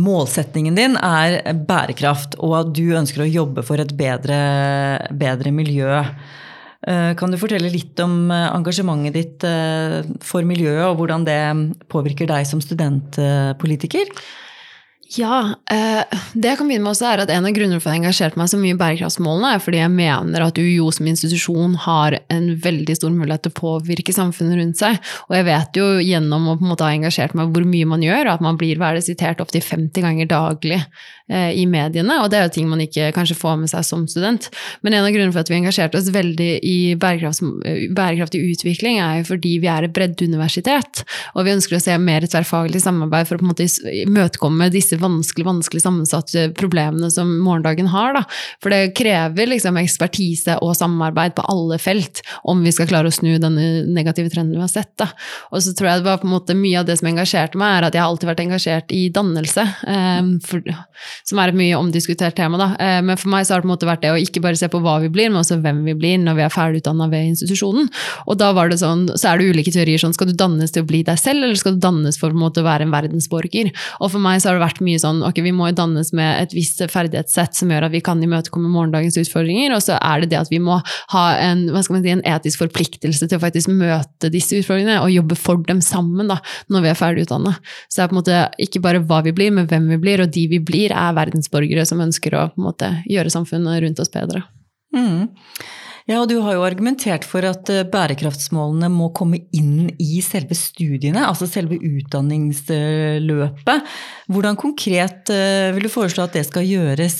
Målsetningen 0.00 0.76
din 0.78 0.94
er 0.96 1.40
bærekraft, 1.66 2.36
og 2.38 2.52
at 2.60 2.68
du 2.78 2.94
ønsker 2.96 3.24
å 3.24 3.28
jobbe 3.28 3.64
for 3.66 3.82
et 3.82 3.90
bedre, 3.98 4.38
bedre 5.18 5.50
miljø. 5.52 5.98
Eh, 6.88 7.10
kan 7.18 7.34
du 7.34 7.36
fortelle 7.36 7.68
litt 7.72 7.98
om 8.00 8.30
eh, 8.32 8.46
engasjementet 8.54 9.16
ditt 9.18 9.44
eh, 9.44 9.98
for 10.24 10.46
miljøet, 10.48 10.86
og 10.86 11.02
hvordan 11.02 11.26
det 11.26 11.40
påvirker 11.92 12.30
deg 12.30 12.46
som 12.48 12.62
studentpolitiker? 12.64 14.14
Ja, 15.18 15.56
eh, 15.70 16.18
det 16.38 16.52
jeg 16.52 16.58
kan 16.60 16.68
begynne 16.70 16.84
med 16.84 16.92
også 16.92 17.08
er 17.08 17.22
at 17.24 17.30
En 17.34 17.46
av 17.48 17.54
grunnene 17.54 17.80
for 17.82 17.90
at 17.90 17.96
jeg 17.96 17.98
har 17.98 18.04
engasjert 18.04 18.36
meg 18.38 18.50
så 18.52 18.58
mye 18.60 18.76
i 18.76 18.78
bærekraftsmålene, 18.78 19.54
er 19.56 19.62
fordi 19.64 19.80
jeg 19.80 19.90
mener 19.90 20.44
at 20.44 20.58
UiO 20.60 20.86
som 20.94 21.08
institusjon 21.10 21.74
har 21.82 22.14
en 22.30 22.46
veldig 22.62 22.94
stor 22.94 23.10
mulighet 23.10 23.42
til 23.42 23.50
å 23.50 23.58
påvirke 23.58 24.14
samfunnet 24.14 24.60
rundt 24.60 24.78
seg. 24.78 25.00
Og 25.26 25.34
jeg 25.34 25.48
vet 25.48 25.80
jo 25.80 25.86
gjennom 25.98 26.46
å 26.52 26.54
på 26.60 26.66
en 26.66 26.70
måte 26.70 26.86
ha 26.86 26.94
engasjert 26.94 27.34
meg 27.34 27.50
hvor 27.50 27.66
mye 27.66 27.88
man 27.90 28.04
gjør, 28.06 28.30
at 28.36 28.44
man 28.44 28.60
blir 28.60 28.78
hva 28.78 28.92
sitert 29.02 29.42
opptil 29.42 29.64
50 29.66 30.06
ganger 30.06 30.30
daglig 30.30 30.78
eh, 30.78 31.58
i 31.58 31.66
mediene. 31.66 32.20
Og 32.22 32.30
det 32.30 32.38
er 32.38 32.46
jo 32.46 32.54
ting 32.60 32.70
man 32.70 32.84
ikke 32.84 33.10
kanskje 33.16 33.38
får 33.40 33.58
med 33.64 33.72
seg 33.72 33.86
som 33.86 34.06
student. 34.10 34.46
Men 34.86 34.94
en 34.94 35.08
av 35.08 35.10
grunnene 35.10 35.34
for 35.34 35.42
at 35.42 35.50
vi 35.50 35.58
engasjerte 35.58 35.98
oss 35.98 36.12
veldig 36.14 36.50
i 36.62 36.76
bærekraftig 37.00 38.44
utvikling, 38.52 39.02
er 39.02 39.24
jo 39.24 39.30
fordi 39.32 39.56
vi 39.58 39.72
er 39.74 39.88
et 39.88 39.96
breddeuniversitet. 39.96 41.02
Og 41.34 41.48
vi 41.48 41.56
ønsker 41.56 41.80
å 41.80 41.82
se 41.82 41.98
mer 41.98 42.30
tverrfaglig 42.30 42.84
samarbeid 42.86 43.26
for 43.26 43.40
å 43.40 43.42
på 43.42 43.48
en 43.48 43.52
måte 43.56 43.70
imøtekomme 44.04 44.70
disse 44.70 44.99
vanskelig, 45.00 45.46
vanskelig 45.46 45.82
sammensatte 45.82 46.48
problemene 46.58 47.10
som 47.12 47.30
morgendagen 47.44 47.90
har. 47.92 48.14
Da. 48.16 48.24
For 48.62 48.72
det 48.72 48.94
krever 48.98 49.50
liksom 49.50 49.78
ekspertise 49.80 50.58
og 50.64 50.76
samarbeid 50.78 51.36
på 51.38 51.46
alle 51.50 51.80
felt 51.82 52.22
om 52.48 52.62
vi 52.64 52.72
skal 52.74 52.88
klare 52.90 53.10
å 53.10 53.14
snu 53.14 53.36
denne 53.42 53.84
negative 53.88 54.32
trenden 54.32 54.56
vi 54.56 54.64
har 54.64 54.72
sett. 54.72 54.92
Da. 55.00 55.10
Og 55.50 55.64
så 55.64 55.74
tror 55.76 55.90
jeg 55.90 56.02
det 56.02 56.08
var 56.08 56.20
på 56.22 56.28
en 56.28 56.34
måte 56.34 56.56
mye 56.58 56.80
av 56.80 56.88
det 56.88 56.98
som 57.00 57.10
engasjerte 57.10 57.58
meg, 57.60 57.78
er 57.78 57.88
at 57.88 57.96
jeg 57.96 58.04
har 58.04 58.10
alltid 58.10 58.30
vært 58.30 58.44
engasjert 58.44 58.94
i 58.94 59.02
dannelse. 59.14 59.66
Um, 59.86 60.32
for, 60.44 60.64
som 61.28 61.40
er 61.40 61.52
et 61.52 61.58
mye 61.58 61.78
omdiskutert 61.78 62.36
tema. 62.38 62.60
Da. 62.60 62.70
Uh, 62.76 63.00
men 63.06 63.20
for 63.20 63.32
meg 63.32 63.46
så 63.46 63.54
har 63.54 63.62
det 63.62 63.68
på 63.68 63.70
en 63.70 63.74
måte 63.74 63.88
vært 63.88 64.04
det 64.04 64.14
å 64.14 64.20
ikke 64.20 64.42
bare 64.44 64.58
se 64.60 64.70
på 64.70 64.82
hva 64.82 64.98
vi 65.04 65.12
blir, 65.12 65.30
men 65.30 65.42
også 65.42 65.60
hvem 65.62 65.82
vi 65.86 65.96
blir 65.98 66.20
når 66.22 66.38
vi 66.38 66.46
er 66.46 66.54
ferdigutdanna 66.54 67.08
ved 67.12 67.30
institusjonen. 67.32 67.90
Og 68.26 68.40
da 68.40 68.50
var 68.56 68.72
det 68.72 68.80
sånn, 68.82 69.06
så 69.14 69.32
er 69.32 69.40
det 69.40 69.50
ulike 69.54 69.74
teorier. 69.74 70.00
sånn, 70.00 70.16
Skal 70.16 70.30
du 70.30 70.36
dannes 70.38 70.74
til 70.74 70.84
å 70.84 70.88
bli 70.88 71.02
deg 71.06 71.18
selv, 71.20 71.44
eller 71.44 71.58
skal 71.58 71.76
du 71.76 71.84
dannes 71.84 72.18
for 72.20 72.34
å 72.34 72.50
være 72.64 72.86
en 72.86 72.94
verdensborger? 72.94 73.70
Og 74.00 74.10
for 74.12 74.22
meg 74.22 74.40
så 74.40 74.50
har 74.50 74.58
det 74.58 74.64
vært 74.64 74.82
mye 74.84 74.89
mye 74.90 75.00
sånn 75.02 75.22
ok, 75.26 75.40
vi 75.46 75.54
må 75.54 75.70
jo 75.70 75.78
dannes 75.78 76.12
med 76.16 76.42
et 76.42 76.54
visst 76.56 76.82
ferdighetssett 76.90 77.56
som 77.56 77.70
gjør 77.72 77.86
at 77.86 77.94
vi 77.94 78.02
kan 78.04 78.20
imøtekomme 78.22 78.70
morgendagens 78.72 79.18
utfordringer, 79.22 79.74
og 79.76 79.84
så 79.84 79.96
er 79.96 80.24
det 80.24 80.32
det 80.34 80.40
at 80.40 80.52
vi 80.52 80.60
må 80.62 80.80
ha 81.14 81.24
en, 81.38 81.66
hva 81.70 81.84
skal 81.86 81.96
man 81.96 82.04
si, 82.04 82.14
en 82.14 82.24
etisk 82.34 82.64
forpliktelse 82.64 83.30
til 83.30 83.38
å 83.38 83.42
faktisk 83.42 83.72
møte 83.72 84.32
disse 84.32 84.58
utfordringene 84.60 85.00
og 85.04 85.14
jobbe 85.14 85.38
for 85.38 85.62
dem 85.68 85.82
sammen 85.84 86.30
da, 86.30 86.40
når 86.72 86.86
vi 86.86 86.92
er 86.92 86.98
ferdig 86.98 87.26
utdanna. 87.28 87.56
Så 87.88 88.00
det 88.00 88.04
er 88.04 88.12
på 88.12 88.16
en 88.16 88.20
måte 88.20 88.40
ikke 88.66 88.84
bare 88.84 89.02
hva 89.06 89.22
vi 89.26 89.34
blir, 89.36 89.54
men 89.54 89.68
hvem 89.70 89.90
vi 89.94 90.00
blir, 90.02 90.24
og 90.24 90.32
de 90.34 90.46
vi 90.50 90.62
blir, 90.62 90.94
er 90.94 91.16
verdensborgere 91.16 91.86
som 91.88 92.02
ønsker 92.02 92.36
å 92.36 92.48
på 92.50 92.60
en 92.60 92.70
måte 92.70 92.94
gjøre 93.10 93.32
samfunnet 93.32 93.84
rundt 93.84 94.02
oss 94.02 94.12
bedre. 94.12 94.44
Mm. 94.96 95.28
Ja, 96.08 96.22
og 96.22 96.28
du 96.30 96.38
har 96.44 96.54
jo 96.56 96.64
argumentert 96.64 97.26
for 97.28 97.44
at 97.48 97.68
eh, 97.72 97.84
bærekraftsmålene 97.88 98.88
må 98.92 99.10
komme 99.16 99.38
inn 99.56 99.90
i 100.00 100.20
selve 100.24 100.54
studiene, 100.56 101.26
altså 101.26 101.46
selve 101.50 101.76
utdanningsløpet. 101.76 103.92
Hvordan 104.30 104.56
konkret 104.60 105.30
eh, 105.34 105.74
vil 105.76 105.86
du 105.86 105.90
foreslå 105.92 106.22
at 106.26 106.36
det 106.38 106.46
skal 106.48 106.68
gjøres? 106.68 107.16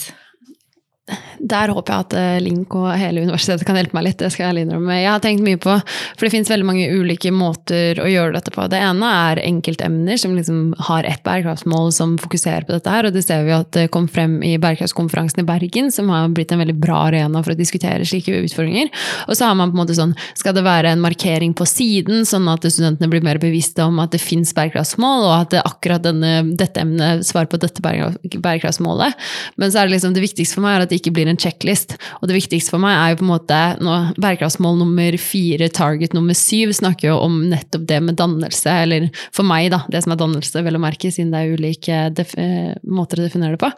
Der 1.41 1.71
håper 1.73 1.93
jeg 1.93 2.05
at 2.05 2.15
eh, 2.17 2.41
Link 2.43 2.75
og 2.77 2.89
hele 2.99 3.23
universitetet 3.25 3.65
kan 3.67 3.77
hjelpe 3.79 3.95
meg 3.97 4.05
litt. 4.05 4.19
det 4.21 4.31
skal 4.33 4.51
Jeg 4.51 4.65
innrømme. 4.65 4.97
Jeg 4.99 5.09
har 5.09 5.21
tenkt 5.23 5.43
mye 5.45 5.59
på, 5.61 5.73
for 5.81 6.25
det 6.25 6.31
finnes 6.33 6.51
veldig 6.51 6.67
mange 6.67 6.87
ulike 6.91 7.31
måter 7.33 7.99
å 8.01 8.07
gjøre 8.09 8.35
dette 8.37 8.53
på. 8.53 8.67
Det 8.71 8.79
ene 8.81 9.11
er 9.31 9.41
enkeltemner 9.43 10.19
som 10.21 10.35
liksom 10.37 10.75
har 10.89 11.07
ett 11.09 11.23
bærekraftsmål 11.25 11.91
som 11.95 12.17
fokuserer 12.21 12.67
på 12.67 12.75
dette 12.75 12.93
her. 12.93 13.07
Og 13.09 13.15
det 13.15 13.25
ser 13.25 13.45
vi 13.47 13.55
at 13.55 13.71
det 13.75 13.87
kom 13.93 14.07
frem 14.11 14.39
i 14.45 14.55
bærekraftskonferansen 14.61 15.43
i 15.43 15.47
Bergen, 15.47 15.91
som 15.93 16.11
har 16.13 16.29
blitt 16.33 16.53
en 16.53 16.61
veldig 16.61 16.77
bra 16.81 17.07
arena 17.09 17.41
for 17.43 17.55
å 17.55 17.59
diskutere 17.59 18.07
slike 18.07 18.43
utfordringer. 18.45 18.91
Og 19.27 19.37
så 19.37 19.49
har 19.49 19.57
man 19.57 19.71
på 19.71 19.77
en 19.77 19.83
måte 19.83 19.97
sånn, 19.97 20.15
skal 20.37 20.55
det 20.57 20.65
være 20.67 20.93
en 20.93 21.03
markering 21.03 21.55
på 21.57 21.67
siden, 21.69 22.25
sånn 22.27 22.49
at 22.51 22.65
studentene 22.69 23.09
blir 23.11 23.25
mer 23.25 23.41
bevisste 23.41 23.85
om 23.87 23.99
at 24.03 24.13
det 24.13 24.21
fins 24.23 24.53
bærekraftsmål, 24.57 25.27
og 25.27 25.35
at 25.39 25.55
det 25.55 25.65
akkurat 25.65 26.05
denne, 26.05 26.55
dette 26.59 26.83
emnet 26.83 27.25
svarer 27.27 27.49
på 27.51 27.59
dette 27.61 27.81
bærekraftsmålet. 27.81 29.17
Men 29.61 29.73
så 29.73 29.81
er 29.81 29.89
det 29.89 29.97
liksom 29.97 30.15
det 30.15 30.25
viktigste 30.25 30.57
for 30.57 30.65
meg 30.65 30.77
er 30.77 30.85
at 30.85 30.91
det 30.91 31.00
ikke 31.01 31.13
blir 31.15 31.29
en 31.31 31.39
checklist. 31.39 31.97
Og 32.21 32.29
det 32.29 32.37
viktigste 32.37 32.73
for 32.73 32.81
meg 32.83 32.95
er 32.95 33.13
jo 33.13 33.19
på 33.21 33.25
en 33.25 33.31
måte 33.33 33.59
nå, 33.81 33.97
Bærekraftsmål 34.21 34.79
nummer 34.79 35.17
fire, 35.21 35.67
target 35.73 36.15
nummer 36.15 36.37
syv, 36.37 36.73
snakker 36.77 37.09
jo 37.09 37.17
om 37.25 37.39
nettopp 37.51 37.87
det 37.89 37.99
med 38.05 38.17
dannelse, 38.19 38.75
eller 38.85 39.09
for 39.33 39.47
meg, 39.47 39.71
da, 39.73 39.81
det 39.91 40.03
som 40.05 40.15
er 40.15 40.21
dannelse, 40.21 40.63
vel 40.65 40.77
å 40.77 40.83
merke, 40.83 41.11
siden 41.13 41.33
det 41.33 41.41
er 41.41 41.57
ulike 41.57 41.99
eh, 42.41 42.71
måter 42.87 43.21
å 43.21 43.27
definere 43.27 43.57
det 43.57 43.61
på. 43.63 43.71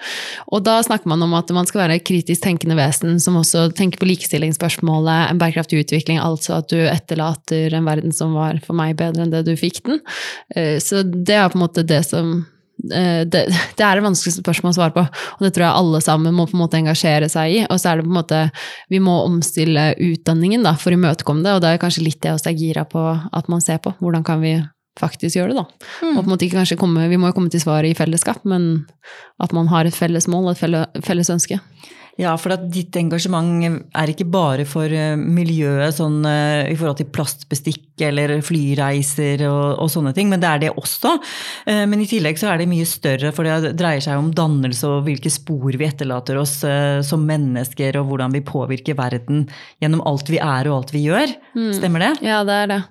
Og 0.53 0.63
da 0.65 0.77
snakker 0.86 1.09
man 1.12 1.23
om 1.25 1.36
at 1.38 1.51
man 1.55 1.69
skal 1.69 1.86
være 1.86 2.01
kritisk 2.05 2.43
tenkende 2.45 2.77
vesen 2.79 3.19
som 3.23 3.39
også 3.39 3.69
tenker 3.77 4.01
på 4.01 4.09
likestillingsspørsmålet, 4.12 5.31
en 5.31 5.41
bærekraftig 5.41 5.83
utvikling, 5.86 6.21
altså 6.21 6.59
at 6.59 6.71
du 6.73 6.79
etterlater 6.83 7.73
en 7.73 7.88
verden 7.88 8.15
som 8.15 8.36
var 8.38 8.62
for 8.65 8.77
meg 8.77 8.97
bedre 8.99 9.25
enn 9.25 9.33
det 9.33 9.45
du 9.47 9.55
fikk 9.59 9.83
den. 9.88 10.01
Eh, 10.55 10.77
så 10.83 11.03
det 11.03 11.38
er 11.38 11.49
på 11.49 11.59
en 11.59 11.65
måte 11.65 11.86
det 11.88 12.03
som 12.07 12.41
det, 12.83 13.45
det, 13.77 13.83
er 13.83 13.99
et 13.99 14.05
vanskelig 14.05 14.35
spørsmål 14.37 14.73
å 14.73 14.77
svare 14.77 14.95
på, 14.95 15.05
og 15.05 15.45
det 15.45 15.53
tror 15.55 15.67
jeg 15.67 15.81
alle 15.81 16.03
sammen 16.03 16.35
må 16.35 16.47
på 16.49 16.57
en 16.57 16.63
måte 16.65 16.79
engasjere 16.81 17.29
seg 17.31 17.57
i. 17.57 17.63
Og 17.69 17.79
så 17.79 17.91
er 17.91 17.99
det 17.99 18.07
på 18.07 18.13
en 18.13 18.19
måte 18.19 18.43
Vi 18.91 19.01
må 19.03 19.17
omstille 19.23 19.91
utdanningen 19.95 20.65
da, 20.67 20.75
for 20.79 20.93
å 20.93 20.99
imøtekomme 20.99 21.45
det, 21.45 21.55
og 21.55 21.63
det 21.63 21.73
er 21.73 21.81
kanskje 21.81 22.05
litt 22.07 22.21
det 22.23 22.35
også 22.35 22.51
er 22.51 22.59
gira 22.59 22.85
på 22.89 23.03
at 23.09 23.51
man 23.51 23.63
ser 23.63 23.81
på. 23.83 23.95
Hvordan 24.03 24.25
kan 24.27 24.43
vi 24.43 24.57
faktisk 24.99 25.39
gjøre 25.39 25.53
det, 25.53 25.63
da? 25.63 25.89
Mm. 26.03 26.13
Og 26.13 26.21
på 26.21 26.27
en 26.27 26.31
måte 26.35 26.47
ikke 26.47 26.59
kanskje 26.59 26.79
komme, 26.79 27.07
Vi 27.09 27.17
må 27.17 27.31
jo 27.31 27.37
komme 27.37 27.49
til 27.53 27.63
svaret 27.63 27.89
i 27.91 27.97
fellesskap, 27.97 28.43
men 28.45 28.85
at 29.41 29.53
man 29.55 29.67
har 29.71 29.89
et 29.89 29.97
felles 29.97 30.27
mål, 30.29 30.53
et 30.53 31.05
felles 31.05 31.31
ønske. 31.33 31.59
Ja, 32.21 32.36
for 32.38 32.54
at 32.54 32.67
ditt 32.69 32.93
engasjement 32.99 33.63
er 33.97 34.12
ikke 34.12 34.28
bare 34.30 34.67
for 34.69 34.86
eh, 34.86 35.15
miljøet 35.17 35.95
sånn, 35.97 36.19
eh, 36.30 36.69
i 36.69 36.76
forhold 36.78 36.99
til 36.99 37.10
plastbestikk 37.10 38.04
eller 38.06 38.36
flyreiser 38.45 39.41
og, 39.47 39.80
og, 39.82 39.89
sånne 39.89 40.13
ting, 40.13 40.30
men 40.30 40.43
det 40.43 40.49
er 40.49 40.62
det 40.62 40.71
også. 40.78 41.15
Eh, 41.65 41.82
men 41.89 42.04
i 42.04 42.08
tillegg 42.10 42.38
så 42.38 42.52
er 42.52 42.62
det 42.62 42.69
mye 42.69 42.86
større, 42.89 43.34
for 43.34 43.49
det 43.49 43.73
dreier 43.80 44.04
seg 44.06 44.21
om 44.21 44.30
dannelse 44.38 44.91
og 44.91 45.08
hvilke 45.08 45.32
spor 45.34 45.73
vi 45.73 45.89
etterlater 45.89 46.38
oss 46.38 46.60
som 47.08 47.26
mennesker, 47.26 47.97
og 47.97 48.12
hvordan 48.12 48.36
vi 48.38 48.43
påvirker 48.45 48.97
verden 48.99 49.47
gjennom 49.82 50.06
alt 50.10 50.30
vi 50.30 50.38
er 50.38 50.69
og 50.69 50.84
alt 50.84 50.93
vi 50.93 51.08
gjør. 51.08 51.34
Mm. 51.58 51.71
Stemmer 51.80 52.06
det? 52.06 52.13
Ja, 52.30 52.43
det 52.45 52.60
er 52.62 52.69
det. 52.76 52.82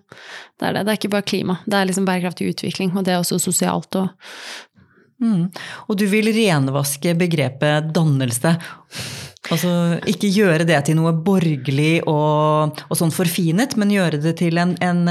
Det 0.59 0.67
er 0.67 0.77
det. 0.77 0.83
Det 0.83 0.93
er 0.93 0.99
ikke 0.99 1.15
bare 1.15 1.27
klima. 1.31 1.59
Det 1.67 1.79
er 1.79 1.87
liksom 1.89 2.11
bærekraftig 2.11 2.51
utvikling, 2.57 2.91
og 2.97 3.07
det 3.07 3.15
er 3.15 3.23
også 3.23 3.39
sosialt 3.43 4.03
og 4.03 4.11
Mm. 5.23 5.45
Og 5.89 5.99
du 5.99 6.07
vil 6.11 6.33
renvaske 6.35 7.15
begrepet 7.19 7.93
dannelse. 7.95 8.57
Altså 9.53 9.73
ikke 10.09 10.31
gjøre 10.31 10.67
det 10.69 10.79
til 10.87 10.97
noe 10.99 11.13
borgerlig 11.27 12.05
og, 12.11 12.83
og 12.87 12.99
sånn 12.99 13.15
forfinet, 13.15 13.75
men 13.81 13.95
gjøre 13.95 14.21
det 14.23 14.37
til 14.39 14.61
en, 14.63 14.77
en 14.83 15.03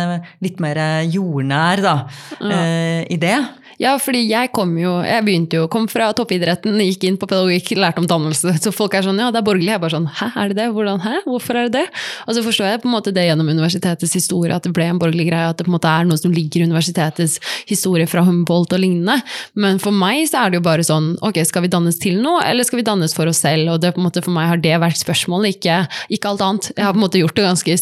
litt 0.43 0.61
mer 0.63 0.79
jordnær 1.11 1.83
da, 1.83 1.95
ja. 2.39 2.61
eh, 2.61 3.01
idé. 3.11 3.35
Ja, 3.81 3.95
fordi 3.97 4.19
jeg 4.29 4.51
kom 4.53 4.75
jo 4.77 4.91
Jeg 5.01 5.25
begynte 5.25 5.57
jo, 5.57 5.67
kom 5.71 5.87
fra 5.89 6.11
toppidretten, 6.13 6.77
gikk 6.85 7.05
inn 7.07 7.17
på 7.17 7.27
pedagogikk, 7.29 7.73
lærte 7.79 8.01
om 8.03 8.07
dannelse. 8.09 8.53
Så 8.61 8.73
folk 8.75 8.93
er 8.93 9.05
sånn 9.05 9.17
ja, 9.21 9.31
det 9.33 9.39
er 9.41 9.45
borgerlig. 9.47 9.71
Jeg 9.71 9.79
er 9.79 9.81
bare 9.81 9.95
sånn 9.95 10.09
hæ, 10.19 10.27
er 10.37 10.51
det 10.51 10.57
det? 10.59 10.67
Hvordan, 10.75 11.01
hæ? 11.01 11.13
Hvorfor 11.25 11.57
er 11.57 11.69
det 11.69 11.79
det? 11.79 12.01
Og 12.27 12.37
så 12.37 12.43
forstår 12.45 12.69
jeg 12.69 12.81
på 12.83 12.89
en 12.89 12.93
måte 12.93 13.13
det 13.15 13.25
gjennom 13.25 13.49
universitetets 13.49 14.13
historie, 14.17 14.53
at 14.53 14.67
det 14.67 14.73
ble 14.75 14.85
en 14.91 14.99
borgerlig 15.01 15.25
greie, 15.31 15.49
at 15.49 15.57
det 15.57 15.65
på 15.65 15.71
en 15.71 15.77
måte 15.77 15.89
er 15.89 16.05
noe 16.07 16.19
som 16.21 16.33
ligger 16.35 16.61
i 16.61 16.67
universitetets 16.69 17.39
historie 17.69 18.05
fra 18.09 18.23
Humboldt 18.27 18.75
og 18.77 18.83
lignende. 18.83 19.17
Men 19.57 19.81
for 19.81 19.95
meg 19.95 20.27
så 20.29 20.43
er 20.43 20.53
det 20.53 20.61
jo 20.61 20.67
bare 20.67 20.85
sånn 20.85 21.15
ok, 21.25 21.41
skal 21.47 21.65
vi 21.65 21.73
dannes 21.73 21.97
til 22.01 22.21
noe, 22.21 22.43
eller 22.45 22.67
skal 22.67 22.83
vi 22.83 22.87
dannes 22.87 23.17
for 23.17 23.31
oss 23.31 23.41
selv? 23.41 23.73
Og 23.73 23.81
det 23.81 23.95
på 23.95 24.03
en 24.03 24.07
måte 24.11 24.21
for 24.21 24.35
meg 24.35 24.51
har 24.51 24.61
det 24.61 24.77
vært 24.83 25.01
spørsmålet, 25.01 25.57
ikke, 25.57 25.79
ikke 26.13 26.35
alt 26.35 26.45
annet. 26.45 26.69
Jeg 26.75 26.85
har 26.85 26.93
på 26.93 27.01
en 27.01 27.05
måte 27.07 27.23
gjort 27.23 27.39
det 27.39 27.47
ganske 27.49 27.79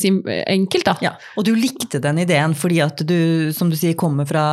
enkelt, 0.56 0.88
da. 0.88 0.96
Ja, 1.04 1.14
og 1.36 1.48
du 1.50 1.52
likte 1.60 2.00
den 2.04 2.24
ideen 2.24 2.56
fordi 2.56 2.80
at 2.88 3.04
du, 3.04 3.52
som 3.56 3.72
du 3.72 3.76
sier, 3.80 3.98
kommer 4.00 4.28
fra 4.30 4.46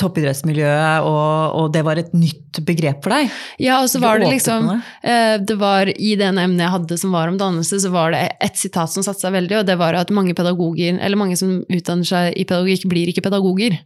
toppidrettsmiljøet 0.00 0.71
og, 1.04 1.56
og, 1.58 1.66
det 1.74 1.82
var 1.86 2.00
et 2.00 2.12
nytt 2.16 2.60
begrep 2.66 3.02
for 3.04 3.14
deg? 3.14 3.32
Ja, 3.62 3.80
og 3.82 3.90
så 3.92 4.00
var 4.02 4.20
det 4.20 4.30
liksom 4.32 4.70
eh, 4.74 5.36
det 5.40 5.56
var 5.60 5.90
I 5.92 6.14
den 6.20 6.40
emnet 6.40 6.66
jeg 6.66 6.74
hadde 6.76 6.98
som 7.00 7.16
var 7.16 7.32
om 7.32 7.38
dannelse, 7.40 7.80
så 7.82 7.92
var 7.94 8.14
det 8.14 8.24
et 8.42 8.58
sitat 8.60 8.92
som 8.92 9.04
satte 9.04 9.24
seg 9.24 9.34
veldig, 9.36 9.60
og 9.60 9.68
det 9.68 9.78
var 9.80 9.98
at 9.98 10.12
mange 10.14 10.36
pedagoger, 10.38 10.98
eller 10.98 11.20
mange 11.20 11.38
som 11.40 11.60
utdanner 11.62 12.08
seg 12.08 12.32
i 12.36 12.46
pedagogikk, 12.48 12.88
blir 12.92 13.12
ikke 13.12 13.24
pedagoger. 13.24 13.78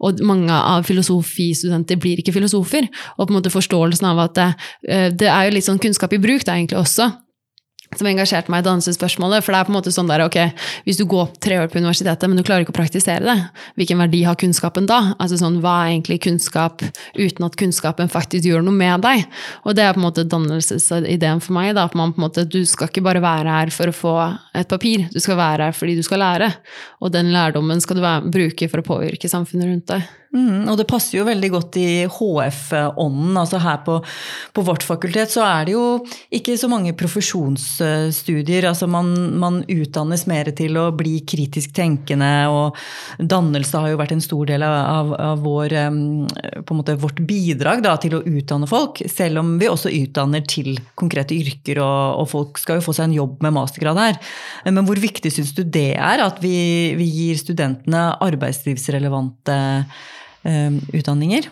Og 0.00 0.20
mange 0.24 0.54
av 0.56 0.86
filosofistudenter 0.88 1.98
blir 2.00 2.22
ikke 2.22 2.32
filosofer. 2.32 2.86
Og 3.18 3.26
på 3.26 3.34
en 3.34 3.36
måte 3.36 3.52
forståelsen 3.52 4.06
av 4.08 4.22
at 4.24 4.38
det, 4.38 4.46
eh, 4.88 5.08
det 5.12 5.28
er 5.28 5.48
jo 5.48 5.56
litt 5.58 5.68
sånn 5.68 5.82
kunnskap 5.82 6.14
i 6.16 6.22
bruk, 6.22 6.44
det 6.44 6.52
er 6.54 6.62
egentlig 6.62 6.80
også 6.80 7.10
som 7.98 8.06
engasjerte 8.06 8.52
meg 8.52 8.62
i 8.62 8.66
dansespørsmålet. 8.68 9.42
For 9.42 9.52
det 9.52 9.60
er 9.60 9.66
på 9.66 9.72
en 9.72 9.76
måte 9.78 9.92
sånn 9.94 10.10
der, 10.10 10.22
ok, 10.22 10.38
hvis 10.86 11.00
du 11.00 11.04
går 11.10 11.32
tre 11.42 11.58
år 11.58 11.70
på 11.72 11.80
universitetet, 11.80 12.28
men 12.30 12.38
du 12.38 12.44
klarer 12.46 12.62
ikke 12.62 12.74
å 12.74 12.78
praktisere 12.78 13.24
det, 13.26 13.64
hvilken 13.80 13.98
verdi 14.04 14.22
har 14.26 14.38
kunnskapen 14.38 14.86
da? 14.90 15.00
Altså 15.18 15.40
sånn, 15.40 15.58
Hva 15.64 15.74
er 15.82 15.94
egentlig 15.96 16.20
kunnskap 16.26 16.84
uten 17.18 17.46
at 17.48 17.58
kunnskapen 17.60 18.12
faktisk 18.12 18.46
gjør 18.46 18.62
noe 18.66 18.76
med 18.76 19.02
deg? 19.06 19.26
Og 19.64 19.74
det 19.74 19.84
er 19.84 19.96
på 19.96 20.02
en 20.02 20.06
måte 20.06 20.26
dannelsesideen 20.28 21.42
for 21.42 21.58
meg. 21.58 21.74
da, 21.74 21.88
at 21.90 21.98
man 21.98 22.14
på 22.14 22.22
en 22.22 22.28
måte, 22.28 22.46
Du 22.50 22.64
skal 22.66 22.88
ikke 22.88 23.04
bare 23.04 23.20
være 23.22 23.50
her 23.50 23.70
for 23.70 23.90
å 23.90 23.94
få 23.94 24.14
et 24.54 24.68
papir, 24.68 25.08
du 25.12 25.20
skal 25.20 25.36
være 25.36 25.68
her 25.68 25.72
fordi 25.72 25.96
du 25.96 26.02
skal 26.02 26.22
lære. 26.22 26.54
Og 27.00 27.12
den 27.12 27.32
lærdommen 27.32 27.80
skal 27.80 27.96
du 27.96 28.30
bruke 28.30 28.68
for 28.70 28.80
å 28.80 28.86
påvirke 28.86 29.28
samfunnet 29.28 29.66
rundt 29.66 29.86
deg. 29.86 30.19
Mm, 30.30 30.68
og 30.70 30.76
det 30.78 30.86
passer 30.86 31.16
jo 31.16 31.24
veldig 31.26 31.48
godt 31.50 31.76
i 31.80 31.86
HF-ånden. 32.06 33.34
altså 33.40 33.58
Her 33.58 33.80
på, 33.82 33.96
på, 34.54 34.62
vårt 34.62 34.84
fakultet 34.86 35.32
så 35.32 35.42
er 35.42 35.66
det 35.66 35.72
jo 35.74 35.86
ikke 36.30 36.54
så 36.58 36.68
mange 36.70 36.92
profesjonsstudier. 36.94 38.68
altså 38.68 38.86
Man, 38.86 39.10
man 39.42 39.58
utdannes 39.66 40.28
mer 40.30 40.52
til 40.54 40.78
å 40.78 40.92
bli 40.94 41.16
kritisk 41.26 41.74
tenkende, 41.74 42.30
og 42.46 42.78
dannelse 43.18 43.82
har 43.82 43.90
jo 43.90 43.98
vært 43.98 44.14
en 44.14 44.22
stor 44.22 44.46
del 44.52 44.62
av, 44.66 45.10
av 45.18 45.42
vår, 45.42 45.74
måte, 46.70 46.94
vårt 47.02 47.18
bidrag 47.26 47.82
da, 47.82 47.96
til 47.98 48.14
å 48.20 48.22
utdanne 48.22 48.70
folk. 48.70 49.02
Selv 49.10 49.42
om 49.42 49.56
vi 49.58 49.70
også 49.72 49.90
utdanner 49.90 50.46
til 50.46 50.78
konkrete 50.94 51.34
yrker, 51.34 51.82
og, 51.82 52.22
og 52.22 52.30
folk 52.30 52.62
skal 52.62 52.78
jo 52.78 52.86
få 52.86 52.94
seg 52.94 53.10
en 53.10 53.18
jobb 53.18 53.42
med 53.42 53.56
mastergrad 53.58 53.98
her. 53.98 54.22
Men 54.70 54.86
hvor 54.86 55.02
viktig 55.02 55.34
syns 55.34 55.50
du 55.58 55.64
det 55.66 55.96
er 55.98 56.22
at 56.22 56.38
vi, 56.38 56.94
vi 56.94 57.10
gir 57.18 57.42
studentene 57.42 58.06
arbeidslivsrelevante 58.30 59.58
utdanninger? 60.44 61.48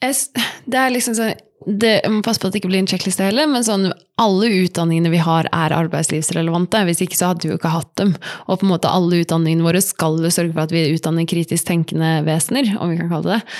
Det 0.00 0.80
er 0.80 0.92
liksom 0.92 1.16
sånn 1.16 1.38
det, 1.66 1.90
jeg 2.00 2.12
må 2.12 2.22
passe 2.24 2.40
på 2.40 2.48
at 2.48 2.54
det 2.54 2.62
ikke 2.62 2.70
blir 2.70 2.80
en 2.80 2.88
sjekkliste 2.88 3.26
heller, 3.26 3.48
men 3.50 3.64
sånn, 3.66 3.90
alle 4.20 4.48
utdanningene 4.62 5.10
vi 5.12 5.20
har, 5.20 5.48
er 5.52 5.74
arbeidslivsrelevante. 5.76 6.80
Hvis 6.88 7.02
ikke 7.04 7.18
så 7.18 7.30
hadde 7.30 7.44
vi 7.44 7.52
jo 7.52 7.58
ikke 7.58 7.72
hatt 7.74 7.90
dem. 8.00 8.14
Og 8.46 8.60
på 8.60 8.64
en 8.64 8.72
måte 8.72 8.88
alle 8.88 9.20
utdanningene 9.20 9.66
våre 9.66 9.82
skal 9.84 10.16
jo 10.24 10.30
sørge 10.32 10.54
for 10.54 10.64
at 10.64 10.72
vi 10.72 10.86
utdanner 10.94 11.28
kritisk 11.28 11.68
tenkende 11.68 12.22
vesener, 12.24 12.72
om 12.80 12.92
vi 12.92 12.96
kan 13.00 13.12
kalle 13.12 13.28
det 13.28 13.40
det. 13.40 13.58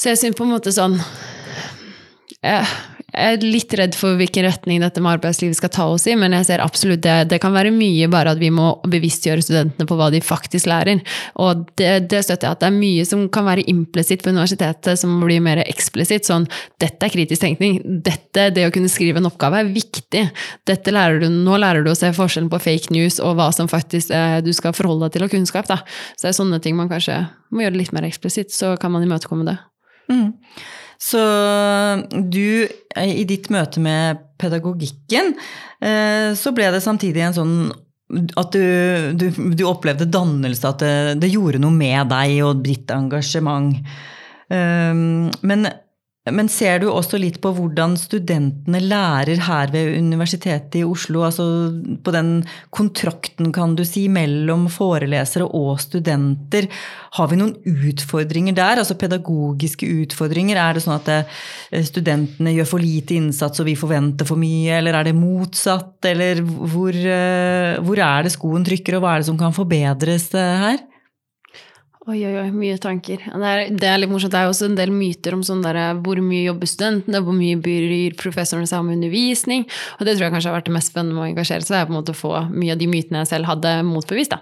Så 0.00 0.12
jeg 0.12 0.20
syns 0.20 0.38
på 0.38 0.46
en 0.46 0.54
måte 0.54 0.72
sånn 0.72 0.96
jeg, 2.40 2.64
jeg 3.10 3.36
er 3.36 3.44
litt 3.44 3.74
redd 3.78 3.96
for 3.98 4.18
hvilken 4.18 4.46
retning 4.46 4.82
dette 4.82 5.02
med 5.02 5.16
arbeidslivet 5.16 5.58
skal 5.58 5.72
ta 5.74 5.86
oss 5.90 6.06
i, 6.10 6.14
men 6.18 6.34
jeg 6.36 6.46
ser 6.46 6.62
absolutt 6.62 7.02
det. 7.04 7.16
Det 7.32 7.40
kan 7.42 7.54
være 7.54 7.72
mye 7.74 8.06
bare 8.12 8.34
at 8.34 8.40
vi 8.40 8.52
må 8.54 8.72
bevisstgjøre 8.90 9.44
studentene 9.44 9.88
på 9.88 9.98
hva 9.98 10.10
de 10.14 10.22
faktisk 10.24 10.68
lærer. 10.70 11.02
Og 11.42 11.64
det, 11.80 11.90
det 12.10 12.22
støtter 12.26 12.48
jeg 12.48 12.58
at 12.58 12.62
det 12.62 12.68
er 12.70 12.76
mye 12.76 13.06
som 13.08 13.26
kan 13.32 13.46
være 13.48 13.66
implisitt 13.70 14.22
på 14.24 14.32
universitetet, 14.34 15.00
som 15.00 15.16
blir 15.24 15.42
mer 15.44 15.62
eksplisitt. 15.64 16.28
Sånn 16.28 16.46
dette 16.82 17.06
er 17.06 17.14
kritisk 17.14 17.42
tenkning. 17.42 17.80
Dette, 18.06 18.48
det 18.54 18.68
å 18.68 18.74
kunne 18.74 18.90
skrive 18.92 19.22
en 19.22 19.30
oppgave, 19.30 19.64
er 19.64 19.72
viktig. 19.74 20.26
Dette 20.70 20.94
lærer 20.94 21.22
du, 21.24 21.28
nå 21.34 21.58
lærer 21.60 21.86
du 21.86 21.92
å 21.92 21.98
se 21.98 22.12
forskjellen 22.14 22.50
på 22.52 22.62
fake 22.62 22.94
news 22.94 23.18
og 23.18 23.36
hva 23.40 23.50
som 23.54 23.70
faktisk 23.70 24.14
eh, 24.14 24.38
du 24.44 24.52
skal 24.56 24.76
forholde 24.76 25.08
deg 25.08 25.18
til 25.18 25.26
av 25.26 25.34
kunnskap. 25.34 25.70
Da. 25.70 25.80
Så 26.14 26.28
det 26.28 26.34
er 26.34 26.40
sånne 26.42 26.62
ting 26.62 26.78
man 26.78 26.90
kanskje 26.92 27.24
må 27.50 27.64
gjøre 27.64 27.80
litt 27.80 27.94
mer 27.96 28.06
eksplisitt, 28.06 28.54
så 28.54 28.76
kan 28.80 28.94
man 28.94 29.06
imøtekomme 29.06 29.48
det. 29.48 29.58
Mm. 30.10 30.30
Så 31.00 31.20
du, 32.12 32.68
i 33.00 33.24
ditt 33.28 33.48
møte 33.52 33.80
med 33.80 34.20
pedagogikken, 34.40 35.32
eh, 35.80 36.32
så 36.36 36.52
ble 36.56 36.68
det 36.74 36.82
samtidig 36.84 37.24
en 37.24 37.36
sånn 37.36 37.54
at 38.10 38.56
du, 38.56 39.14
du, 39.14 39.28
du 39.54 39.62
opplevde 39.70 40.08
dannelse, 40.10 40.66
at 40.66 40.82
det, 40.82 41.20
det, 41.22 41.30
gjorde 41.30 41.60
noe 41.62 41.72
med 41.72 42.10
deg 42.10 42.40
og 42.44 42.64
ditt 42.66 42.90
engasjement. 42.92 43.76
Eh, 44.50 44.92
men 45.46 45.70
men 46.28 46.50
ser 46.52 46.82
du 46.82 46.90
også 46.90 47.16
litt 47.16 47.38
på 47.40 47.48
hvordan 47.56 47.94
studentene 47.96 48.76
lærer 48.84 49.40
her 49.46 49.70
ved 49.72 49.94
Universitetet 49.96 50.76
i 50.76 50.84
Oslo? 50.84 51.22
Altså 51.24 51.46
på 52.04 52.12
den 52.12 52.42
kontrakten, 52.76 53.48
kan 53.56 53.72
du 53.78 53.86
si, 53.88 54.04
mellom 54.12 54.66
forelesere 54.68 55.46
og 55.48 55.80
studenter. 55.80 56.68
Har 57.16 57.30
vi 57.32 57.40
noen 57.40 57.56
utfordringer 57.64 58.58
der? 58.58 58.82
Altså 58.82 58.98
pedagogiske 59.00 59.88
utfordringer? 60.02 60.60
Er 60.60 60.76
det 60.76 60.84
sånn 60.84 60.98
at 60.98 61.08
eh, 61.14 61.80
studentene 61.88 62.52
gjør 62.52 62.68
for 62.74 62.84
lite 62.84 63.16
innsats 63.16 63.64
og 63.64 63.70
vi 63.70 63.78
forventer 63.80 64.28
for 64.28 64.40
mye, 64.40 64.76
eller 64.76 65.00
er 65.00 65.08
det 65.08 65.16
motsatt? 65.16 65.96
Eller 66.12 66.44
hvor, 66.44 66.92
eh, 66.92 67.80
hvor 67.80 68.04
er 68.10 68.28
det 68.28 68.36
skoen 68.36 68.68
trykker, 68.68 69.00
og 69.00 69.06
hva 69.06 69.16
er 69.16 69.24
det 69.24 69.32
som 69.32 69.40
kan 69.40 69.56
forbedres 69.56 70.28
eh, 70.36 70.64
her? 70.68 70.84
Oi, 72.10 72.24
oi, 72.26 72.32
oi, 72.40 72.48
mye 72.50 72.74
tanker. 72.82 73.20
Det 73.22 73.46
er, 73.46 73.68
det 73.70 73.86
er, 73.86 73.98
litt 74.00 74.10
morsomt. 74.10 74.32
Det 74.32 74.40
er 74.40 74.48
også 74.50 74.66
en 74.66 74.74
del 74.74 74.90
myter 74.90 75.34
om 75.36 75.44
sånn 75.46 75.60
der, 75.62 75.76
hvor 76.02 76.18
mye 76.24 76.42
jobber 76.48 76.66
studentene, 76.66 77.20
hvor 77.22 77.36
mye 77.36 77.58
bryr 77.60 78.16
professorene 78.18 78.66
seg 78.66 78.82
om 78.82 78.88
undervisning. 78.96 79.62
Og 79.98 80.08
det 80.08 80.16
tror 80.16 80.26
jeg 80.26 80.34
kanskje 80.34 80.50
har 80.50 80.56
vært 80.56 80.66
det 80.66 80.74
mest 80.74 80.90
spennende 80.90 81.14
med 81.14 81.22
å 81.22 81.28
engasjere 81.28 81.62
seg, 81.62 81.76
er 81.78 81.86
på 81.86 81.94
en 81.94 81.98
måte 82.00 82.14
å 82.16 82.18
få 82.18 82.32
mye 82.50 82.74
av 82.74 82.80
de 82.80 82.88
mytene 82.90 83.22
jeg 83.22 83.30
selv 83.30 83.50
hadde 83.52 83.74
motbevist. 83.86 84.34
Da. 84.34 84.40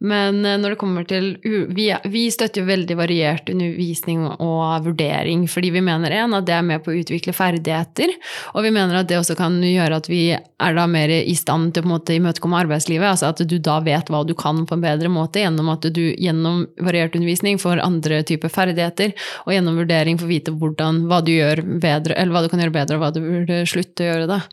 Men 0.00 0.38
eh, 0.48 0.56
når 0.62 0.74
det 0.74 0.78
kommer 0.80 1.08
til 1.10 1.28
Vi, 1.44 1.86
vi 2.08 2.22
støtter 2.32 2.62
jo 2.62 2.70
veldig 2.70 2.96
variert 2.96 3.52
undervisning 3.52 4.24
og 4.30 4.86
vurdering, 4.86 5.44
fordi 5.50 5.74
vi 5.76 5.84
mener 5.84 6.16
en, 6.22 6.38
at 6.38 6.48
det 6.48 6.56
er 6.56 6.64
med 6.70 6.86
på 6.86 6.94
å 6.94 7.02
utvikle 7.02 7.36
ferdigheter, 7.36 8.14
og 8.54 8.64
vi 8.64 8.72
mener 8.72 9.02
at 9.02 9.10
det 9.12 9.20
også 9.20 9.36
kan 9.36 9.60
gjøre 9.66 10.00
at 10.00 10.08
vi 10.08 10.22
er 10.32 10.76
da 10.76 10.88
mer 10.88 11.12
i 11.20 11.36
stand 11.36 11.74
til 11.74 11.84
å 11.84 11.84
på 11.84 11.90
en 11.90 11.94
måte 11.98 12.16
imøtekomme 12.16 12.64
arbeidslivet. 12.64 13.12
Altså 13.12 13.28
at 13.34 13.44
du 13.44 13.58
da 13.60 13.76
vet 13.84 14.08
hva 14.08 14.24
du 14.24 14.32
kan 14.38 14.64
på 14.64 14.78
en 14.78 14.88
bedre 14.88 15.12
måte 15.12 15.44
gjennom 15.44 15.68
at 15.74 15.84
du 15.92 16.02
gjennom 16.16 16.64
variert 16.80 17.09
undervisning 17.18 17.60
for 17.62 17.80
andre 17.82 18.22
typer 18.26 18.52
ferdigheter, 18.52 19.14
og 19.46 19.54
gjennom 19.54 19.80
vurdering 19.80 20.20
få 20.20 20.28
vite 20.30 20.54
hvordan, 20.54 21.04
hva 21.10 21.22
du 21.24 21.32
bedre, 21.80 22.18
hva 22.30 22.44
du 22.44 22.50
kan 22.52 22.62
gjøre 22.62 22.76
bedre, 22.76 22.98
og 22.98 23.04
hva 23.04 23.14
du 23.14 23.22
burde 23.24 23.64
slutte 23.70 24.04
å 24.04 24.12
gjøre. 24.12 24.30
da. 24.30 24.44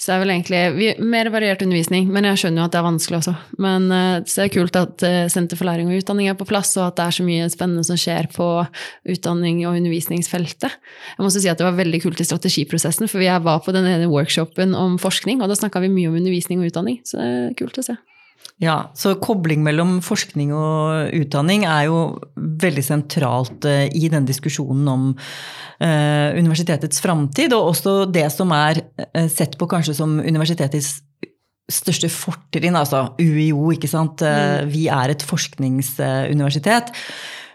Så 0.00 0.08
det 0.08 0.14
er 0.14 0.20
vel 0.22 0.30
egentlig 0.32 0.92
mer 1.04 1.28
variert 1.28 1.60
undervisning, 1.60 2.06
men 2.08 2.24
jeg 2.24 2.38
skjønner 2.40 2.62
jo 2.62 2.66
at 2.70 2.72
det 2.72 2.78
er 2.80 2.86
vanskelig 2.86 3.18
også. 3.18 3.34
Men 3.60 3.90
uh, 3.92 4.22
så 4.24 4.38
er 4.40 4.48
det 4.48 4.54
kult 4.54 4.78
at 4.80 5.04
uh, 5.04 5.16
Senter 5.28 5.60
for 5.60 5.68
læring 5.68 5.90
og 5.92 5.98
utdanning 6.00 6.30
er 6.32 6.38
på 6.40 6.46
plass, 6.48 6.72
og 6.80 6.86
at 6.86 6.96
det 6.96 7.04
er 7.04 7.16
så 7.18 7.26
mye 7.26 7.50
spennende 7.52 7.84
som 7.84 8.00
skjer 8.00 8.30
på 8.32 8.46
utdanning- 9.12 9.60
og 9.68 9.76
undervisningsfeltet. 9.76 10.78
Jeg 10.80 11.20
må 11.20 11.28
også 11.28 11.44
si 11.44 11.52
at 11.52 11.60
det 11.60 11.68
var 11.68 11.76
veldig 11.76 12.00
kult 12.06 12.22
i 12.24 12.28
strategiprosessen, 12.30 13.12
for 13.12 13.20
jeg 13.20 13.44
var 13.44 13.60
på 13.66 13.76
den 13.76 13.90
ene 13.92 14.08
workshopen 14.08 14.72
om 14.78 14.96
forskning, 15.02 15.44
og 15.44 15.52
da 15.52 15.60
snakka 15.60 15.84
vi 15.84 15.92
mye 15.92 16.08
om 16.08 16.16
undervisning 16.16 16.64
og 16.64 16.72
utdanning, 16.72 17.02
så 17.04 17.20
det 17.20 17.28
er 17.28 17.58
kult 17.60 17.84
å 17.84 17.90
se. 17.90 18.00
Ja, 18.60 18.90
så 18.92 19.14
kobling 19.16 19.62
mellom 19.64 19.98
forskning 20.04 20.50
og 20.52 21.14
utdanning 21.16 21.64
er 21.64 21.86
jo 21.88 22.00
veldig 22.36 22.82
sentralt 22.84 23.64
eh, 23.64 23.86
i 23.96 24.10
den 24.12 24.26
diskusjonen 24.28 24.90
om 24.92 25.06
uh, 25.14 26.28
universitetets 26.36 27.00
framtid, 27.00 27.54
og 27.56 27.70
også 27.72 28.04
det 28.12 28.26
som 28.34 28.52
er 28.52 28.82
uh, 28.84 29.28
sett 29.32 29.56
på 29.56 29.68
kanskje 29.70 29.96
som 29.96 30.18
universitetets 30.20 30.98
største 31.70 32.10
fortrinn, 32.12 32.76
altså 32.76 33.14
UiO, 33.16 33.70
ikke 33.72 33.88
sant. 33.88 34.24
Mm. 34.26 34.70
Vi 34.74 34.88
er 34.90 35.12
et 35.12 35.22
forskningsuniversitet. 35.22 36.90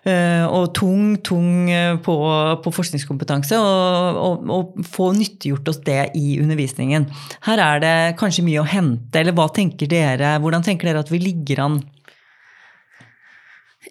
Eh, 0.06 0.44
og 0.46 0.70
tung, 0.78 1.16
tung 1.26 1.72
eh, 1.74 1.96
på, 2.06 2.16
på 2.62 2.74
forskningskompetanse, 2.76 3.58
og, 3.58 4.20
og, 4.22 4.52
og, 4.54 4.84
få 4.86 5.10
nyttiggjort 5.18 5.72
oss 5.72 5.80
det 5.88 6.12
i 6.20 6.36
undervisningen. 6.44 7.08
Her 7.48 7.62
er 7.64 7.82
det 7.82 7.96
kanskje 8.20 8.46
mye 8.46 8.62
å 8.62 8.70
hente, 8.70 9.24
eller 9.24 9.34
tenker 9.56 9.90
dere? 9.90 10.36
Hvordan 10.44 10.68
tenker 10.68 10.92
dere 10.92 11.02
at 11.02 11.10
vi 11.10 11.24
ligger 11.24 11.64
an 11.66 11.80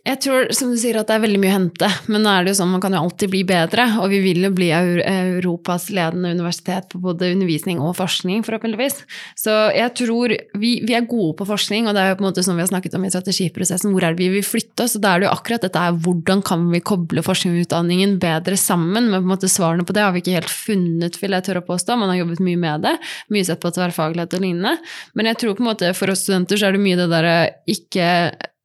jeg 0.04 0.18
tror 0.20 0.50
som 0.52 0.68
du 0.68 0.76
sier 0.76 0.98
at 1.00 1.08
det 1.08 1.14
er 1.16 1.22
veldig 1.22 1.38
mye 1.40 1.48
å 1.48 1.54
hente, 1.54 1.88
men 2.12 2.20
nå 2.26 2.28
er 2.28 2.44
det 2.44 2.52
jo 2.52 2.58
sånn 2.58 2.74
man 2.74 2.82
kan 2.84 2.92
jo 2.92 3.00
alltid 3.06 3.30
bli 3.32 3.40
bedre. 3.48 3.86
Og 4.02 4.10
vi 4.12 4.18
vil 4.20 4.42
jo 4.44 4.50
bli 4.52 4.66
Europas 4.74 5.86
ledende 5.96 6.34
universitet 6.36 6.90
på 6.92 7.00
både 7.00 7.30
undervisning 7.32 7.80
og 7.80 7.94
forskning, 7.96 8.42
forhåpentligvis. 8.44 9.00
Så 9.40 9.54
jeg 9.72 9.94
tror 9.96 10.34
vi, 10.60 10.74
vi, 10.84 10.92
er 10.92 11.08
gode 11.08 11.38
på 11.38 11.48
forskning, 11.48 11.88
og 11.88 11.96
det 11.96 12.04
er 12.04 12.12
jo 12.12 12.18
på 12.20 12.26
en 12.26 12.28
måte 12.28 12.44
som 12.44 12.60
vi 12.60 12.64
har 12.66 12.68
snakket 12.68 12.98
om 12.98 13.08
i 13.08 13.14
strategiprosessen, 13.14 13.94
hvor 13.96 14.04
er 14.04 14.12
det 14.12 14.26
vi 14.26 14.28
vil 14.36 14.44
flytte 14.44 14.84
oss? 14.84 14.98
Og 15.00 15.06
da 15.06 15.14
er 15.14 15.24
det 15.24 15.30
jo 15.30 15.34
akkurat 15.38 15.64
dette 15.64 15.86
her, 15.86 15.96
hvordan 16.04 16.44
kan 16.44 16.68
vi 16.68 16.84
koble 16.84 17.24
forskning 17.24 17.56
og 17.56 17.64
utdanningen 17.64 18.18
bedre 18.20 18.60
sammen? 18.60 19.08
Men 19.08 19.22
på 19.22 19.24
en 19.24 19.32
måte 19.32 19.52
svarene 19.56 19.88
på 19.88 19.96
det 19.96 20.04
har 20.04 20.12
vi 20.12 20.20
ikke 20.20 20.36
helt 20.36 20.52
funnet, 20.52 21.16
vil 21.22 21.38
jeg 21.38 21.48
tørre 21.48 21.64
å 21.64 21.70
påstå. 21.72 21.96
Man 21.96 22.12
har 22.12 22.20
jobbet 22.20 22.44
mye 22.44 22.60
med 22.60 22.84
det, 22.84 22.98
mye 23.32 23.48
sett 23.48 23.64
på 23.64 23.72
tverrfaglighet 23.72 24.36
og 24.36 24.44
lignende. 24.44 24.76
Men 25.16 25.32
jeg 25.32 25.40
tror 25.40 25.56
på 25.56 25.64
en 25.64 25.72
måte 25.72 25.96
for 25.96 26.12
oss 26.12 26.28
studenter 26.28 26.60
så 26.60 26.68
er 26.68 26.76
det 26.76 26.84
mye 26.84 27.00
det 27.00 27.08
derre 27.08 27.38
ikke 27.72 28.10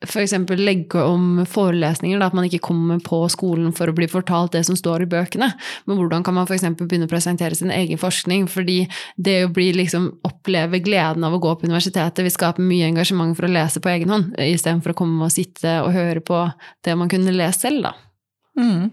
f.eks. 0.06 0.34
legge 0.56 1.02
om 1.04 1.42
forelesninger, 1.50 2.20
da, 2.20 2.30
at 2.30 2.36
man 2.38 2.48
ikke 2.48 2.62
kommer 2.70 3.02
på 3.04 3.22
skolen 3.32 3.74
for 3.76 3.92
å 3.92 3.96
bli 3.96 4.08
fortalt 4.12 4.54
det 4.56 4.64
som 4.68 4.78
står 4.80 5.04
i 5.04 5.10
bøkene. 5.12 5.50
Men 5.90 6.00
hvordan 6.00 6.24
kan 6.24 6.38
man 6.38 6.48
f.eks. 6.48 6.64
begynne 6.80 7.10
å 7.10 7.12
presentere 7.12 7.58
sin 7.58 7.74
egen 7.76 8.00
forskning? 8.00 8.48
Fordi 8.52 8.80
det 9.18 9.38
å 9.46 9.52
bli 9.54 9.72
liksom, 9.76 10.08
oppleve 10.28 10.80
gleden 10.86 11.28
av 11.28 11.36
å 11.36 11.42
gå 11.44 11.52
på 11.56 11.68
universitetet 11.68 12.24
vil 12.24 12.36
skape 12.36 12.64
mye 12.64 12.88
engasjement 12.88 13.36
for 13.36 13.50
å 13.50 13.52
lese 13.52 13.84
på 13.84 13.92
egen 13.92 14.16
hånd, 14.16 14.34
istedenfor 14.40 14.96
å 14.96 15.00
komme 15.04 15.28
og 15.28 15.36
sitte 15.36 15.82
og 15.84 15.94
høre 15.96 16.24
på 16.24 16.46
det 16.88 16.96
man 17.00 17.12
kunne 17.12 17.36
lest 17.36 17.68
selv, 17.68 17.90
da. 17.90 17.96
Mm. 18.60 18.90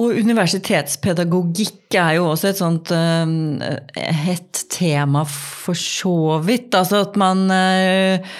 Og 0.00 0.16
universitetspedagogikk 0.16 1.98
er 2.00 2.14
jo 2.16 2.30
også 2.30 2.48
et 2.48 2.60
sånt 2.62 2.92
uh, 2.96 3.28
hett 3.92 4.62
tema 4.72 5.26
for 5.28 5.76
så 5.76 6.38
vidt. 6.44 6.72
Altså 6.78 7.02
at 7.04 7.18
man 7.20 7.44
uh, 7.52 8.32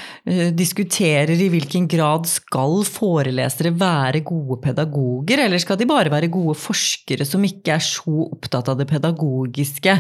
diskuterer 0.54 1.34
i 1.34 1.48
hvilken 1.50 1.88
grad 1.90 2.28
skal 2.30 2.84
forelesere 2.86 3.72
være 3.74 4.20
gode 4.22 4.60
pedagoger, 4.62 5.42
eller 5.42 5.58
skal 5.58 5.80
de 5.80 5.88
bare 5.90 6.12
være 6.12 6.30
gode 6.30 6.54
forskere 6.62 7.26
som 7.26 7.42
ikke 7.42 7.74
er 7.74 7.82
så 7.82 8.28
opptatt 8.28 8.70
av 8.70 8.78
det 8.78 8.86
pedagogiske? 8.92 9.96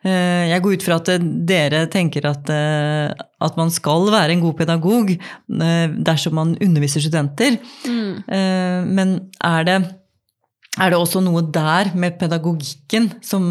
Uh, 0.00 0.48
jeg 0.48 0.64
går 0.64 0.78
ut 0.78 0.86
fra 0.86 0.96
at 1.02 1.12
dere 1.48 1.84
tenker 1.92 2.30
at, 2.30 2.48
at 2.48 3.60
man 3.60 3.72
skal 3.74 4.08
være 4.08 4.32
en 4.32 4.44
god 4.46 4.56
pedagog 4.62 5.12
dersom 6.08 6.38
man 6.40 6.56
underviser 6.56 7.04
studenter. 7.04 7.58
Mm. 7.84 8.22
Men 8.96 9.16
er 9.44 9.66
det 9.68 9.80
er 10.78 10.92
det 10.92 11.00
også 11.00 11.20
noe 11.24 11.42
der 11.50 11.90
med 11.98 12.18
pedagogikken 12.20 13.08
som, 13.26 13.44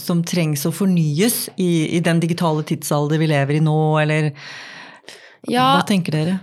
som 0.00 0.22
trengs 0.26 0.64
å 0.64 0.72
fornyes 0.72 1.44
i, 1.60 1.98
i, 1.98 2.00
den 2.04 2.22
digitale 2.22 2.64
tidsalder 2.66 3.20
vi 3.20 3.28
lever 3.28 3.58
i 3.58 3.64
nå, 3.64 3.78
eller 4.00 4.30
ja, 5.46 5.68
hva 5.76 5.84
tenker 5.86 6.16
dere? 6.18 6.38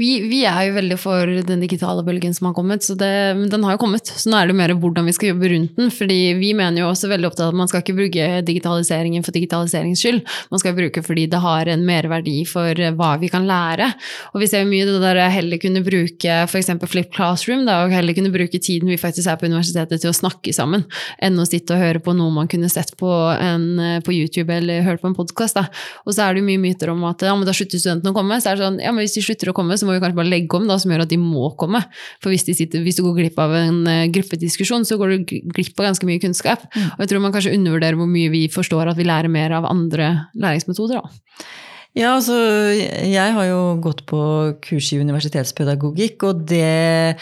Vi, 0.00 0.10
vi, 0.30 0.40
er 0.48 0.68
jo 0.68 0.76
veldig 0.78 0.96
for 1.00 1.30
den 1.46 1.62
digitale 1.62 2.02
bølgen 2.06 2.32
som 2.36 2.48
har 2.48 2.54
kommet, 2.56 2.84
så 2.86 2.96
det, 2.98 3.10
den 3.52 3.64
har 3.66 3.76
jo 3.76 3.82
kommet. 3.82 4.08
Så 4.08 4.30
nå 4.32 4.38
er 4.38 4.48
det 4.48 4.56
mer 4.56 4.72
hvordan 4.80 5.06
vi 5.08 5.14
skal 5.16 5.32
jobbe 5.34 5.50
rundt 5.52 5.76
den. 5.76 5.90
fordi 5.92 6.18
vi 6.40 6.52
mener 6.56 6.82
jo 6.82 6.88
også 6.88 7.10
veldig 7.10 7.28
opptatt 7.28 7.52
at 7.52 7.58
man 7.58 7.68
skal 7.70 7.84
ikke 7.84 7.96
bruke 7.98 8.28
digitaliseringen 8.48 9.26
for 9.26 9.36
digitaliseringens 9.36 10.00
skyld. 10.00 10.22
Man 10.52 10.62
skal 10.62 10.76
bruke 10.78 11.04
fordi 11.04 11.26
det 11.30 11.42
har 11.44 11.68
en 11.70 11.84
merverdi 11.86 12.38
for 12.48 12.80
hva 12.96 13.10
vi 13.20 13.30
kan 13.32 13.46
lære. 13.48 13.90
Og 14.32 14.40
vi 14.42 14.48
ser 14.50 14.64
jo 14.64 14.70
mye 14.70 14.88
det 14.88 15.02
der 15.04 15.20
heller 15.34 15.60
kunne 15.60 15.84
bruke 15.84 16.38
f.eks. 16.46 16.72
Flip 16.90 17.12
Classroom, 17.14 17.66
da, 17.68 17.82
og 17.84 17.94
heller 17.94 18.16
kunne 18.16 18.32
bruke 18.32 18.58
tiden 18.62 18.90
vi 18.90 18.98
faktisk 19.00 19.28
er 19.28 19.38
på 19.40 19.50
universitetet 19.50 20.02
til 20.02 20.12
å 20.12 20.16
snakke 20.16 20.54
sammen, 20.56 20.86
enn 21.22 21.38
å 21.38 21.46
sitte 21.48 21.76
og 21.76 21.84
høre 21.84 22.02
på 22.02 22.14
noe 22.16 22.32
man 22.34 22.48
kunne 22.50 22.70
sett 22.72 22.96
på, 22.98 23.10
en, 23.36 24.00
på 24.06 24.16
YouTube 24.16 24.54
eller 24.54 24.84
hørt 24.86 25.04
på 25.04 25.10
en 25.10 25.18
podkast. 25.18 25.60
Og 26.06 26.14
så 26.14 26.24
er 26.24 26.34
det 26.34 26.42
jo 26.42 26.48
mye 26.48 26.62
myter 26.62 26.92
om 26.92 27.04
at 27.08 27.22
ja, 27.26 27.34
men 27.36 27.46
da 27.48 27.54
slutter 27.56 27.82
studentene 27.82 28.14
å 28.14 28.16
komme. 28.16 28.40
Så 28.40 28.52
er 28.52 28.58
det 28.58 28.66
sånn, 28.66 28.80
ja, 28.82 28.94
men 28.94 29.04
hvis 29.04 29.16
de 29.18 29.24
slutter 29.24 29.50
å 29.52 29.56
komme, 29.56 29.76
så 29.78 29.88
må 29.88 29.89
vi 29.94 30.02
kanskje 30.02 30.18
bare 30.20 30.32
legge 30.32 30.58
om, 30.58 30.66
da, 30.70 30.78
som 30.80 30.92
gjør 30.92 31.04
at 31.06 31.12
de 31.12 31.20
må 31.20 31.52
komme. 31.60 31.82
For 32.22 32.32
hvis, 32.32 32.46
sitter, 32.46 32.84
hvis 32.84 33.00
du 33.00 33.04
går 33.06 33.18
glipp 33.22 33.40
av 33.42 33.54
en 33.58 33.80
uh, 33.88 34.04
gruppediskusjon, 34.12 34.86
så 34.88 34.98
går 35.00 35.14
du 35.14 35.34
glipp 35.54 35.80
av 35.80 35.90
ganske 35.90 36.08
mye 36.08 36.22
kunnskap. 36.22 36.66
Mm. 36.74 36.92
Og 36.92 37.04
jeg 37.04 37.12
tror 37.12 37.24
man 37.24 37.34
kanskje 37.36 37.56
undervurderer 37.56 37.98
hvor 38.00 38.10
mye 38.10 38.32
vi 38.32 38.44
forstår 38.52 38.92
at 38.92 39.00
vi 39.00 39.08
lærer 39.08 39.32
mer 39.32 39.56
av 39.58 39.68
andre 39.70 40.12
læringsmetoder. 40.38 41.00
da. 41.00 41.48
Ja, 41.98 42.12
altså 42.14 42.36
jeg 42.70 43.34
har 43.34 43.46
jo 43.48 43.62
gått 43.82 44.04
på 44.06 44.20
kurs 44.62 44.92
i 44.94 45.00
universitetspedagogikk, 45.02 46.22
og 46.28 46.44
det 46.46 47.16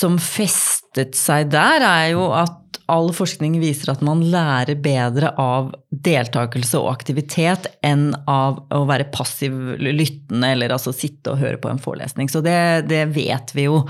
som 0.00 0.16
festet 0.22 1.18
seg 1.18 1.52
der, 1.52 1.84
er 1.84 2.10
jo 2.14 2.30
at 2.36 2.56
all 2.90 3.10
forskning 3.14 3.54
viser 3.62 3.92
at 3.92 4.02
man 4.04 4.22
lærer 4.32 4.78
bedre 4.82 5.30
av 5.38 5.70
deltakelse 5.90 6.78
og 6.80 6.90
aktivitet 6.92 7.68
enn 7.86 8.10
av 8.30 8.60
å 8.74 8.82
være 8.88 9.08
passiv 9.14 9.54
lyttende 9.78 10.52
eller 10.54 10.74
altså 10.74 10.92
sitte 10.94 11.32
og 11.32 11.40
høre 11.42 11.60
på 11.62 11.70
en 11.70 11.80
forelesning. 11.82 12.30
Så 12.32 12.42
det, 12.44 12.56
det 12.90 13.04
vet 13.14 13.54
vi 13.54 13.68
jo. 13.68 13.82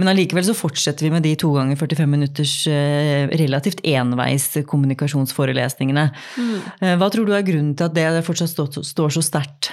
Men 0.00 0.12
allikevel 0.12 0.46
så 0.48 0.56
fortsetter 0.58 1.06
vi 1.06 1.14
med 1.14 1.26
de 1.26 1.34
to 1.38 1.52
ganger 1.54 1.78
45 1.78 2.10
minutters 2.10 2.54
eh, 2.70 3.30
relativt 3.38 3.82
enveis 3.86 4.50
kommunikasjonsforelesningene. 4.70 6.08
Mm. 6.38 6.56
Eh, 6.82 6.96
hva 6.98 7.10
tror 7.14 7.28
du 7.28 7.36
er 7.36 7.46
grunnen 7.46 7.76
til 7.78 7.90
at 7.90 7.98
det 7.98 8.26
fortsatt 8.26 8.54
står, 8.54 8.82
står 8.86 9.18
så 9.18 9.26
sterkt? 9.30 9.72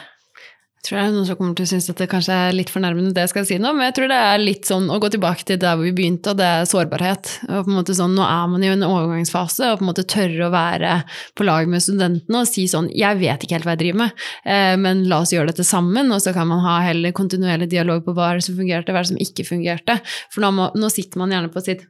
Tror 0.85 0.99
jeg 0.99 1.13
noen 1.13 1.27
som 1.27 1.37
kommer 1.39 1.55
til 1.57 1.65
å 1.65 1.69
synes 1.69 1.89
at 1.91 2.01
det 2.01 2.07
kanskje 2.11 2.35
er 2.35 2.55
litt 2.55 2.71
fornærmende 2.73 3.13
det 3.15 3.25
jeg 3.25 3.31
skal 3.33 3.47
si 3.49 3.57
nå, 3.61 3.71
men 3.75 3.87
jeg 3.87 3.95
tror 3.97 4.11
det 4.11 4.19
er 4.29 4.41
litt 4.41 4.69
sånn 4.69 4.87
å 4.93 4.99
gå 5.01 5.09
tilbake 5.13 5.47
til 5.47 5.59
der 5.61 5.77
hvor 5.77 5.87
vi 5.87 5.93
begynte, 5.97 6.33
og 6.33 6.39
det 6.39 6.47
er 6.47 6.69
sårbarhet. 6.69 7.31
Og 7.49 7.67
på 7.67 7.73
en 7.73 7.77
måte 7.79 7.97
sånn, 7.97 8.13
Nå 8.15 8.23
er 8.23 8.45
man 8.47 8.63
i 8.63 8.69
en 8.71 8.85
overgangsfase, 8.87 9.71
og 9.71 9.79
på 9.79 9.85
en 9.85 9.89
måte 9.89 10.05
tørre 10.07 10.47
å 10.47 10.53
være 10.53 10.93
på 11.35 11.47
lag 11.47 11.67
med 11.71 11.83
studentene 11.83 12.43
og 12.43 12.47
si 12.47 12.63
sånn 12.71 12.87
Jeg 12.95 13.19
vet 13.19 13.43
ikke 13.43 13.57
helt 13.57 13.67
hva 13.67 13.75
jeg 13.75 13.81
driver 13.81 14.01
med, 14.05 14.25
eh, 14.47 14.75
men 14.79 15.03
la 15.11 15.19
oss 15.25 15.33
gjøre 15.35 15.51
dette 15.51 15.65
sammen, 15.67 16.13
og 16.15 16.21
så 16.23 16.35
kan 16.35 16.47
man 16.49 16.63
ha 16.63 16.77
heller 16.85 17.15
kontinuerlig 17.15 17.71
dialog 17.73 18.05
på 18.05 18.15
hva 18.15 18.35
som 18.39 18.57
fungerte, 18.57 18.95
hva 18.95 19.03
som 19.07 19.19
ikke 19.21 19.47
fungerte. 19.47 19.99
For 20.33 20.45
nå, 20.45 20.53
må, 20.55 20.69
nå 20.77 20.91
sitter 20.93 21.21
man 21.21 21.33
gjerne 21.33 21.51
på 21.53 21.65
sitt 21.65 21.87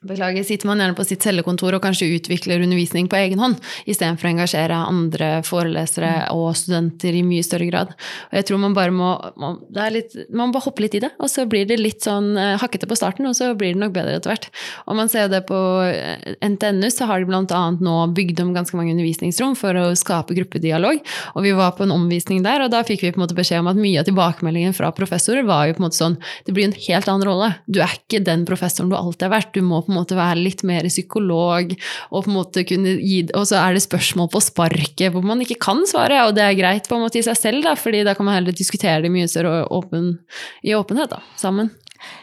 Beklager, 0.00 0.40
sitter 0.48 0.64
man 0.64 0.80
gjerne 0.80 0.96
på 0.96 1.04
sitt 1.04 1.20
cellekontor 1.20 1.74
og 1.76 1.82
kanskje 1.84 2.06
utvikler 2.16 2.62
undervisning 2.64 3.04
på 3.12 3.18
egen 3.18 3.40
hånd, 3.42 3.58
istedenfor 3.84 4.24
å 4.24 4.30
engasjere 4.30 4.76
andre 4.88 5.26
forelesere 5.44 6.12
og 6.32 6.54
studenter 6.56 7.18
i 7.18 7.20
mye 7.20 7.44
større 7.44 7.66
grad. 7.68 7.90
Og 8.30 8.38
jeg 8.38 8.46
tror 8.48 8.62
man 8.62 8.72
bare 8.72 8.94
må 8.96 9.10
man, 9.36 9.58
litt, 9.92 10.16
man 10.32 10.48
må 10.48 10.54
bare 10.54 10.64
hoppe 10.64 10.86
litt 10.86 10.96
i 10.96 11.02
det, 11.04 11.10
og 11.20 11.28
så 11.28 11.44
blir 11.44 11.68
det 11.68 11.76
litt 11.76 12.08
sånn 12.08 12.30
eh, 12.32 12.54
hakkete 12.62 12.88
på 12.88 12.96
starten, 12.96 13.28
og 13.28 13.36
så 13.36 13.50
blir 13.52 13.74
det 13.74 13.82
nok 13.82 13.92
bedre 13.98 14.14
etter 14.16 14.32
hvert. 14.32 14.48
Og 14.86 14.96
man 14.96 15.12
ser 15.12 15.28
det 15.28 15.42
på 15.50 15.58
eh, 15.84 16.32
NTNU, 16.48 16.88
så 16.88 17.10
har 17.10 17.20
de 17.20 17.36
annet 17.36 17.84
nå 17.84 17.98
bygd 18.16 18.40
om 18.40 18.54
ganske 18.56 18.80
mange 18.80 18.96
undervisningsrom 18.96 19.52
for 19.52 19.76
å 19.76 19.84
skape 20.00 20.38
gruppedialog, 20.40 21.04
og 21.34 21.44
vi 21.44 21.52
var 21.60 21.76
på 21.76 21.84
en 21.84 21.92
omvisning 21.98 22.40
der, 22.48 22.64
og 22.64 22.72
da 22.72 22.80
fikk 22.88 23.04
vi 23.04 23.12
på 23.12 23.20
en 23.20 23.26
måte 23.26 23.36
beskjed 23.36 23.60
om 23.60 23.68
at 23.74 23.84
mye 23.84 24.00
av 24.00 24.08
tilbakemeldingen 24.08 24.72
fra 24.80 24.94
professorer 24.96 25.44
var 25.44 25.68
jo 25.68 25.76
på 25.76 25.84
en 25.84 25.90
måte 25.90 26.00
sånn, 26.00 26.16
det 26.48 26.56
blir 26.56 26.70
en 26.70 26.76
helt 26.88 27.12
annen 27.12 27.28
rolle. 27.28 27.52
Du 27.68 27.82
er 27.84 28.00
ikke 28.00 28.24
den 28.24 28.48
professoren 28.48 28.88
du 28.88 28.96
alltid 28.96 29.28
har 29.28 29.36
vært, 29.36 29.52
du 29.52 29.60
må 29.60 29.84
på 29.89 29.89
en 29.92 29.98
måte 30.00 30.18
være 30.18 30.40
litt 30.40 30.64
mer 30.66 30.88
psykolog, 30.90 31.74
og 32.10 32.24
på 32.24 32.30
en 32.30 32.36
måte 32.36 32.64
kunne 32.68 32.96
gi 33.00 33.20
Og 33.36 33.46
så 33.50 33.60
er 33.60 33.76
det 33.76 33.84
spørsmål 33.84 34.30
på 34.32 34.42
sparket 34.44 35.12
hvor 35.14 35.26
man 35.26 35.42
ikke 35.44 35.60
kan 35.62 35.84
svare, 35.88 36.22
og 36.26 36.34
det 36.38 36.46
er 36.46 36.58
greit 36.58 36.88
på 36.88 36.96
en 36.96 37.04
måte 37.06 37.20
i 37.20 37.26
seg 37.26 37.38
selv, 37.38 37.64
da, 37.66 37.76
fordi 37.78 38.04
da 38.06 38.16
kan 38.16 38.28
man 38.28 38.38
heller 38.38 38.56
diskutere 38.56 39.02
det 39.04 39.12
mye 39.12 39.28
større 39.30 39.66
åpen, 39.70 40.16
i 40.66 40.74
åpenhet 40.76 41.12
da, 41.12 41.22
sammen. 41.40 41.70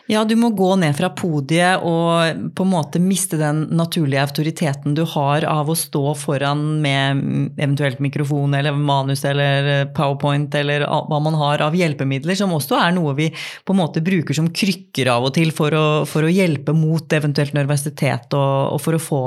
Ja, 0.08 0.24
du 0.24 0.36
må 0.40 0.50
gå 0.56 0.70
ned 0.80 0.96
fra 0.96 1.10
podiet 1.12 1.84
og 1.84 2.52
på 2.56 2.64
en 2.64 2.72
måte 2.72 3.00
miste 3.04 3.36
den 3.40 3.66
naturlige 3.76 4.24
autoriteten 4.24 4.96
du 4.96 5.04
har 5.12 5.44
av 5.44 5.68
å 5.68 5.76
stå 5.76 6.14
foran 6.16 6.62
med 6.82 7.20
eventuelt 7.60 8.00
mikrofon 8.04 8.56
eller 8.56 8.78
manus 8.78 9.26
eller 9.28 9.90
powerpoint 9.98 10.56
eller 10.56 10.86
hva 10.88 11.20
man 11.24 11.36
har 11.38 11.64
av 11.66 11.76
hjelpemidler, 11.76 12.38
som 12.40 12.56
også 12.56 12.80
er 12.80 12.96
noe 12.96 13.18
vi 13.18 13.28
på 13.68 13.76
en 13.76 13.82
måte 13.82 14.04
bruker 14.06 14.38
som 14.38 14.48
krykker 14.48 15.12
av 15.12 15.28
og 15.28 15.36
til 15.36 15.52
for 15.56 15.76
å, 15.76 15.86
for 16.08 16.24
å 16.24 16.32
hjelpe 16.32 16.72
mot 16.78 17.18
eventuelt 17.20 17.54
nervøsitet 17.58 18.34
og, 18.38 18.78
og 18.78 18.82
for 18.84 18.96
å 18.96 19.04
få, 19.04 19.22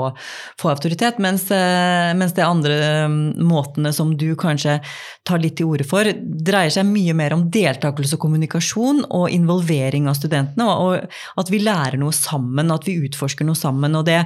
få 0.61 0.73
autoritet. 0.73 1.21
Mens, 1.21 1.45
eh, 1.53 2.09
mens 2.17 2.33
de 2.37 2.45
andre 2.47 3.05
måtene 3.37 3.93
som 3.93 4.15
du 4.17 4.31
kanskje 4.39 4.79
tar 5.27 5.45
litt 5.45 5.59
til 5.61 5.69
orde 5.69 5.85
for, 5.87 6.09
dreier 6.19 6.73
seg 6.73 6.89
mye 6.89 7.13
mer 7.17 7.37
om 7.37 7.45
deltakelse 7.53 8.17
og 8.17 8.25
kommunikasjon 8.25 9.05
og 9.13 9.29
involvering 9.29 10.09
av 10.09 10.17
studentene 10.41 10.67
og 10.71 11.41
at 11.41 11.51
vi 11.51 11.61
lærer 11.61 11.99
noe 11.99 12.13
sammen, 12.13 12.71
at 12.71 12.87
vi 12.87 12.99
utforsker 13.05 13.45
noe 13.45 13.55
sammen. 13.55 13.95
Og 13.95 14.05
det, 14.05 14.23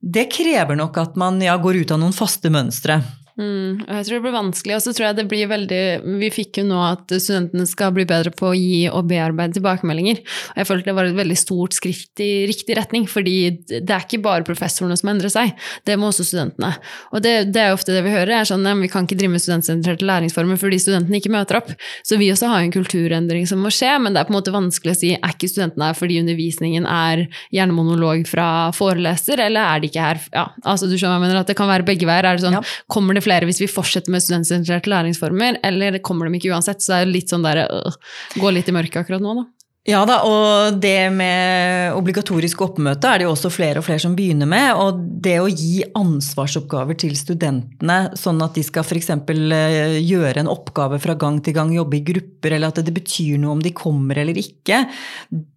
det 0.00 0.28
krever 0.32 0.76
nok 0.76 0.98
at 0.98 1.16
man 1.16 1.40
ja, 1.42 1.56
går 1.56 1.82
ut 1.82 1.94
av 1.94 2.00
noen 2.00 2.16
faste 2.16 2.50
mønstre. 2.50 3.00
Mm, 3.38 3.84
jeg 3.86 4.06
tror 4.06 4.16
det 4.16 4.22
blir 4.24 4.34
vanskelig, 4.34 4.74
og 4.74 4.82
så 4.82 4.92
tror 4.96 5.04
jeg 5.06 5.16
det 5.20 5.24
blir 5.30 5.46
veldig 5.46 5.82
Vi 6.18 6.28
fikk 6.34 6.58
jo 6.58 6.64
nå 6.66 6.78
at 6.82 7.12
studentene 7.22 7.68
skal 7.70 7.92
bli 7.94 8.02
bedre 8.08 8.32
på 8.34 8.48
å 8.50 8.56
gi 8.56 8.88
og 8.90 9.06
bearbeide 9.12 9.54
tilbakemeldinger. 9.54 10.18
Og 10.50 10.58
jeg 10.58 10.66
følte 10.66 10.90
det 10.90 10.94
var 10.96 11.06
et 11.06 11.18
veldig 11.18 11.36
stort 11.38 11.76
skritt 11.76 12.22
i 12.24 12.48
riktig 12.50 12.74
retning, 12.74 13.06
fordi 13.06 13.36
det 13.68 13.94
er 13.94 14.02
ikke 14.02 14.18
bare 14.24 14.46
professorene 14.46 14.96
som 14.98 15.12
endrer 15.12 15.30
seg, 15.30 15.52
det 15.86 15.94
må 16.00 16.10
også 16.10 16.26
studentene. 16.26 16.72
Og 17.14 17.22
det, 17.22 17.52
det 17.54 17.62
er 17.62 17.76
ofte 17.76 17.94
det 17.94 18.02
vi 18.08 18.14
hører, 18.16 18.40
er 18.40 18.48
sånn 18.48 18.66
at 18.66 18.80
vi 18.82 18.90
kan 18.90 19.06
ikke 19.06 19.20
drive 19.20 19.36
med 19.36 19.44
studentsentrerte 19.44 20.08
læringsformer 20.08 20.58
fordi 20.58 20.80
studentene 20.82 21.22
ikke 21.22 21.32
møter 21.36 21.60
opp. 21.60 21.70
Så 22.02 22.18
vi 22.18 22.32
også 22.34 22.50
har 22.50 22.66
en 22.66 22.74
kulturendring 22.74 23.46
som 23.46 23.62
må 23.62 23.70
skje, 23.74 23.94
men 24.02 24.16
det 24.16 24.24
er 24.24 24.28
på 24.28 24.34
en 24.34 24.38
måte 24.40 24.54
vanskelig 24.54 24.96
å 24.96 24.98
si 24.98 25.12
er 25.14 25.36
ikke 25.36 25.52
studentene 25.52 25.92
her 25.92 25.98
fordi 25.98 26.18
undervisningen 26.24 26.90
er 26.90 27.28
gjerne 27.54 27.76
monolog 27.76 28.26
fra 28.26 28.48
foreleser, 28.74 29.46
eller 29.46 29.62
er 29.62 29.84
de 29.84 29.92
ikke 29.92 30.02
her 30.08 30.22
ja, 30.34 30.48
altså 30.66 30.90
du 30.90 30.96
skjønner 30.96 31.14
hva 31.14 31.22
jeg 31.22 31.26
mener, 31.28 31.40
at 31.44 31.50
det 31.50 31.58
kan 31.58 31.70
være 31.70 31.86
begge 31.86 32.08
veier. 32.08 32.26
Er 32.26 32.38
det 32.38 32.42
sånn, 32.42 32.58
ja. 32.58 32.64
kommer 32.90 33.14
det 33.14 33.22
flere 33.24 33.27
hvis 33.48 33.62
vi 33.62 33.70
fortsetter 33.70 34.14
med 34.14 34.24
studentsentrerte 34.24 34.90
læringsformer, 34.90 35.60
eller 35.66 36.00
kommer 36.04 36.28
de 36.28 36.40
ikke 36.40 36.54
uansett? 36.54 36.82
Så 36.82 36.94
det 36.94 37.04
er 37.04 37.12
litt 37.12 37.32
sånn 37.32 37.46
der, 37.46 37.66
øh, 37.66 38.00
gå 38.40 38.52
litt 38.54 38.68
i 38.68 38.76
mørket 38.76 39.02
akkurat 39.04 39.24
nå, 39.24 39.36
da. 39.42 39.46
Ja 39.88 40.02
da, 40.04 40.18
og 40.28 40.76
det 40.82 41.08
med 41.14 41.94
obligatorisk 41.96 42.60
oppmøte 42.66 43.08
er 43.08 43.22
det 43.22 43.24
jo 43.24 43.30
også 43.32 43.48
flere 43.52 43.80
og 43.80 43.86
flere 43.86 44.02
som 44.02 44.16
begynner 44.18 44.48
med. 44.50 44.76
Og 44.76 44.98
det 45.24 45.38
å 45.40 45.48
gi 45.48 45.80
ansvarsoppgaver 45.96 46.98
til 47.00 47.14
studentene, 47.16 47.96
sånn 48.18 48.42
at 48.44 48.58
de 48.58 48.66
skal 48.66 48.84
f.eks. 48.84 49.08
gjøre 49.16 50.42
en 50.42 50.52
oppgave 50.52 51.00
fra 51.00 51.16
gang 51.16 51.40
til 51.40 51.56
gang, 51.56 51.72
jobbe 51.72 52.02
i 52.02 52.04
grupper, 52.04 52.58
eller 52.58 52.68
at 52.68 52.82
det 52.84 52.92
betyr 52.98 53.40
noe 53.40 53.56
om 53.56 53.64
de 53.64 53.72
kommer 53.76 54.20
eller 54.20 54.36
ikke, 54.42 54.82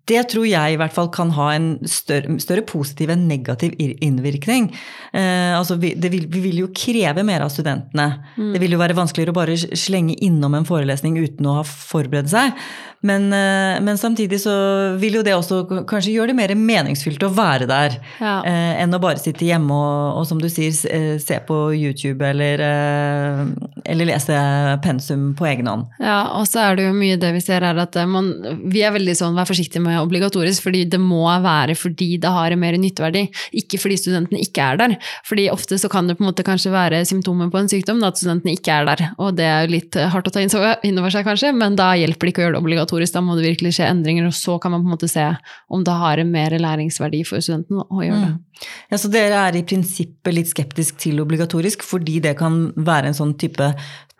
det 0.09 0.21
tror 0.31 0.47
jeg 0.47 0.73
i 0.73 0.77
hvert 0.79 0.93
fall 0.95 1.09
kan 1.13 1.31
ha 1.35 1.51
en 1.53 1.67
større, 1.89 2.37
større 2.41 2.63
positiv 2.67 3.11
enn 3.13 3.27
negativ 3.29 3.75
innvirkning. 3.77 4.71
Eh, 5.13 5.53
altså 5.53 5.77
vi, 5.81 5.93
vil, 5.93 6.25
vi, 6.25 6.43
vil, 6.47 6.61
jo 6.63 6.71
kreve 6.75 7.23
mer 7.27 7.45
av 7.45 7.51
studentene. 7.53 8.07
Mm. 8.35 8.53
Det 8.55 8.63
vil 8.63 8.75
jo 8.75 8.81
være 8.81 8.97
vanskeligere 8.97 9.35
å 9.35 9.39
bare 9.41 9.57
slenge 9.57 10.17
innom 10.25 10.57
en 10.57 10.67
forelesning 10.67 11.19
uten 11.21 11.49
å 11.49 11.59
ha 11.59 11.67
forberedt 11.67 12.31
seg. 12.33 12.57
Men, 13.01 13.33
eh, 13.33 13.81
men, 13.81 13.97
samtidig 13.97 14.37
så 14.43 14.53
vil 15.01 15.17
jo 15.17 15.23
det 15.25 15.33
også 15.33 15.63
kanskje 15.89 16.13
gjøre 16.13 16.31
det 16.31 16.37
mer 16.37 16.53
meningsfylt 16.53 17.23
å 17.25 17.31
være 17.33 17.65
der. 17.69 17.97
Ja. 18.21 18.35
Eh, 18.45 18.81
enn 18.83 18.93
å 18.93 19.01
bare 19.01 19.21
sitte 19.21 19.47
hjemme 19.47 19.73
og, 19.73 20.19
og, 20.19 20.27
som 20.29 20.41
du 20.41 20.45
sier, 20.53 20.73
eh, 20.93 21.15
se 21.21 21.39
på 21.47 21.57
YouTube 21.73 22.25
eller, 22.25 22.61
eh, 22.61 23.41
eller 23.89 24.09
lese 24.11 24.37
pensum 24.85 25.31
på 25.37 25.49
egen 25.49 25.69
hånd. 25.71 25.87
Ja, 26.01 26.19
og 26.37 26.45
så 26.49 26.61
er 26.67 26.77
det 26.77 26.89
jo 26.89 26.97
mye 26.97 27.17
det 27.21 27.33
vi 27.37 27.41
ser 27.41 27.65
her 27.65 27.81
at 27.81 27.97
man, 28.09 28.33
vi 28.69 28.85
er 28.85 28.93
veldig 28.93 29.17
sånn, 29.17 29.37
vær 29.37 29.49
forsiktig 29.49 29.81
med 29.81 29.90
obligatorisk, 29.99 30.63
fordi 30.67 30.85
det 30.89 30.99
må 31.01 31.25
være 31.43 31.75
fordi 31.77 32.15
det 32.21 32.31
har 32.31 32.53
en 32.53 32.61
mer 32.61 32.77
nytteverdi, 32.79 33.25
ikke 33.61 33.79
fordi 33.81 33.97
studentene 33.99 34.41
ikke 34.43 34.63
er 34.63 34.79
der. 34.79 34.95
Fordi 35.27 35.49
ofte 35.51 35.79
så 35.81 35.89
kan 35.91 36.07
det 36.07 36.17
på 36.17 36.25
en 36.25 36.29
måte 36.29 36.45
kanskje 36.47 36.73
være 36.73 37.03
symptomer 37.09 37.51
på 37.51 37.61
en 37.61 37.71
sykdom, 37.71 38.03
at 38.07 38.19
studentene 38.21 38.55
ikke 38.57 38.75
er 38.75 38.87
der. 38.89 39.05
Og 39.21 39.35
det 39.37 39.47
er 39.47 39.65
jo 39.65 39.73
litt 39.75 39.97
hardt 40.13 40.29
å 40.29 40.35
ta 40.35 40.43
inn 40.43 41.01
over 41.01 41.13
seg, 41.13 41.25
kanskje, 41.27 41.53
men 41.57 41.75
da 41.79 41.91
hjelper 41.99 42.27
det 42.27 42.35
ikke 42.35 42.43
å 42.43 42.47
gjøre 42.47 42.57
det 42.57 42.63
obligatorisk. 42.63 43.15
Da 43.17 43.25
må 43.25 43.37
det 43.39 43.49
virkelig 43.49 43.75
skje 43.77 43.89
endringer, 43.89 44.29
og 44.29 44.37
så 44.37 44.57
kan 44.61 44.75
man 44.75 44.85
på 44.85 44.91
en 44.91 44.95
måte 44.95 45.11
se 45.11 45.27
om 45.71 45.83
det 45.87 45.97
har 46.03 46.21
en 46.21 46.31
mer 46.31 46.55
læringsverdi 46.61 47.25
for 47.27 47.43
studentene 47.43 47.87
å 47.87 48.05
gjøre 48.05 48.21
det. 48.23 48.31
Mm. 48.37 48.47
Ja, 48.91 48.97
Så 49.01 49.09
dere 49.11 49.43
er 49.47 49.57
i 49.57 49.65
prinsippet 49.65 50.35
litt 50.35 50.51
skeptisk 50.51 50.99
til 51.01 51.21
obligatorisk, 51.23 51.85
fordi 51.87 52.19
det 52.23 52.35
kan 52.39 52.67
være 52.77 53.11
en 53.11 53.17
sånn 53.17 53.35
type 53.41 53.71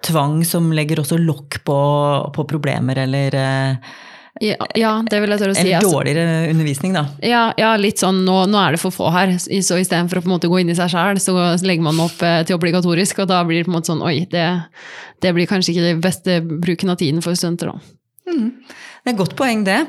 tvang 0.05 0.41
som 0.47 0.71
legger 0.73 1.03
også 1.03 1.19
lokk 1.21 1.61
på, 1.67 1.79
på 2.35 2.47
problemer, 2.49 3.03
eller 3.03 3.37
eh, 3.37 3.91
ja, 4.39 4.55
ja, 4.79 4.91
det 5.03 5.19
vil 5.19 5.33
jeg 5.33 5.41
tørre 5.41 5.53
å 5.53 5.57
si. 5.57 5.63
Eller 5.65 5.77
altså. 5.81 5.91
dårligere 5.91 6.35
undervisning, 6.53 6.93
da. 6.95 7.03
Ja, 7.25 7.41
ja 7.59 7.73
litt 7.79 7.99
sånn 7.99 8.21
nå, 8.23 8.37
nå, 8.47 8.59
er 8.61 8.77
det 8.77 8.81
for 8.81 8.95
få 8.95 9.11
her, 9.11 9.33
så 9.35 9.79
istedenfor 9.81 10.21
å 10.21 10.23
på 10.23 10.29
en 10.29 10.35
måte 10.37 10.49
gå 10.51 10.61
inn 10.61 10.71
i 10.71 10.77
seg 10.77 10.93
sjæl, 10.93 11.19
så 11.19 11.35
legger 11.67 11.83
man 11.83 11.99
opp 11.99 12.23
eh, 12.23 12.39
til 12.47 12.55
obligatorisk, 12.55 13.19
og 13.25 13.31
da 13.33 13.41
blir 13.47 13.61
det 13.61 13.67
på 13.67 13.73
en 13.73 13.77
måte 13.79 13.91
sånn 13.91 14.05
oi, 14.07 14.21
det, 14.31 14.47
det 15.21 15.33
blir 15.35 15.49
kanskje 15.51 15.75
ikke 15.75 15.89
det 15.89 15.95
beste 16.05 16.39
bruken 16.47 16.93
av 16.93 17.01
tiden 17.01 17.19
for 17.25 17.35
studenter, 17.35 17.73
da. 17.73 18.31
Mm. 18.31 18.47
Det 19.01 19.09
er 19.09 19.15
et 19.15 19.19
godt 19.19 19.35
poeng, 19.35 19.65
det. 19.67 19.81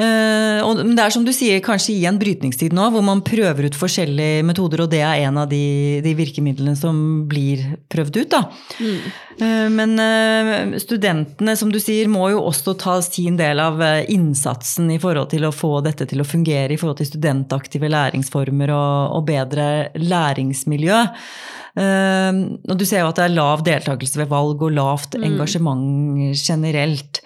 Uh, 0.00 0.64
og 0.64 0.78
det 0.96 1.02
er 1.04 1.12
som 1.12 1.24
du 1.26 1.34
sier, 1.36 1.58
kanskje 1.60 1.92
i 1.98 2.06
en 2.08 2.16
brytningstid 2.16 2.72
nå, 2.72 2.86
hvor 2.94 3.04
man 3.04 3.20
prøver 3.26 3.66
ut 3.68 3.76
forskjellige 3.76 4.40
metoder, 4.48 4.80
og 4.80 4.88
det 4.94 5.02
er 5.04 5.26
en 5.26 5.42
av 5.42 5.50
de, 5.50 6.00
de 6.00 6.14
virkemidlene 6.16 6.72
som 6.80 6.96
blir 7.28 7.60
prøvd 7.92 8.16
ut. 8.22 8.32
Da. 8.32 8.40
Mm. 8.80 9.10
Uh, 9.42 9.68
men 9.76 9.94
uh, 10.00 10.78
studentene, 10.80 11.58
som 11.60 11.68
du 11.74 11.76
sier, 11.82 12.08
må 12.08 12.30
jo 12.32 12.40
også 12.48 12.72
ta 12.80 12.96
sin 13.04 13.36
del 13.36 13.60
av 13.60 13.84
innsatsen 14.08 14.88
i 14.96 14.98
forhold 15.02 15.28
til 15.34 15.44
å 15.44 15.52
få 15.52 15.74
dette 15.84 16.08
til 16.08 16.24
å 16.24 16.28
fungere 16.28 16.72
i 16.72 16.80
forhold 16.80 17.02
til 17.02 17.12
studentaktive 17.12 17.92
læringsformer 17.92 18.72
og, 18.72 19.18
og 19.18 19.28
bedre 19.28 19.68
læringsmiljø. 20.00 21.02
og 21.82 22.74
du 22.76 22.84
ser 22.84 23.00
jo 23.00 23.08
at 23.08 23.16
det 23.16 23.24
er 23.24 23.36
lav 23.36 23.62
deltakelse 23.64 24.20
ved 24.20 24.28
valg 24.32 24.60
og 24.64 24.74
lavt 24.76 25.16
mm. 25.16 25.24
engasjement 25.28 26.36
generelt. 26.36 27.22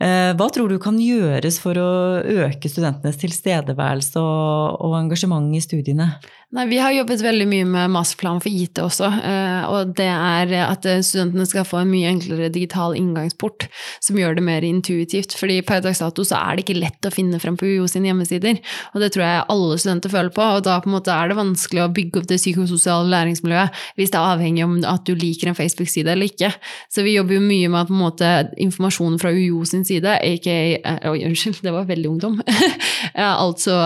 Hva 0.00 0.46
tror 0.48 0.70
du 0.72 0.78
kan 0.80 0.96
gjøres 0.96 1.58
for 1.60 1.76
å 1.76 1.88
øke 2.24 2.70
studentenes 2.72 3.18
tilstedeværelse 3.20 4.16
og, 4.16 4.78
og 4.80 4.94
engasjement 4.96 5.52
i 5.52 5.60
studiene? 5.60 6.06
Nei, 6.50 6.64
vi 6.66 6.80
har 6.82 6.90
jobbet 6.90 7.20
veldig 7.22 7.44
mye 7.46 7.66
med 7.70 7.92
masterplan 7.94 8.40
for 8.42 8.50
IT 8.50 8.80
også, 8.82 9.06
eh, 9.06 9.66
og 9.70 9.92
det 9.94 10.08
er 10.10 10.50
at 10.64 10.86
studentene 11.06 11.44
skal 11.46 11.62
få 11.62 11.84
en 11.84 11.90
mye 11.92 12.08
enklere 12.10 12.48
digital 12.50 12.96
inngangsport 12.98 13.68
som 14.02 14.18
gjør 14.18 14.34
det 14.34 14.42
mer 14.42 14.66
intuitivt. 14.66 15.36
fordi 15.38 15.60
per 15.62 15.78
dags 15.84 16.00
dato 16.02 16.24
så 16.26 16.40
er 16.40 16.56
det 16.56 16.64
ikke 16.64 16.80
lett 16.80 17.06
å 17.06 17.12
finne 17.14 17.38
frem 17.38 17.54
på 17.54 17.68
UiO 17.70 17.86
sine 17.86 18.10
hjemmesider, 18.10 18.58
og 18.94 18.98
det 19.00 19.12
tror 19.14 19.22
jeg 19.22 19.44
alle 19.54 19.76
studenter 19.78 20.10
føler 20.10 20.32
på, 20.34 20.42
og 20.42 20.64
da 20.66 20.80
på 20.80 20.90
en 20.90 20.96
måte 20.96 21.14
er 21.14 21.30
det 21.30 21.36
vanskelig 21.38 21.84
å 21.84 21.92
bygge 21.94 22.18
opp 22.18 22.26
det 22.32 22.40
psykososiale 22.42 23.06
læringsmiljøet 23.14 23.78
hvis 23.94 24.10
det 24.10 24.18
er 24.18 24.34
avhengig 24.34 24.66
om 24.66 24.74
at 24.90 25.06
du 25.06 25.14
liker 25.14 25.52
en 25.52 25.58
Facebook-side 25.58 26.10
eller 26.10 26.32
ikke. 26.32 26.50
Så 26.90 27.06
vi 27.06 27.14
jobber 27.14 27.38
jo 27.38 27.44
mye 27.46 27.70
med 27.70 27.84
at 27.84 27.92
på 27.92 27.94
en 27.94 28.02
måte 28.02 28.32
informasjonen 28.58 29.22
fra 29.22 29.30
UiO 29.30 29.62
sin 29.70 29.86
side, 29.86 30.18
aka 30.18 30.58
eh, 30.82 31.08
Oi, 31.14 31.22
unnskyld, 31.30 31.62
det 31.62 31.78
var 31.78 31.86
veldig 31.86 32.10
ungdom. 32.10 32.42
altså 33.14 33.78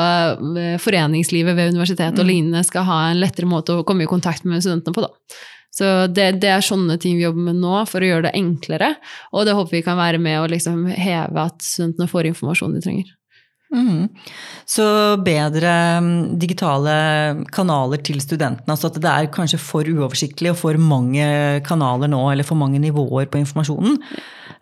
eh, 0.57 0.81
foreningslivet 0.81 1.61
ved 1.61 1.77
universitetet 1.77 2.24
og 2.24 2.24
mm. 2.24 2.33
Lignende 2.54 2.64
skal 2.64 2.86
ha 2.86 3.10
en 3.10 3.20
lettere 3.20 3.46
måte 3.46 3.74
å 3.74 3.84
komme 3.84 4.04
i 4.04 4.10
kontakt 4.10 4.44
med 4.44 4.62
studentene 4.62 4.94
på. 4.94 5.02
da. 5.02 5.10
Så 5.74 6.06
det, 6.06 6.38
det, 6.40 6.48
er 6.48 6.62
sånne 6.62 6.98
ting 6.98 7.16
vi 7.18 7.24
jobber 7.24 7.50
med 7.50 7.58
nå 7.58 7.84
for 7.86 8.00
å 8.00 8.06
gjøre 8.06 8.28
det 8.28 8.36
enklere. 8.38 8.94
Og 9.34 9.44
det 9.46 9.56
håper 9.56 9.80
vi 9.80 9.82
kan 9.82 9.98
være 9.98 10.20
med 10.22 10.40
å 10.40 10.48
liksom 10.48 10.86
heve 10.86 11.48
at 11.48 11.62
studentene 11.62 12.08
får 12.08 12.30
informasjon 12.30 12.76
de 12.76 12.82
trenger. 12.84 13.10
Mm. 13.74 14.06
Så 14.70 14.84
bedre 15.26 15.72
mm, 15.98 16.38
digitale 16.38 16.94
kanaler 17.50 17.98
til 18.06 18.20
studentene. 18.22 18.70
Altså 18.70 18.86
at 18.86 19.00
det 19.02 19.10
er 19.10 19.32
kanskje 19.34 19.58
for 19.58 19.82
uoversiktlig 19.82 20.52
og 20.52 20.60
for 20.60 20.78
mange 20.78 21.26
kanaler 21.66 22.12
nå, 22.12 22.22
eller 22.30 22.46
for 22.46 22.60
mange 22.60 22.78
nivåer 22.78 23.26
på 23.26 23.42
informasjonen. 23.42 23.98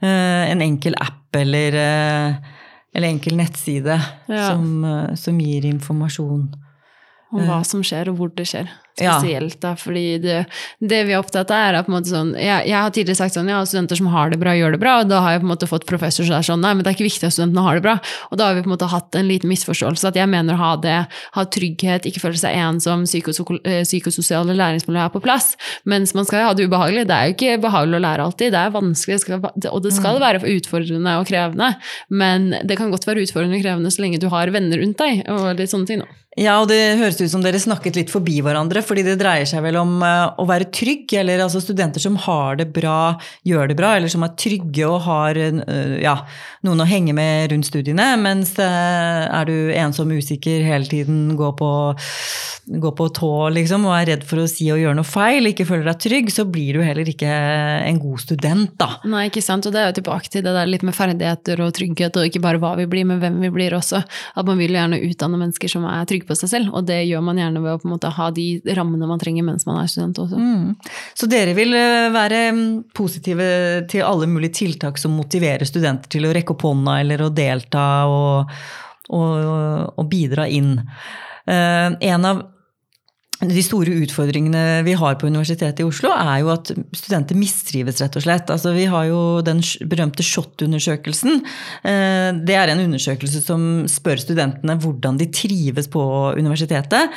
Eh, 0.01 0.49
en 0.49 0.65
enkel 0.65 0.97
app 0.97 1.37
eller, 1.37 1.77
eh, 1.77 2.57
eller 2.97 3.13
enkel 3.13 3.37
nettside 3.37 4.01
ja. 4.01 4.49
som, 4.49 4.81
eh, 4.81 5.13
som 5.21 5.45
gir 5.45 5.69
informasjon. 5.69 6.49
Om 7.33 7.47
hva 7.49 7.63
som 7.65 7.81
skjer, 7.87 8.11
og 8.13 8.19
hvor 8.19 8.33
det 8.37 8.45
skjer. 8.51 8.69
Spesielt 8.93 9.57
da, 9.63 9.71
fordi 9.79 10.19
det, 10.21 10.35
det 10.85 10.99
vi 11.09 11.15
er 11.15 11.21
opptatt 11.23 11.49
av, 11.49 11.63
er 11.71 11.77
at 11.79 11.87
på 11.87 11.93
en 11.93 11.95
måte 11.97 12.11
sånn 12.11 12.35
jeg, 12.37 12.67
jeg 12.69 12.77
har 12.77 12.91
tidligere 12.93 13.21
sagt 13.23 13.39
sånn, 13.39 13.49
ja, 13.49 13.63
studenter 13.65 13.97
som 13.97 14.11
har 14.13 14.29
det 14.29 14.39
bra, 14.43 14.53
gjør 14.53 14.75
det 14.77 14.81
bra. 14.83 14.99
Og 15.01 15.09
da 15.09 15.23
har 15.25 15.35
jeg 15.35 15.41
på 15.41 15.47
en 15.49 15.53
måte 15.55 15.69
fått 15.71 15.87
professor 15.89 16.29
som 16.29 16.37
er 16.37 16.45
sånn, 16.45 16.61
nei, 16.61 16.75
men 16.77 16.85
det 16.85 16.93
er 16.93 16.99
ikke 16.99 17.07
viktig 17.09 17.31
at 17.31 17.37
studentene 17.37 17.65
har 17.65 17.81
det 17.81 17.85
bra. 17.87 17.97
Og 18.29 18.41
da 18.41 18.51
har 18.51 18.59
vi 18.59 18.65
på 18.67 18.69
en 18.69 18.75
måte 18.75 18.91
hatt 18.93 19.17
en 19.17 19.31
liten 19.31 19.49
misforståelse. 19.49 20.13
At 20.13 20.21
jeg 20.21 20.29
mener 20.29 20.59
å 20.59 20.61
ha 20.61 20.71
det, 20.85 20.99
ha 21.39 21.47
trygghet, 21.57 22.09
ikke 22.11 22.21
føle 22.27 22.41
seg 22.43 22.59
ensom, 22.61 23.07
eh, 23.09 23.81
psykososiale 23.89 24.57
læringsmiljø 24.61 25.07
er 25.07 25.15
på 25.15 25.25
plass. 25.25 25.55
Mens 25.89 26.13
man 26.19 26.29
skal 26.29 26.51
ha 26.51 26.55
det 26.59 26.69
ubehagelig. 26.69 27.09
Det 27.09 27.17
er 27.17 27.31
jo 27.31 27.37
ikke 27.39 27.63
behagelig 27.65 27.97
å 27.97 28.05
lære 28.05 28.27
alltid. 28.29 28.53
Det 28.53 28.61
er 28.61 28.77
vanskelig, 28.77 29.41
og 29.73 29.83
det 29.87 29.95
skal 29.97 30.21
være 30.21 30.45
utfordrende 30.53 31.17
og 31.17 31.31
krevende. 31.33 31.73
Men 32.13 32.53
det 32.61 32.77
kan 32.77 32.93
godt 32.93 33.09
være 33.09 33.25
utfordrende 33.25 33.57
og 33.57 33.65
krevende 33.65 33.95
så 33.95 34.05
lenge 34.05 34.21
du 34.21 34.29
har 34.29 34.53
venner 34.53 34.85
rundt 34.85 35.01
deg. 35.01 35.25
og 35.33 35.57
litt 35.57 35.73
sånne 35.73 35.89
ting 35.89 36.05
da. 36.05 36.11
Ja, 36.41 36.55
og 36.63 36.71
det 36.71 36.97
høres 36.97 37.19
ut 37.21 37.29
som 37.29 37.43
dere 37.45 37.59
snakket 37.61 37.99
litt 37.99 38.11
forbi 38.13 38.39
hverandre, 38.41 38.81
fordi 38.81 39.03
det 39.05 39.19
dreier 39.21 39.45
seg 39.49 39.61
vel 39.67 39.77
om 39.77 39.99
eh, 40.01 40.31
å 40.41 40.47
være 40.49 40.71
trygg, 40.73 41.13
eller 41.21 41.43
altså 41.45 41.61
studenter 41.61 42.01
som 42.01 42.15
har 42.25 42.57
det 42.57 42.71
bra, 42.73 43.19
gjør 43.45 43.69
det 43.69 43.77
bra, 43.77 43.91
eller 43.99 44.09
som 44.09 44.25
er 44.25 44.33
trygge 44.41 44.87
og 44.89 45.03
har 45.05 45.37
eh, 45.37 45.99
ja, 46.01 46.15
noen 46.65 46.81
å 46.81 46.87
henge 46.89 47.13
med 47.13 47.53
rundt 47.53 47.69
studiene, 47.69 48.15
mens 48.23 48.55
eh, 48.57 49.27
er 49.29 49.51
du 49.51 49.75
ensom, 49.77 50.15
usikker 50.17 50.65
hele 50.65 50.89
tiden, 50.89 51.35
går 51.37 51.53
på, 51.59 51.69
går 52.81 52.97
på 52.97 53.11
tå 53.21 53.33
liksom, 53.59 53.85
og 53.91 53.99
er 53.99 54.09
redd 54.15 54.25
for 54.25 54.41
å 54.41 54.49
si 54.49 54.71
og 54.73 54.81
gjøre 54.81 54.97
noe 55.03 55.11
feil, 55.11 55.51
ikke 55.53 55.69
føler 55.69 55.91
deg 55.91 56.01
trygg, 56.07 56.33
så 56.33 56.47
blir 56.49 56.81
du 56.81 56.87
heller 56.87 57.13
ikke 57.13 57.29
en 57.29 58.01
god 58.01 58.25
student, 58.25 58.73
da. 58.81 58.89
Nei, 59.05 59.27
ikke 59.29 59.45
sant, 59.45 59.69
og 59.69 59.77
det 59.77 59.85
er 59.85 59.93
jo 59.93 59.99
tilbake 60.01 60.33
til 60.33 60.49
det 60.49 60.57
der 60.57 60.73
litt 60.73 60.89
med 60.89 60.97
ferdigheter 60.97 61.61
og 61.69 61.77
trygghet, 61.77 62.17
og 62.17 62.33
ikke 62.33 62.45
bare 62.49 62.65
hva 62.65 62.73
vi 62.81 62.89
blir, 62.89 63.05
men 63.13 63.21
hvem 63.21 63.39
vi 63.45 63.53
blir 63.53 63.77
også. 63.77 64.01
At 64.33 64.49
man 64.49 64.57
vil 64.57 64.81
gjerne 64.81 65.05
utdanne 65.05 65.37
mennesker 65.37 65.77
som 65.77 65.85
er 65.93 66.09
trygge 66.09 66.22
på 66.29 66.37
seg 66.39 66.51
selv, 66.51 66.73
og 66.77 66.87
det 66.89 67.01
gjør 67.09 67.25
man 67.25 67.41
gjerne 67.41 67.63
ved 67.65 67.75
å 67.75 67.81
på 67.83 67.89
en 67.89 67.95
måte 67.95 68.13
ha 68.17 68.29
de 68.35 68.47
rammene 68.77 69.09
man 69.11 69.21
trenger 69.23 69.47
mens 69.47 69.67
man 69.69 69.81
er 69.83 69.91
student 69.91 70.21
også. 70.23 70.39
Mm. 70.39 70.93
Så 71.19 71.29
dere 71.31 71.57
vil 71.59 71.75
eh, 71.79 72.09
være 72.15 72.41
mm, 72.55 72.71
positive 72.97 73.49
til 73.91 74.07
alle 74.07 74.29
mulige 74.31 74.59
tiltak 74.63 75.01
som 75.01 75.17
motiverer 75.19 75.69
studenter 75.69 76.13
til 76.13 76.29
å 76.29 76.33
rekke 76.35 76.55
opp 76.55 76.67
hånda 76.69 76.99
eller 77.03 77.27
å 77.27 77.33
delta 77.35 77.87
og, 78.11 78.57
og, 79.13 79.37
og 79.97 80.11
bidra 80.11 80.49
inn. 80.51 80.75
Uh, 81.43 81.99
en 81.99 82.27
av 82.29 82.45
de 83.51 83.63
store 83.65 83.95
utfordringene 84.05 84.83
vi 84.87 84.95
har 84.99 85.17
på 85.19 85.27
Universitetet 85.27 85.83
i 85.83 85.87
Oslo, 85.87 86.13
er 86.15 86.43
jo 86.45 86.53
at 86.53 86.71
studenter 86.95 87.39
mistrives, 87.39 87.99
rett 88.03 88.19
og 88.19 88.25
slett. 88.25 88.53
Altså, 88.55 88.75
vi 88.77 88.87
har 88.91 89.09
jo 89.09 89.21
den 89.45 89.63
berømte 89.91 90.23
SHoT-undersøkelsen. 90.27 91.43
Eh, 91.83 92.29
det 92.47 92.59
er 92.59 92.71
en 92.71 92.85
undersøkelse 92.85 93.43
som 93.43 93.67
spør 93.91 94.23
studentene 94.23 94.79
hvordan 94.83 95.19
de 95.19 95.31
trives 95.35 95.91
på 95.91 96.03
universitetet. 96.39 97.11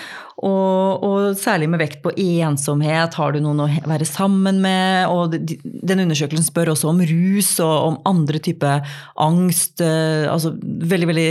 Og, 0.43 1.03
og, 1.05 1.37
særlig 1.39 1.69
med 1.71 1.79
vekt 1.79 2.01
på 2.03 2.11
ensomhet. 2.19 3.15
Har 3.15 3.31
du 3.31 3.39
noen 3.43 3.61
å 3.63 3.67
være 3.87 4.07
sammen 4.07 4.59
med? 4.63 5.07
Og 5.07 5.35
den 5.35 6.03
undersøkelsen 6.03 6.47
spør 6.47 6.73
også 6.73 6.89
om 6.91 6.99
rus 7.07 7.53
og 7.63 7.75
om 7.91 7.99
andre 8.11 8.41
typer 8.43 8.83
angst. 9.23 9.79
Eh, 9.83 10.25
altså 10.31 10.51
veldig, 10.59 11.09
veldig 11.13 11.29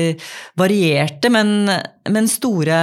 varierte, 0.61 1.32
men, 1.32 1.68
men 2.09 2.30
store 2.30 2.78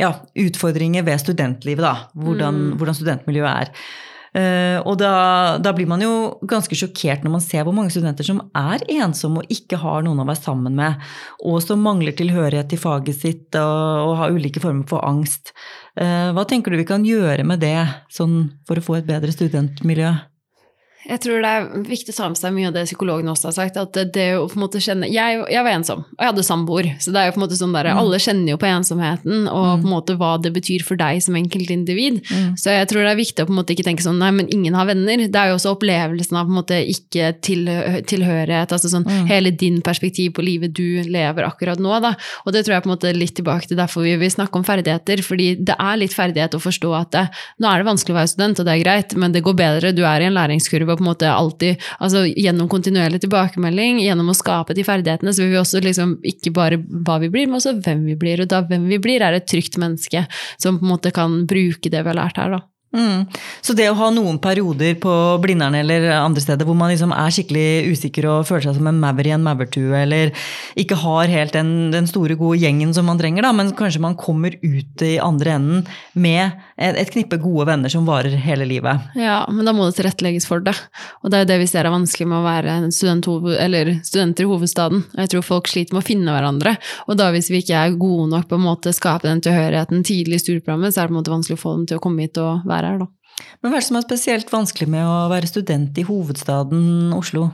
ja, 0.00 0.14
utfordringer 0.46 1.04
ved 1.06 1.20
studentlivet. 1.20 1.84
Da. 1.84 2.08
Hvordan, 2.16 2.64
mm. 2.72 2.72
hvordan 2.80 2.98
studentmiljøet 3.02 3.52
er. 3.52 3.86
Uh, 4.32 4.80
og 4.88 4.96
da, 4.96 5.12
da, 5.60 5.74
blir 5.76 5.88
man 5.90 6.00
jo 6.00 6.12
ganske 6.48 6.76
sjokkert 6.78 7.20
når 7.20 7.34
man 7.34 7.42
ser 7.44 7.66
hvor 7.66 7.74
mange 7.76 7.92
studenter 7.92 8.24
som 8.24 8.38
er 8.56 8.80
ensomme 8.94 9.42
og 9.42 9.52
ikke 9.52 9.76
har 9.82 10.06
noen 10.06 10.22
å 10.22 10.26
være 10.28 10.40
sammen 10.40 10.78
med, 10.78 11.04
og 11.44 11.60
som 11.60 11.84
mangler 11.84 12.16
tilhørighet 12.16 12.70
til 12.72 12.80
faget 12.80 13.18
sitt 13.18 13.60
og, 13.60 14.08
og 14.08 14.16
har 14.22 14.32
ulike 14.32 14.62
former 14.64 14.88
for 14.88 15.04
angst. 15.04 15.52
Uh, 16.00 16.32
hva 16.32 16.46
tenker 16.48 16.72
du 16.72 16.80
vi 16.80 16.88
kan 16.88 17.04
gjøre 17.04 17.44
med 17.44 17.60
det, 17.60 17.76
sånn 18.12 18.46
for 18.68 18.80
å 18.80 18.86
få 18.88 19.02
et 19.02 19.08
bedre 19.10 19.36
studentmiljø? 19.36 20.14
Jeg 21.02 21.18
tror 21.24 21.42
det 21.42 21.50
er 21.50 21.86
viktig 21.86 22.12
å 22.14 22.16
ta 22.16 22.28
med 22.30 22.38
seg 22.38 22.52
mye 22.54 22.68
av 22.70 22.76
det 22.76 22.84
psykologen 22.86 23.30
også 23.32 23.48
har 23.50 23.56
sagt. 23.56 23.78
at 23.80 23.96
det 24.14 24.26
å 24.38 24.46
på 24.46 24.58
en 24.58 24.62
måte 24.62 24.80
kjenne, 24.82 25.08
Jeg, 25.10 25.40
jeg 25.50 25.64
var 25.64 25.74
ensom, 25.74 26.04
og 26.06 26.20
jeg 26.20 26.30
hadde 26.30 26.44
samboer. 26.46 26.88
Så 27.02 27.10
det 27.14 27.20
er 27.20 27.26
jo 27.26 27.34
på 27.34 27.40
en 27.40 27.44
måte 27.44 27.58
sånn 27.58 27.74
der, 27.74 27.90
mm. 27.90 27.98
alle 27.98 28.20
kjenner 28.22 28.52
jo 28.52 28.58
på 28.60 28.68
ensomheten 28.70 29.48
og 29.50 29.66
mm. 29.66 29.82
på 29.82 29.88
en 29.88 29.92
måte 29.92 30.16
hva 30.20 30.32
det 30.42 30.52
betyr 30.54 30.84
for 30.86 31.00
deg 31.00 31.22
som 31.24 31.38
enkeltindivid. 31.38 32.20
Mm. 32.22 32.52
Så 32.60 32.76
jeg 32.76 32.88
tror 32.90 33.02
det 33.02 33.12
er 33.12 33.18
viktig 33.18 33.42
å 33.42 33.48
på 33.48 33.54
en 33.54 33.58
måte 33.58 33.74
ikke 33.74 33.86
tenke 33.88 34.04
sånn 34.04 34.20
nei, 34.22 34.30
men 34.36 34.50
ingen 34.54 34.76
har 34.78 34.86
venner. 34.88 35.24
Det 35.26 35.40
er 35.40 35.50
jo 35.50 35.58
også 35.58 35.74
opplevelsen 35.74 36.38
av 36.38 36.46
på 36.46 36.54
en 36.54 36.60
måte 36.60 36.78
ikke 36.94 37.32
til, 37.42 37.66
tilhørighet. 38.08 38.74
altså 38.76 38.92
sånn 38.92 39.06
mm. 39.08 39.26
Hele 39.32 39.54
din 39.58 39.80
perspektiv 39.82 40.36
på 40.38 40.46
livet 40.46 40.74
du 40.76 41.02
lever 41.02 41.48
akkurat 41.48 41.82
nå. 41.82 41.98
da, 42.04 42.14
Og 42.46 42.54
det 42.54 42.64
tror 42.64 42.76
jeg 42.76 42.86
på 42.86 42.90
en 42.90 42.94
måte 42.94 43.14
litt 43.16 43.34
tilbake 43.40 43.70
til 43.70 43.80
derfor 43.80 44.06
vi 44.06 44.14
vil 44.20 44.30
snakke 44.30 44.58
om 44.58 44.66
ferdigheter. 44.66 45.22
fordi 45.26 45.56
det 45.58 45.76
er 45.78 45.98
litt 45.98 46.14
ferdighet 46.14 46.54
å 46.54 46.62
forstå 46.62 46.94
at 47.00 47.12
det, 47.16 47.26
nå 47.58 47.68
er 47.68 47.82
det 47.82 47.90
vanskelig 47.90 48.14
å 48.14 48.20
være 48.20 48.32
student, 48.32 48.60
og 48.62 48.68
det 48.68 48.76
er 48.76 48.84
greit, 48.84 49.16
men 49.18 49.34
det 49.34 49.42
går 49.42 49.58
bedre. 49.58 49.92
Du 49.96 50.04
er 50.06 50.22
i 50.22 50.30
en 50.30 50.36
læringskurve 50.36 50.91
på 50.98 51.04
en 51.04 51.10
måte 51.10 51.30
alltid 51.30 51.80
altså 52.02 52.24
Gjennom 52.32 52.68
kontinuerlig 52.70 53.20
tilbakemelding, 53.22 54.00
gjennom 54.02 54.30
å 54.32 54.36
skape 54.36 54.74
de 54.76 54.84
ferdighetene, 54.86 55.32
så 55.34 55.44
vil 55.44 55.52
vi 55.52 55.60
også 55.60 55.82
liksom 55.84 56.14
ikke 56.26 56.52
bare 56.54 56.78
hva 56.80 57.18
vi 57.22 57.30
blir, 57.32 57.48
men 57.48 57.60
også 57.60 57.76
hvem 57.82 58.04
vi 58.08 58.16
blir. 58.18 58.42
Og 58.42 58.50
da 58.50 58.62
hvem 58.66 58.88
vi 58.90 58.98
blir, 59.02 59.22
er 59.22 59.36
et 59.36 59.48
trygt 59.50 59.78
menneske 59.80 60.24
som 60.56 60.80
på 60.80 60.86
en 60.86 60.94
måte 60.94 61.12
kan 61.14 61.42
bruke 61.50 61.92
det 61.92 62.02
vi 62.02 62.12
har 62.12 62.18
lært 62.18 62.40
her. 62.40 62.56
da. 62.56 62.62
Mm. 62.92 63.24
Så 63.64 63.72
det 63.76 63.86
å 63.88 63.96
ha 63.96 64.10
noen 64.12 64.36
perioder 64.42 64.96
på 65.00 65.12
Blindern 65.40 65.76
eller 65.78 66.10
andre 66.12 66.42
steder 66.44 66.68
hvor 66.68 66.76
man 66.76 66.90
liksom 66.92 67.14
er 67.16 67.32
skikkelig 67.32 67.92
usikker 67.92 68.26
og 68.28 68.48
føler 68.48 68.66
seg 68.66 68.76
som 68.76 68.90
en 68.90 69.00
maur 69.00 69.24
i 69.24 69.32
en 69.32 69.44
maurtue, 69.44 69.92
eller 69.96 70.32
ikke 70.78 70.98
har 71.00 71.32
helt 71.32 71.56
den, 71.56 71.90
den, 71.94 72.08
store, 72.10 72.36
gode 72.36 72.60
gjengen 72.60 72.92
som 72.96 73.06
man 73.08 73.20
trenger, 73.20 73.46
da, 73.46 73.52
men 73.56 73.72
kanskje 73.78 74.02
man 74.02 74.16
kommer 74.18 74.56
ut 74.60 75.04
i 75.04 75.14
andre 75.22 75.56
enden 75.56 75.82
med 76.12 76.50
et, 76.76 76.96
et, 76.96 77.10
knippe 77.12 77.38
gode 77.40 77.66
venner 77.68 77.92
som 77.92 78.06
varer 78.08 78.36
hele 78.44 78.66
livet. 78.68 79.08
Ja, 79.18 79.42
men 79.52 79.68
da 79.68 79.74
må 79.76 79.86
det 79.88 79.96
tilrettelegges 79.98 80.48
for 80.48 80.64
det. 80.64 80.74
Og 81.22 81.32
det 81.32 81.38
er 81.38 81.44
jo 81.44 81.50
det 81.52 81.58
vi 81.62 81.68
ser 81.70 81.86
er 81.86 81.94
vanskelig 81.94 82.28
med 82.28 82.40
å 82.40 82.46
være 82.46 82.76
student, 82.94 83.28
studenter 84.06 84.46
i 84.46 84.50
hovedstaden. 84.50 85.04
Jeg 85.18 85.32
tror 85.32 85.46
folk 85.46 85.70
sliter 85.70 85.96
med 85.96 86.02
å 86.02 86.06
finne 86.06 86.34
hverandre, 86.34 86.76
og 87.06 87.18
da 87.20 87.30
hvis 87.34 87.50
vi 87.52 87.62
ikke 87.62 87.78
er 87.78 87.96
gode 88.00 88.30
nok 88.32 88.48
på 88.50 88.58
en 88.58 88.66
måte 88.66 88.94
skape 88.96 89.28
den 89.28 89.42
tilhørigheten 89.44 90.04
tidlig 90.06 90.40
i 90.40 90.44
studieprogrammet, 90.44 90.94
så 90.94 91.02
er 91.02 91.08
det 91.08 91.12
på 91.12 91.16
en 91.16 91.20
måte 91.20 91.34
vanskelig 91.34 91.58
å 91.58 91.62
få 91.62 91.76
dem 91.76 91.88
til 91.88 92.00
å 92.00 92.04
komme 92.04 92.26
hit 92.26 92.40
og 92.42 92.66
være 92.68 92.81
her, 92.88 93.02
da. 93.04 93.10
Men 93.62 93.70
hva 93.72 93.78
er 93.78 93.82
det 93.82 93.88
som 93.88 93.98
er 93.98 94.04
spesielt 94.04 94.52
vanskelig 94.52 94.90
med 94.92 95.06
å 95.06 95.30
være 95.32 95.48
student 95.50 95.98
i 95.98 96.04
hovedstaden 96.06 97.14
Oslo? 97.16 97.48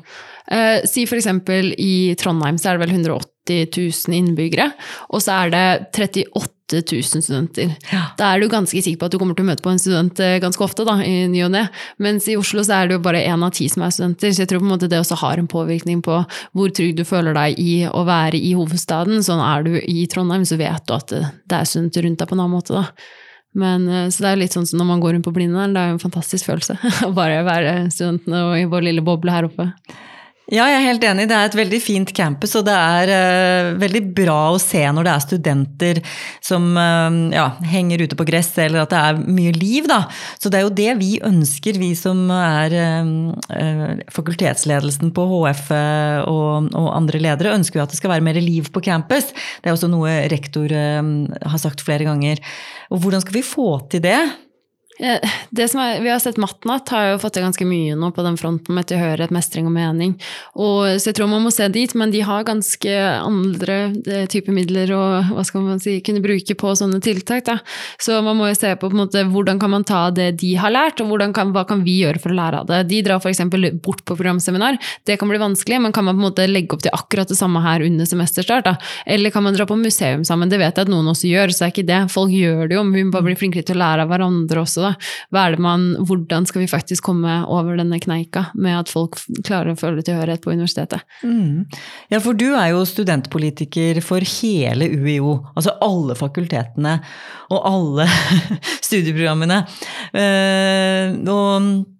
Eh, 0.50 0.84
si 0.88 1.04
eksempel 1.04 1.74
i 1.76 2.14
Trondheim 2.18 2.58
så 2.60 2.70
er 2.70 2.78
det 2.78 2.86
vel 2.86 2.94
180 2.96 3.68
000 3.76 4.16
innbyggere, 4.16 4.70
og 5.12 5.20
så 5.24 5.44
er 5.44 5.52
det 5.52 5.66
38 5.92 6.82
000 6.88 7.24
studenter. 7.24 7.74
Ja. 7.92 8.02
Da 8.18 8.32
er 8.32 8.40
du 8.40 8.48
ganske 8.52 8.80
sikker 8.84 9.00
på 9.00 9.08
at 9.08 9.14
du 9.14 9.18
kommer 9.20 9.36
til 9.36 9.44
å 9.44 9.50
møte 9.50 9.64
på 9.64 9.72
en 9.72 9.80
student 9.80 10.20
eh, 10.24 10.38
ganske 10.40 10.64
ofte, 10.64 10.88
da, 10.88 10.98
i 11.04 11.28
ny 11.30 11.44
og 11.46 11.52
ne. 11.52 11.66
Mens 12.04 12.28
i 12.32 12.36
Oslo 12.40 12.64
så 12.64 12.80
er 12.80 12.88
det 12.88 12.98
jo 12.98 13.04
bare 13.04 13.22
én 13.28 13.44
av 13.44 13.52
ti 13.56 13.68
som 13.72 13.84
er 13.84 13.94
studenter, 13.94 14.32
så 14.32 14.44
jeg 14.44 14.52
tror 14.52 14.64
på 14.64 14.68
en 14.68 14.74
måte 14.74 14.90
det 14.90 15.00
også 15.00 15.20
har 15.20 15.40
en 15.40 15.50
påvirkning 15.52 16.02
på 16.04 16.18
hvor 16.56 16.74
trygg 16.76 16.96
du 16.98 17.04
føler 17.08 17.36
deg 17.36 17.60
i 17.60 17.78
å 17.88 18.04
være 18.08 18.40
i 18.40 18.54
hovedstaden. 18.56 19.20
Sånn 19.24 19.44
er 19.44 19.68
du 19.68 19.74
i 19.80 20.08
Trondheim, 20.08 20.48
så 20.48 20.60
vet 20.60 20.88
du 20.88 20.96
at 20.96 21.12
det 21.12 21.60
er 21.60 21.68
studenter 21.68 22.08
rundt 22.08 22.20
deg 22.24 22.30
på 22.30 22.38
en 22.38 22.46
annen 22.46 22.56
måte, 22.56 22.84
da. 22.84 23.26
Men, 23.58 23.88
eh, 23.90 24.08
så 24.14 24.22
det 24.22 24.30
er 24.30 24.36
jo 24.36 24.42
litt 24.44 24.54
sånn 24.54 24.68
som 24.68 24.80
når 24.80 24.90
man 24.92 25.00
går 25.02 25.16
rundt 25.16 25.26
på 25.26 25.34
Blindern, 25.34 25.74
det 25.74 25.82
er 25.82 25.90
jo 25.90 25.98
en 25.98 26.04
fantastisk 26.04 26.50
følelse. 26.50 26.78
Å 27.08 27.10
bare 27.16 27.42
være 27.46 27.74
studentene 27.94 28.44
og 28.46 28.54
i 28.60 28.68
vår 28.70 28.86
lille 28.90 29.04
boble 29.04 29.34
her 29.34 29.48
oppe. 29.48 29.70
Ja, 30.48 30.64
jeg 30.64 30.78
er 30.78 30.86
helt 30.86 31.02
enig. 31.04 31.26
Det 31.28 31.36
er 31.36 31.50
et 31.50 31.56
veldig 31.58 31.78
fint 31.84 32.10
campus, 32.16 32.54
og 32.56 32.62
det 32.64 32.72
er 32.72 33.10
uh, 33.12 33.74
veldig 33.82 34.00
bra 34.16 34.36
å 34.54 34.60
se 34.62 34.80
når 34.80 35.04
det 35.04 35.12
er 35.12 35.24
studenter 35.26 36.00
som 36.40 36.70
uh, 36.72 37.18
ja, 37.34 37.50
henger 37.68 38.06
ute 38.06 38.16
på 38.16 38.24
gress, 38.30 38.48
eller 38.64 38.86
at 38.86 38.94
det 38.94 39.02
er 39.10 39.20
mye 39.26 39.52
liv, 39.52 39.84
da. 39.90 40.06
Så 40.40 40.48
det 40.48 40.62
er 40.62 40.64
jo 40.64 40.72
det 40.72 40.96
vi 41.02 41.10
ønsker, 41.28 41.76
vi 41.76 41.92
som 41.98 42.24
er 42.32 42.78
uh, 42.80 44.00
fakultetsledelsen 44.14 45.12
på 45.12 45.28
HF 45.34 45.68
og, 45.68 46.72
og, 46.72 46.90
andre 46.96 47.20
ledere, 47.20 47.52
ønsker 47.52 47.82
jo 47.82 47.84
at 47.84 47.92
det 47.92 48.00
skal 48.00 48.16
være 48.16 48.24
mer 48.24 48.40
liv 48.40 48.72
på 48.72 48.86
campus. 48.88 49.28
Det 49.60 49.68
er 49.68 49.76
også 49.76 49.92
noe 49.92 50.16
rektor 50.32 50.72
har 50.72 51.60
sagt 51.60 51.84
flere 51.84 52.08
ganger. 52.08 52.40
Og 52.88 53.04
hvordan 53.04 53.20
skal 53.20 53.36
vi 53.36 53.44
få 53.44 53.74
til 53.92 54.00
det? 54.08 54.47
Det 54.98 55.68
som 55.70 55.80
er, 55.80 56.00
vi 56.02 56.10
har 56.10 56.18
sett 56.18 56.40
Matnat 56.42 56.90
har 56.90 57.12
jo 57.12 57.18
fått 57.22 57.36
til 57.36 57.44
ganske 57.46 57.66
mye 57.68 57.94
nå 57.98 58.10
på 58.14 58.22
den 58.26 58.36
fronten 58.40 58.74
med 58.74 58.88
tilhørighet, 58.90 59.30
mestring 59.34 59.68
og 59.68 59.74
mening. 59.74 60.16
Og, 60.58 60.98
så 60.98 61.10
jeg 61.10 61.18
tror 61.18 61.30
man 61.30 61.44
må 61.44 61.52
se 61.54 61.68
dit, 61.70 61.92
men 61.98 62.10
de 62.10 62.24
har 62.26 62.46
ganske 62.48 62.94
andre 63.22 63.76
eh, 64.08 64.26
typer 64.30 64.54
midler 64.56 64.90
å 64.96 65.02
hva 65.30 65.44
skal 65.46 65.62
man 65.62 65.82
si, 65.82 65.98
kunne 66.04 66.22
bruke 66.24 66.56
på 66.58 66.74
sånne 66.80 66.98
tiltak. 67.04 67.46
Da. 67.46 67.58
Så 68.02 68.18
man 68.26 68.40
må 68.40 68.50
jo 68.50 68.58
se 68.58 68.72
på, 68.74 68.88
på 68.88 68.96
en 68.96 69.02
måte, 69.04 69.22
hvordan 69.30 69.62
kan 69.62 69.72
man 69.76 69.86
ta 69.86 70.08
det 70.14 70.32
de 70.42 70.54
har 70.58 70.74
lært, 70.74 71.02
og 71.04 71.14
kan, 71.34 71.54
hva 71.54 71.64
kan 71.68 71.84
vi 71.86 72.00
gjøre 72.02 72.22
for 72.22 72.34
å 72.34 72.38
lære 72.40 72.64
av 72.64 72.70
det. 72.70 72.82
De 72.90 73.00
drar 73.06 73.22
f.eks. 73.22 73.44
bort 73.84 74.02
på 74.02 74.18
programseminar. 74.18 74.80
Det 75.06 75.18
kan 75.20 75.30
bli 75.30 75.38
vanskelig, 75.40 75.78
men 75.84 75.94
kan 75.94 76.08
man 76.08 76.18
på 76.18 76.24
en 76.24 76.26
måte 76.26 76.48
legge 76.50 76.74
opp 76.74 76.82
til 76.82 76.94
akkurat 76.94 77.30
det 77.30 77.38
samme 77.38 77.62
her 77.62 77.86
under 77.86 78.08
semesterstart? 78.08 78.66
Da? 78.66 78.74
Eller 79.06 79.34
kan 79.34 79.46
man 79.46 79.54
dra 79.54 79.68
på 79.68 79.78
museum 79.78 80.26
sammen? 80.26 80.50
Det 80.50 80.58
vet 80.58 80.74
jeg 80.74 80.88
at 80.88 80.92
noen 80.92 81.14
også 81.14 81.30
gjør, 81.30 81.54
så 81.54 81.64
det 81.64 81.68
er 81.68 81.76
ikke 81.76 81.88
det. 81.92 82.02
Folk 82.10 82.34
gjør 82.34 82.66
det 82.66 82.78
jo, 82.80 82.84
men 82.88 82.98
vi 82.98 83.06
må 83.06 83.14
bare 83.14 83.28
bli 83.30 83.38
flinkere 83.38 83.66
til 83.68 83.78
å 83.78 83.82
lære 83.84 84.06
av 84.06 84.12
hverandre 84.12 84.64
også. 84.66 84.87
Da 84.87 84.87
Hva 85.34 85.44
er 85.44 85.56
det 85.56 85.64
man, 85.64 85.90
hvordan 86.08 86.46
skal 86.48 86.64
vi 86.64 86.70
faktisk 86.70 87.08
komme 87.08 87.40
over 87.48 87.78
denne 87.78 88.00
kneika 88.02 88.48
med 88.54 88.78
at 88.82 88.92
folk 88.92 89.18
klarer 89.46 89.74
å 89.74 89.80
føle 89.80 90.04
tilhørighet 90.04 90.44
på 90.44 90.54
universitetet? 90.54 91.04
Mm. 91.22 91.66
Ja, 92.12 92.22
for 92.24 92.38
du 92.38 92.48
er 92.52 92.72
jo 92.72 92.86
studentpolitiker 92.88 94.00
for 94.04 94.24
hele 94.38 94.90
UiO, 94.94 95.38
altså 95.54 95.76
alle 95.84 96.16
fakultetene 96.18 96.98
og 97.52 97.62
alle 97.68 98.08
studieprogrammene. 98.88 99.62
Uh, 100.14 101.16
og 101.28 101.97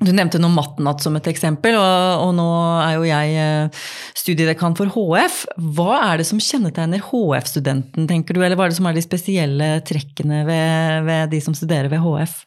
du 0.00 0.12
nevnte 0.16 0.40
nå 0.40 0.48
mattenatt 0.52 1.02
som 1.04 1.16
et 1.18 1.28
eksempel, 1.30 1.76
og, 1.76 2.24
og, 2.24 2.30
nå 2.38 2.48
er 2.80 2.94
jo 2.96 3.08
jeg 3.08 3.34
eh, 3.40 3.80
studiedekan 4.16 4.76
for 4.78 4.92
HF. 4.94 5.42
Hva 5.76 5.98
er 6.10 6.20
det 6.20 6.28
som 6.30 6.40
kjennetegner 6.40 7.02
HF-studenten, 7.10 8.08
tenker 8.10 8.36
du, 8.36 8.40
eller 8.42 8.56
hva 8.58 8.68
er 8.68 8.72
det 8.72 8.78
som 8.80 8.88
er 8.88 8.96
de 8.96 9.04
spesielle 9.04 9.72
trekkene 9.88 10.44
ved, 10.48 11.08
ved 11.08 11.34
de 11.34 11.42
som 11.44 11.56
studerer 11.56 11.92
ved 11.92 12.00
HF? 12.04 12.38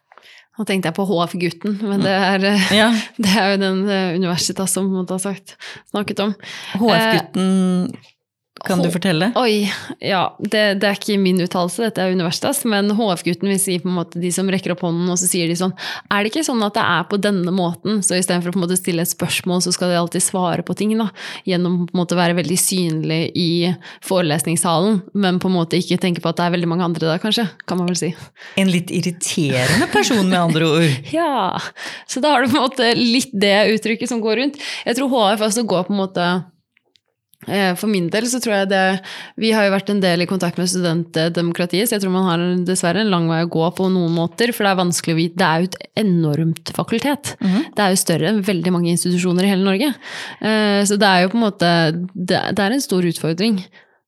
Nå 0.53 0.67
tenkte 0.69 0.91
jeg 0.91 0.97
på 0.97 1.05
HF-gutten, 1.09 1.77
men 1.81 2.03
det 2.05 2.13
er, 2.13 2.47
eh, 2.51 2.73
ja. 2.77 2.89
det 3.23 3.35
er 3.37 3.53
jo 3.53 3.61
den 3.61 3.83
eh, 3.89 4.15
universitas 4.17 4.73
som 4.77 4.89
måtte 4.93 5.17
ha 5.17 5.21
sagt, 5.21 5.55
snakket 5.93 6.25
om. 6.25 6.35
HF-gutten 6.81 7.93
kan 8.61 8.79
du 8.79 8.87
fortelle? 8.93 9.31
Oi, 9.35 9.65
ja. 9.99 10.21
Det, 10.39 10.61
det 10.79 10.87
er 10.87 10.95
ikke 10.95 11.17
min 11.19 11.41
uttalelse, 11.41 11.81
dette 11.87 12.03
er 12.03 12.13
Universitas, 12.13 12.61
men 12.69 12.91
HF-gutten 12.95 13.49
vil 13.49 13.59
si 13.59 13.79
på 13.81 13.89
en 13.89 13.97
måte 13.97 14.21
de 14.21 14.29
som 14.31 14.47
rekker 14.51 14.75
opp 14.75 14.83
hånden, 14.85 15.09
og 15.09 15.17
så 15.19 15.27
sier 15.27 15.49
de 15.49 15.57
sånn 15.57 15.73
Er 16.07 16.23
det 16.23 16.31
ikke 16.31 16.45
sånn 16.45 16.61
at 16.63 16.77
det 16.77 16.83
er 16.85 17.07
på 17.09 17.19
denne 17.19 17.51
måten? 17.55 17.99
Så 18.05 18.15
istedenfor 18.15 18.53
å 18.53 18.55
på 18.55 18.61
en 18.61 18.65
måte 18.67 18.77
stille 18.79 19.03
et 19.03 19.11
spørsmål, 19.11 19.63
så 19.65 19.73
skal 19.75 19.91
de 19.91 19.97
alltid 19.99 20.23
svare 20.23 20.63
på 20.63 20.77
ting, 20.79 20.93
da. 20.99 21.09
Gjennom 21.49 21.81
på 21.89 21.97
en 21.97 22.01
måte 22.03 22.19
være 22.19 22.37
veldig 22.39 22.59
synlig 22.61 23.19
i 23.35 23.49
forelesningssalen, 24.05 25.01
men 25.25 25.41
på 25.43 25.51
en 25.51 25.57
måte 25.57 25.81
ikke 25.81 25.99
tenke 26.05 26.23
på 26.23 26.31
at 26.31 26.39
det 26.39 26.47
er 26.47 26.55
veldig 26.55 26.71
mange 26.71 26.87
andre 26.87 27.09
der, 27.09 27.23
kanskje. 27.25 27.49
Kan 27.67 27.81
man 27.81 27.89
vel 27.89 27.99
si. 27.99 28.13
En 28.61 28.71
litt 28.71 28.93
irriterende 28.93 29.89
person, 29.91 30.23
med 30.29 30.39
andre 30.39 30.69
ord. 30.69 30.97
ja. 31.17 31.57
Så 32.07 32.23
da 32.23 32.37
har 32.37 32.45
du 32.45 32.53
på 32.53 32.61
en 32.61 32.67
måte 32.69 32.93
litt 33.01 33.33
det 33.33 33.57
uttrykket 33.73 34.13
som 34.13 34.23
går 34.23 34.43
rundt. 34.43 34.63
Jeg 34.85 35.01
tror 35.01 35.11
HF 35.17 35.47
også 35.49 35.67
går 35.67 35.87
på 35.89 35.97
en 35.97 36.03
måte 36.05 36.31
for 37.79 37.87
min 37.91 38.07
del 38.13 38.25
så 38.29 38.37
tror 38.43 38.53
jeg 38.55 38.67
det 38.71 38.83
Vi 39.41 39.49
har 39.55 39.63
jo 39.65 39.73
vært 39.73 39.89
en 39.91 40.01
del 40.03 40.19
i 40.23 40.29
kontakt 40.29 40.57
med 40.59 40.69
studentdemokratiet, 40.71 41.85
så 41.89 41.93
jeg 41.95 42.01
tror 42.03 42.15
man 42.15 42.29
har 42.29 42.39
dessverre 42.67 42.99
en 43.03 43.11
lang 43.11 43.25
vei 43.31 43.41
å 43.43 43.51
gå 43.51 43.65
på 43.77 43.83
noen 43.91 44.13
måter. 44.15 44.47
For 44.55 44.61
det 44.63 44.71
er 44.71 44.81
vanskelig 44.81 45.15
å 45.15 45.19
vite 45.19 45.39
Det 45.41 45.47
er 45.47 45.57
jo 45.59 45.65
et 45.69 45.79
enormt 46.03 46.67
fakultet. 46.75 47.25
Mm 47.39 47.47
-hmm. 47.49 47.63
Det 47.75 47.81
er 47.83 47.89
jo 47.89 48.05
større 48.05 48.27
enn 48.29 48.41
veldig 48.41 48.71
mange 48.71 48.91
institusjoner 48.91 49.43
i 49.43 49.51
hele 49.51 49.63
Norge. 49.63 49.89
Eh, 50.41 50.81
så 50.85 50.95
det 50.97 51.07
er 51.07 51.19
jo 51.21 51.29
på 51.29 51.37
en 51.37 51.47
måte 51.49 51.69
Det 52.13 52.59
er 52.59 52.71
en 52.71 52.81
stor 52.81 53.03
utfordring. 53.03 53.65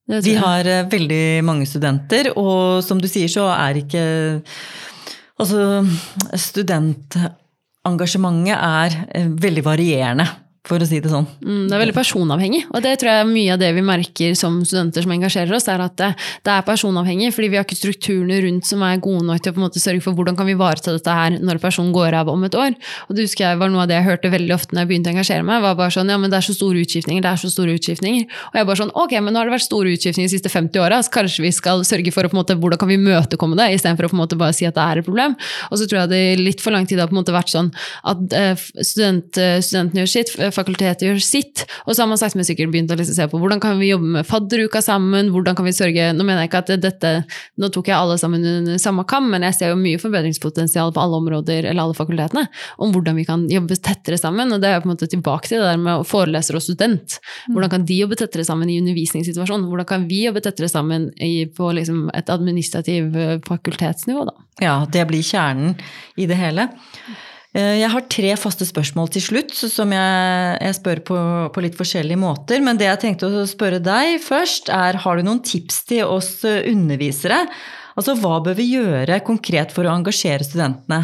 Vi 0.07 0.36
har 0.36 0.67
eh, 0.67 0.89
veldig 0.89 1.43
mange 1.43 1.65
studenter, 1.65 2.38
og 2.38 2.83
som 2.83 3.01
du 3.01 3.07
sier 3.07 3.27
så 3.27 3.49
er 3.49 3.73
ikke 3.81 4.31
Altså, 5.38 5.86
studentengasjementet 6.31 8.55
er 8.55 8.89
veldig 9.36 9.63
varierende 9.65 10.44
for 10.66 10.82
å 10.82 10.88
si 10.88 10.99
det 11.01 11.11
sånn. 11.11 11.28
Mm, 11.45 11.68
det 11.70 11.76
er 11.76 11.82
veldig 11.84 11.95
personavhengig, 11.95 12.61
og 12.72 12.82
det 12.86 12.95
tror 13.01 13.11
jeg 13.11 13.24
er 13.24 13.30
mye 13.30 13.53
av 13.53 13.61
det 13.61 13.70
vi 13.76 13.84
merker 13.86 14.36
som 14.38 14.57
studenter 14.66 15.05
som 15.05 15.13
engasjerer 15.13 15.53
oss, 15.55 15.68
er 15.70 15.84
at 15.84 15.95
det, 15.99 16.11
det, 16.45 16.53
er 16.55 16.66
personavhengig, 16.66 17.32
fordi 17.36 17.51
vi 17.53 17.59
har 17.59 17.68
ikke 17.68 17.78
strukturene 17.78 18.39
rundt 18.45 18.70
som 18.70 18.82
er 18.86 19.01
gode 19.03 19.26
nok 19.28 19.43
til 19.43 19.53
å 19.53 19.55
på 19.55 19.61
en 19.61 19.66
måte 19.68 19.84
sørge 19.84 20.01
for 20.05 20.18
hvordan 20.18 20.38
kan 20.39 20.49
vi 20.49 20.55
ivareta 20.57 20.95
dette 20.95 21.18
her 21.20 21.38
når 21.38 21.61
personen 21.63 21.93
går 21.95 22.18
av 22.18 22.32
om 22.34 22.47
et 22.47 22.57
år. 22.57 22.74
Og 23.07 23.18
det 23.18 23.28
husker 23.28 23.45
jeg 23.45 23.61
var 23.61 23.72
noe 23.74 23.86
av 23.86 23.91
det 23.91 23.99
jeg 23.99 24.07
hørte 24.07 24.32
veldig 24.34 24.55
ofte 24.55 24.76
når 24.76 24.86
jeg 24.86 24.91
begynte 24.91 25.11
å 25.11 25.16
engasjere 25.16 25.45
meg, 25.45 25.61
var 25.66 25.78
bare 25.78 25.93
sånn 25.93 26.09
ja, 26.09 26.18
men 26.22 26.34
det 26.34 26.39
er 26.39 26.47
så 26.47 26.57
store 26.57 26.82
utskiftninger, 26.82 27.26
det 27.26 27.32
er 27.32 27.41
så 27.41 27.51
store 27.53 27.78
utskiftninger. 27.78 28.26
Og 28.49 28.59
jeg 28.59 28.70
bare 28.72 28.82
sånn 28.82 28.93
ok, 29.05 29.16
men 29.22 29.36
nå 29.36 29.41
har 29.41 29.49
det 29.49 29.55
vært 29.55 29.68
store 29.68 29.93
utskiftninger 29.93 30.32
de 30.32 30.36
siste 30.38 30.51
50 30.53 30.82
åra, 30.82 31.01
så 31.05 31.13
kanskje 31.13 31.45
vi 31.45 31.53
skal 31.55 31.86
sørge 31.88 32.13
for 32.16 32.26
å 32.26 32.32
på 32.32 32.38
en 32.38 32.41
måte, 32.41 32.57
hvordan 32.57 32.82
kan 32.82 32.89
vi 32.89 32.99
møtekomme 33.01 33.59
det, 33.59 33.70
istedenfor 33.78 34.09
å 34.09 34.13
på 34.13 34.18
en 34.18 34.24
måte 34.24 34.39
bare 34.39 34.55
si 34.57 34.66
at 34.66 34.78
det 34.78 34.86
er 34.86 35.01
et 35.01 35.07
problem. 35.07 35.38
Og 35.70 35.80
så 35.80 35.89
tror 35.89 36.03
jeg 36.03 36.13
det 36.13 36.24
litt 36.41 36.63
for 36.63 36.74
lang 36.74 36.89
tid 36.89 37.01
har 37.01 37.11
på 37.11 37.16
en 37.16 37.22
måte 37.22 37.36
vært 37.36 37.53
sånn 37.53 37.72
at 38.09 38.36
eh, 38.36 38.66
student, 38.82 39.38
eh, 39.41 39.59
studentene 39.63 40.03
gjør 40.03 40.11
sitt, 40.11 40.34
fakultetet 40.56 41.06
gjør 41.08 41.22
sitt. 41.24 41.66
Og 41.86 41.93
så 41.93 42.03
har 42.03 42.10
man 42.10 42.20
sakte, 42.20 42.39
men 42.39 42.47
sikkert 42.47 42.72
begynt 42.74 42.93
å 42.93 42.97
liksom 42.99 43.18
se 43.18 43.28
på 43.32 43.39
hvordan 43.41 43.62
kan 43.64 43.80
vi 43.80 43.91
jobbe 43.91 44.12
med 44.18 44.28
fadderuka 44.28 44.82
sammen. 44.84 45.32
hvordan 45.34 45.58
kan 45.58 45.68
vi 45.68 45.76
sørge, 45.76 46.12
Nå 46.16 46.24
mener 46.24 46.45
jeg 46.45 46.51
ikke 46.51 46.64
at 46.64 46.72
dette, 46.82 47.12
nå 47.62 47.70
tok 47.74 47.89
jeg 47.91 47.97
alle 47.97 48.18
sammen 48.22 48.45
under 48.45 48.80
samme 48.82 49.06
kam, 49.10 49.30
men 49.32 49.45
jeg 49.47 49.58
ser 49.58 49.74
jo 49.74 49.80
mye 49.80 49.99
forbedringspotensial 50.01 50.93
på 50.95 51.03
alle 51.03 51.20
områder 51.22 51.70
eller 51.70 51.84
alle 51.84 51.97
fakultetene. 51.97 52.47
Om 52.82 52.95
hvordan 52.95 53.20
vi 53.20 53.28
kan 53.28 53.45
jobbe 53.51 53.78
tettere 53.78 54.20
sammen. 54.22 54.53
Og 54.56 54.64
det 54.64 54.72
er 54.72 54.82
på 54.84 54.89
en 54.89 54.95
måte 54.95 55.10
tilbake 55.12 55.51
til 55.51 55.62
det 55.62 55.70
der 55.74 55.82
med 55.82 56.08
foreleser 56.08 56.60
og 56.60 56.66
student. 56.66 57.20
Hvordan 57.49 57.76
kan 57.76 57.86
de 57.88 57.99
jobbe 58.01 58.20
tettere 58.20 58.47
sammen 58.47 58.72
i 58.72 58.80
undervisningssituasjonen? 58.82 59.68
Hvordan 59.70 59.89
kan 59.89 60.08
vi 60.10 60.24
jobbe 60.26 60.43
tettere 60.45 60.72
sammen 60.72 61.12
i, 61.22 61.45
på 61.51 61.72
liksom 61.76 62.10
et 62.16 62.32
administrativ 62.34 63.14
fakultetsnivå, 63.47 64.26
da? 64.30 64.36
Ja, 64.64 64.76
det 64.91 65.03
blir 65.10 65.24
kjernen 65.26 65.76
i 66.16 66.28
det 66.30 66.38
hele. 66.39 66.70
Eh, 67.56 67.78
jeg 67.80 67.91
har 67.93 68.08
tre 68.12 68.34
faste 68.39 68.68
spørsmål 68.68 69.14
til 69.16 69.24
slutt, 69.24 69.53
som 69.56 69.93
jeg, 69.95 70.56
jeg 70.60 70.78
spør 70.80 71.01
på, 71.08 71.20
på, 71.56 71.64
litt 71.64 71.78
forskjellige 71.80 72.20
måter. 72.20 72.64
Men 72.64 72.80
det 72.80 72.89
jeg 72.89 73.01
tenkte 73.06 73.30
å 73.32 73.45
spørre 73.47 73.80
deg 73.84 74.20
først, 74.24 74.72
er 74.74 74.99
har 75.06 75.16
du 75.16 75.28
noen 75.28 75.43
tips 75.45 75.84
til 75.88 76.03
oss 76.03 76.34
undervisere? 76.43 77.45
Altså 77.95 78.18
hva 78.20 78.41
bør 78.43 78.58
vi 78.58 78.74
gjøre 78.74 79.22
konkret 79.24 79.72
for 79.72 79.88
å 79.88 79.93
engasjere 79.95 80.43
studentene? 80.43 80.99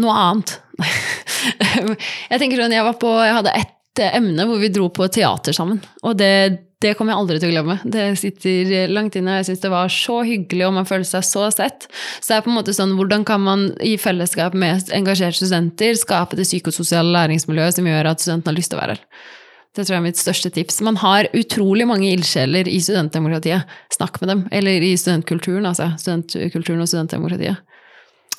Noe 0.00 0.14
annet. 0.16 0.54
jeg 2.30 2.40
tenker 2.40 2.62
sånn, 2.62 2.72
jeg, 2.72 2.86
var 2.86 2.96
på, 3.02 3.12
jeg 3.20 3.36
hadde 3.42 3.54
ett 3.60 3.76
emne 3.98 4.46
hvor 4.46 4.60
vi 4.62 4.70
dro 4.72 4.86
på 4.94 5.08
teater 5.12 5.56
sammen. 5.56 5.80
Og 6.06 6.18
det 6.20 6.34
det 6.80 6.94
kommer 6.96 7.12
jeg 7.12 7.20
aldri 7.20 7.40
til 7.40 7.50
å 7.50 7.52
glemme. 7.52 7.74
Det 7.84 8.04
sitter 8.16 8.88
langt 8.88 9.16
inne. 9.18 9.34
Jeg 9.40 9.50
syns 9.50 9.60
det 9.60 9.70
var 9.72 9.90
så 9.92 10.22
hyggelig, 10.24 10.62
og 10.64 10.72
man 10.78 10.86
føler 10.88 11.04
seg 11.04 11.26
så 11.28 11.42
sett. 11.52 11.84
Så 12.22 12.30
det 12.30 12.38
er 12.38 12.46
på 12.46 12.48
en 12.48 12.56
måte 12.56 12.72
sånn, 12.72 12.94
hvordan 12.96 13.26
kan 13.28 13.42
man 13.44 13.66
i 13.84 13.98
fellesskap 14.00 14.56
med 14.56 14.88
engasjerte 14.96 15.42
studenter 15.42 15.98
skape 16.00 16.38
det 16.38 16.48
psykososiale 16.48 17.12
læringsmiljøet 17.18 17.76
som 17.76 17.90
gjør 17.90 18.08
at 18.14 18.24
studentene 18.24 18.54
har 18.54 18.56
lyst 18.56 18.72
til 18.72 18.80
å 18.80 18.80
være 18.80 18.96
her? 18.96 19.28
Det 19.76 19.84
tror 19.84 19.94
jeg 19.94 20.00
er 20.00 20.06
mitt 20.08 20.22
største 20.22 20.54
tips. 20.56 20.80
Man 20.88 20.96
har 21.04 21.28
utrolig 21.36 21.84
mange 21.86 22.08
ildsjeler 22.14 22.72
i 22.72 22.80
studentdemokratiet. 22.82 23.76
Snakk 23.92 24.16
med 24.22 24.32
dem. 24.32 24.42
Eller 24.48 24.82
i 24.82 24.96
studentkulturen, 24.98 25.68
altså. 25.68 25.92
Studentkulturen 26.00 26.80
og 26.80 26.88
studentdemokratiet. 26.88 27.60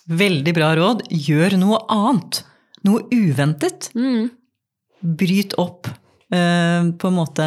Veldig 0.10 0.58
bra 0.58 0.74
råd. 0.82 1.06
Gjør 1.30 1.62
noe 1.62 1.86
annet. 1.94 2.42
Noe 2.90 3.06
uventet. 3.14 3.94
Mm. 3.94 4.32
Bryt 5.02 5.58
opp. 5.62 5.90
Uh, 6.32 6.94
på 6.96 7.10
en 7.10 7.18
måte 7.18 7.46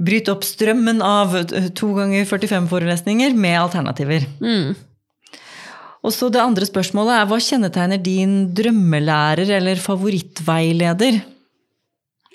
Bryt 0.00 0.30
opp 0.32 0.46
strømmen 0.46 1.02
av 1.04 1.34
to 1.76 1.90
ganger 1.96 2.24
45 2.24 2.70
forelesninger 2.70 3.34
med 3.36 3.58
alternativer. 3.60 4.24
Mm. 4.40 4.72
Og 6.00 6.14
så 6.16 6.30
Det 6.32 6.40
andre 6.40 6.64
spørsmålet 6.64 7.18
er 7.18 7.26
hva 7.28 7.36
kjennetegner 7.44 8.00
din 8.00 8.54
drømmelærer 8.56 9.50
eller 9.58 9.76
favorittveileder? 9.76 11.20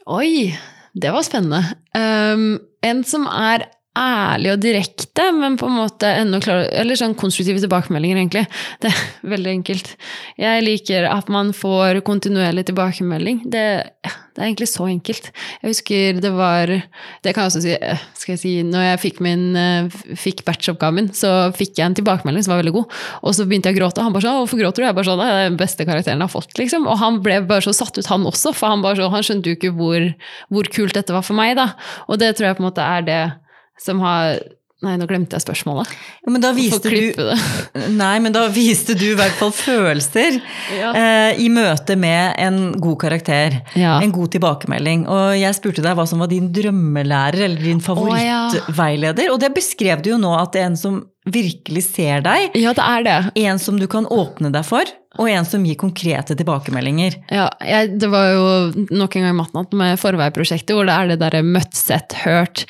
Oi, 0.05 0.53
det 0.93 1.09
var 1.09 1.25
spennende. 1.25 1.63
Um, 1.97 2.59
en 2.85 3.01
som 3.07 3.25
er 3.25 3.65
ærlig 3.95 4.51
og 4.51 4.59
direkte, 4.63 5.29
men 5.35 5.55
på 5.59 5.69
en 5.69 5.77
måte 5.79 6.09
enda 6.19 6.41
klar, 6.43 6.65
Eller 6.75 6.99
sånn 6.99 7.15
konstruktive 7.17 7.61
tilbakemeldinger, 7.63 8.19
egentlig. 8.19 8.43
Det 8.83 8.91
er 8.91 9.31
veldig 9.31 9.51
enkelt. 9.61 9.93
Jeg 10.41 10.65
liker 10.65 11.07
at 11.09 11.31
man 11.31 11.53
får 11.55 12.01
kontinuerlig 12.07 12.65
tilbakemelding. 12.67 13.43
Det, 13.47 13.63
det, 14.03 14.41
er 14.41 14.49
egentlig 14.49 14.67
så 14.71 14.89
enkelt. 14.91 15.31
Jeg 15.61 15.71
husker 15.71 16.19
det 16.19 16.31
var 16.35 16.71
Det 17.23 17.33
kan 17.33 17.45
jeg 17.45 17.53
også 17.53 17.63
si, 17.63 17.77
skal 18.19 18.35
jeg 18.35 18.41
si 18.41 18.53
Når 18.67 18.85
jeg 18.89 19.01
fikk, 19.05 19.21
min, 19.23 19.45
fikk 20.19 20.43
batchoppgaven 20.47 20.99
min, 20.99 21.09
så 21.15 21.51
fikk 21.55 21.79
jeg 21.79 21.87
en 21.87 21.97
tilbakemelding 22.01 22.45
som 22.45 22.55
var 22.55 22.63
veldig 22.63 22.75
god. 22.75 22.99
Og 23.23 23.37
så 23.37 23.47
begynte 23.47 23.71
jeg 23.71 23.79
å 23.79 23.81
gråte. 23.83 24.03
Han 24.03 24.15
bare 24.15 24.27
sånn 24.27 24.41
'Hvorfor 24.41 24.59
gråter 24.59 24.83
du?' 24.83 24.87
Jeg 24.89 24.99
bare 24.99 25.09
sånn 25.09 25.23
'Det 25.23 25.31
er 25.31 25.49
den 25.49 25.59
beste 25.61 25.87
karakteren 25.87 26.19
jeg 26.19 26.27
har 26.27 26.35
fått', 26.35 26.59
liksom. 26.59 26.87
Og 26.87 26.99
han 26.99 27.21
ble 27.23 27.39
bare 27.47 27.63
så 27.63 27.73
satt 27.73 27.97
ut, 27.97 28.11
han 28.11 28.27
også. 28.27 28.53
For 28.53 28.67
han, 28.67 28.83
bare 28.83 28.99
så, 28.99 29.09
han 29.09 29.23
skjønte 29.23 29.49
jo 29.49 29.55
ikke 29.55 29.73
hvor, 29.75 30.13
hvor 30.51 30.63
kult 30.67 30.93
dette 30.93 31.15
var 31.15 31.23
for 31.23 31.33
meg, 31.33 31.55
da. 31.55 31.73
Og 32.09 32.19
det 32.19 32.35
tror 32.35 32.51
jeg 32.51 32.57
på 32.57 32.63
en 32.63 32.69
måte 32.69 32.83
er 32.83 33.01
det 33.01 33.23
som 33.81 34.03
har 34.05 34.39
Nei, 34.83 34.97
nå 34.99 35.05
glemte 35.07 35.37
jeg 35.37 35.41
spørsmålet. 35.45 35.89
Ja, 36.25 36.31
men 36.33 36.43
da 36.43 36.49
viste 36.53 36.91
du, 36.91 37.21
nei, 38.01 38.15
men 38.21 38.33
da 38.35 38.43
viste 38.51 38.93
du 38.97 39.05
i 39.07 39.15
hvert 39.17 39.33
fall 39.39 39.53
følelser 39.55 40.35
ja. 40.75 40.91
eh, 40.91 41.39
i 41.41 41.47
møte 41.49 41.95
med 41.97 42.35
en 42.43 42.59
god 42.83 42.99
karakter. 43.05 43.55
Ja. 43.79 43.95
En 44.03 44.11
god 44.13 44.33
tilbakemelding. 44.35 45.07
Og 45.07 45.37
jeg 45.39 45.57
spurte 45.57 45.85
deg 45.85 45.95
hva 45.97 46.05
som 46.09 46.21
var 46.21 46.29
din 46.29 46.51
drømmelærer 46.53 47.47
eller 47.47 47.65
din 47.71 47.81
favorittveileder. 47.81 49.31
Og 49.33 49.39
det 49.41 49.53
beskrev 49.55 50.03
du 50.03 50.11
jo 50.11 50.21
nå 50.21 50.35
at 50.37 50.53
det 50.53 50.65
er 50.65 50.69
en 50.73 50.79
som 50.79 51.01
virkelig 51.25 51.87
ser 51.87 52.21
deg. 52.27 52.51
Ja, 52.59 52.75
det 52.75 52.85
er 52.85 53.07
det. 53.07 53.17
En 53.47 53.61
som 53.61 53.79
du 53.81 53.87
kan 53.89 54.05
åpne 54.11 54.51
deg 54.53 54.67
for. 54.67 54.91
Og 55.21 55.29
en 55.31 55.47
som 55.47 55.63
gir 55.65 55.77
konkrete 55.79 56.35
tilbakemeldinger. 56.37 57.17
Ja, 57.33 57.47
jeg, 57.63 57.95
Det 58.01 58.09
var 58.11 58.31
jo 58.33 58.85
nok 58.89 59.15
en 59.15 59.27
gang 59.27 59.37
Matnatt 59.37 59.75
med 59.77 59.99
Forvei-prosjektet, 60.01 60.75
hvor 60.75 60.87
det 60.87 60.95
er 60.95 61.13
det 61.13 61.19
derre 61.23 61.43
møtt, 61.45 61.75
sett, 61.77 62.17
hørt, 62.25 62.65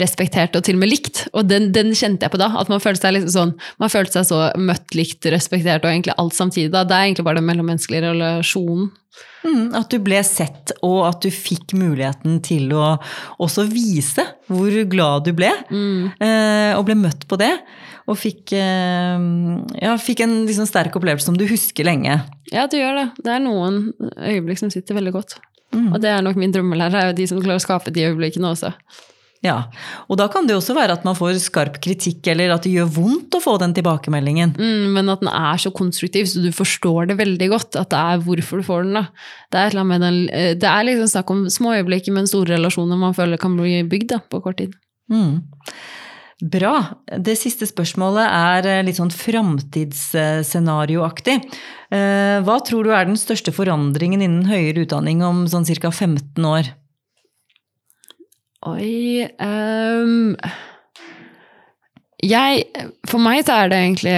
respektert 0.00 0.56
og 0.56 0.64
til 0.66 0.78
og 0.78 0.84
med 0.84 0.92
likt. 0.92 1.26
Og 1.34 1.48
den, 1.50 1.70
den 1.76 1.92
kjente 1.96 2.26
jeg 2.26 2.34
på 2.34 2.40
da. 2.40 2.52
At 2.60 2.72
man 2.72 2.82
følte 2.82 3.06
seg 3.06 3.18
liksom 3.18 3.34
sånn, 3.36 3.56
man 3.82 3.92
følte 3.92 4.20
seg 4.20 4.30
så 4.30 4.40
møtt, 4.60 4.88
likt, 4.96 5.28
respektert 5.32 5.84
og 5.84 5.92
egentlig 5.92 6.16
alt 6.16 6.36
samtidig. 6.36 6.72
da. 6.74 6.86
Det 6.88 6.96
er 6.96 7.10
egentlig 7.10 7.28
bare 7.28 7.42
den 7.42 7.50
mellommenneskelige 7.50 8.10
relasjonen. 8.10 8.90
Mm, 9.40 9.70
at 9.76 9.88
du 9.88 9.96
ble 10.04 10.20
sett, 10.26 10.74
og 10.84 10.98
at 11.08 11.22
du 11.24 11.30
fikk 11.32 11.72
muligheten 11.78 12.40
til 12.44 12.74
å 12.76 12.92
også 13.40 13.64
vise 13.70 14.24
hvor 14.50 14.74
glad 14.90 15.28
du 15.28 15.32
ble. 15.36 15.50
Mm. 15.72 16.10
Eh, 16.20 16.72
og 16.76 16.84
ble 16.88 16.98
møtt 17.00 17.24
på 17.28 17.38
det. 17.40 17.54
Og 18.10 18.18
fikk, 18.18 18.52
eh, 18.58 19.24
ja, 19.80 19.94
fikk 20.00 20.24
en 20.24 20.42
liksom 20.48 20.68
sterk 20.68 20.96
opplevelse 20.98 21.30
som 21.30 21.38
du 21.38 21.46
husker 21.48 21.86
lenge. 21.90 22.16
Ja, 22.54 22.66
du 22.70 22.78
gjør 22.78 22.98
det. 23.02 23.06
Det 23.20 23.36
er 23.36 23.44
noen 23.44 23.82
øyeblikk 24.16 24.62
som 24.62 24.72
sitter 24.72 24.98
veldig 24.98 25.14
godt. 25.18 25.38
Mm. 25.74 25.92
Og 25.92 26.00
det 26.02 26.10
er 26.10 26.24
nok 26.26 26.38
min 26.40 26.52
drømmelærer, 26.54 26.98
er 26.98 27.12
jo 27.12 27.18
de 27.20 27.30
som 27.30 27.38
klarer 27.42 27.60
å 27.60 27.68
skape 27.68 27.92
de 27.94 28.08
øyeblikkene 28.08 28.50
også. 28.50 28.72
Ja, 29.40 29.70
Og 30.12 30.18
da 30.20 30.26
kan 30.28 30.44
det 30.44 30.52
også 30.52 30.74
være 30.76 30.98
at 30.98 31.04
man 31.06 31.16
får 31.16 31.38
skarp 31.40 31.78
kritikk, 31.80 32.26
eller 32.28 32.52
at 32.52 32.66
det 32.66 32.74
gjør 32.74 32.90
vondt 32.92 33.36
å 33.38 33.40
få 33.40 33.54
den 33.62 33.72
tilbakemeldingen. 33.76 34.52
Mm, 34.58 34.90
men 34.98 35.08
at 35.08 35.22
den 35.22 35.30
er 35.32 35.62
så 35.62 35.72
konstruktiv, 35.72 36.28
så 36.28 36.42
du 36.44 36.50
forstår 36.52 37.08
det 37.08 37.16
veldig 37.22 37.48
godt. 37.54 37.78
At 37.80 37.88
det 37.94 38.02
er 38.02 38.26
hvorfor 38.26 38.60
du 38.60 38.66
får 38.66 38.84
den. 38.84 38.98
da. 38.98 39.06
Det 39.48 39.62
er, 39.62 39.78
den, 40.04 40.20
eh, 40.28 40.52
det 40.60 40.68
er 40.68 40.84
liksom 40.84 41.08
snakk 41.14 41.32
om 41.32 41.46
små 41.48 41.72
øyeblikk, 41.78 42.12
men 42.12 42.28
store 42.28 42.58
relasjoner 42.58 43.00
man 43.00 43.16
føler 43.16 43.40
kan 43.40 43.56
bli 43.56 43.80
bygd 43.88 44.12
da, 44.12 44.20
på 44.20 44.42
kort 44.44 44.60
tid. 44.60 44.76
Mm. 45.08 45.40
Bra. 46.40 46.96
Det 47.20 47.34
siste 47.36 47.66
spørsmålet 47.68 48.24
er 48.24 48.64
eh, 48.68 48.78
litt 48.86 48.96
sånn 48.96 49.10
framtidsscenarioaktig. 49.12 51.34
Eh, 51.92 52.40
Hva 52.46 52.56
tror 52.64 52.84
du 52.86 52.90
er 52.96 53.04
den 53.04 53.18
største 53.20 53.52
forandringen 53.52 54.22
innen 54.24 54.48
høyere 54.48 54.80
utdanning 54.86 55.20
om 55.26 55.44
sånn 55.52 55.68
ca. 55.68 55.90
15 55.92 56.40
år? 56.48 56.64
Oi 58.68 59.24
um, 59.40 60.36
Jeg 62.20 62.66
For 63.08 63.16
meg 63.24 63.40
så 63.48 63.54
er 63.62 63.70
det 63.72 63.78
egentlig 63.80 64.12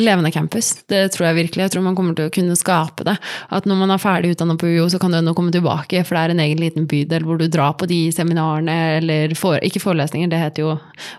levende 0.00 0.30
campus. 0.32 0.70
Det 0.88 1.12
tror 1.12 1.26
jeg 1.28 1.36
virkelig. 1.36 1.62
Jeg 1.66 1.72
tror 1.74 1.82
man 1.84 1.96
kommer 1.98 2.16
til 2.16 2.28
å 2.30 2.32
kunne 2.32 2.54
skape 2.56 3.04
det. 3.04 3.14
At 3.52 3.66
når 3.68 3.76
man 3.82 3.90
er 3.92 4.00
ferdig 4.00 4.30
utdannet 4.32 4.56
på 4.60 4.70
UiO, 4.70 4.86
så 4.88 4.98
kan 5.02 5.12
du 5.12 5.18
ennå 5.18 5.34
komme 5.36 5.52
tilbake, 5.52 6.00
for 6.08 6.16
det 6.16 6.22
er 6.22 6.32
en 6.34 6.40
egen 6.46 6.62
liten 6.62 6.86
bydel 6.88 7.26
hvor 7.28 7.36
du 7.40 7.44
drar 7.52 7.74
på 7.76 7.88
de 7.90 7.98
seminarene, 8.14 8.76
eller 9.02 9.34
for, 9.38 9.58
ikke 9.60 9.82
forelesninger, 9.84 10.30
det 10.32 10.40
heter 10.40 10.64
jo 10.64 10.70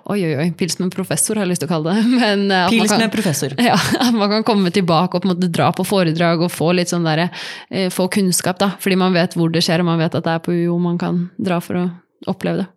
Oi, 0.10 0.18
oi, 0.26 0.34
oi, 0.42 0.48
pils 0.58 0.80
med 0.82 0.92
professor, 0.96 1.38
har 1.38 1.46
jeg 1.46 1.54
lyst 1.54 1.64
til 1.66 1.70
å 1.70 1.74
kalle 1.76 1.94
det. 1.94 2.06
Men, 2.24 2.46
eh, 2.52 2.68
Pils 2.74 2.90
kan- 2.90 3.06
med 3.06 3.14
professor. 3.14 3.54
Ja, 3.64 3.78
at 3.78 4.14
man 4.18 4.30
kan 4.34 4.44
komme 4.48 4.74
tilbake 4.74 5.16
og 5.16 5.24
på 5.24 5.30
en 5.30 5.36
måte 5.36 5.52
dra 5.54 5.70
på 5.76 5.86
foredrag 5.88 6.42
og 6.42 6.52
få 6.52 6.74
litt 6.76 6.90
sånn 6.92 7.06
der, 7.06 7.28
eh, 7.70 7.90
få 7.94 8.10
kunnskap, 8.12 8.58
da. 8.60 8.74
Fordi 8.82 8.98
man 9.00 9.14
vet 9.14 9.38
hvor 9.38 9.54
det 9.54 9.62
skjer, 9.64 9.86
og 9.86 9.92
man 9.94 10.02
vet 10.02 10.18
at 10.18 10.26
det 10.26 10.34
er 10.34 10.42
på 10.44 10.52
UiO 10.56 10.80
man 10.82 10.98
kan 10.98 11.28
dra 11.38 11.62
for 11.64 11.78
å 11.78 11.92
oppleve 12.28 12.64
det. 12.64 12.68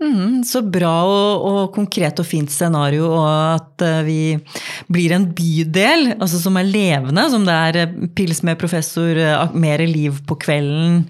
Mhm, 0.00 0.44
så 0.48 0.62
bra 0.64 0.94
og, 1.04 1.42
og 1.44 1.74
konkret 1.74 2.20
og 2.22 2.24
fint 2.24 2.48
scenario, 2.48 3.10
og 3.12 3.26
at 3.28 3.82
eh, 3.84 3.98
vi 4.06 4.20
blir 4.88 5.12
en 5.12 5.26
bydel 5.36 6.14
altså 6.14 6.40
som 6.40 6.56
er 6.56 6.70
levende, 6.70 7.26
som 7.28 7.44
det 7.44 7.56
er 7.66 7.78
eh, 7.82 7.98
pils 8.16 8.40
med 8.46 8.56
professor, 8.60 9.12
eh, 9.12 9.52
mer 9.52 9.84
liv 9.84 10.22
på 10.24 10.38
kvelden. 10.40 11.02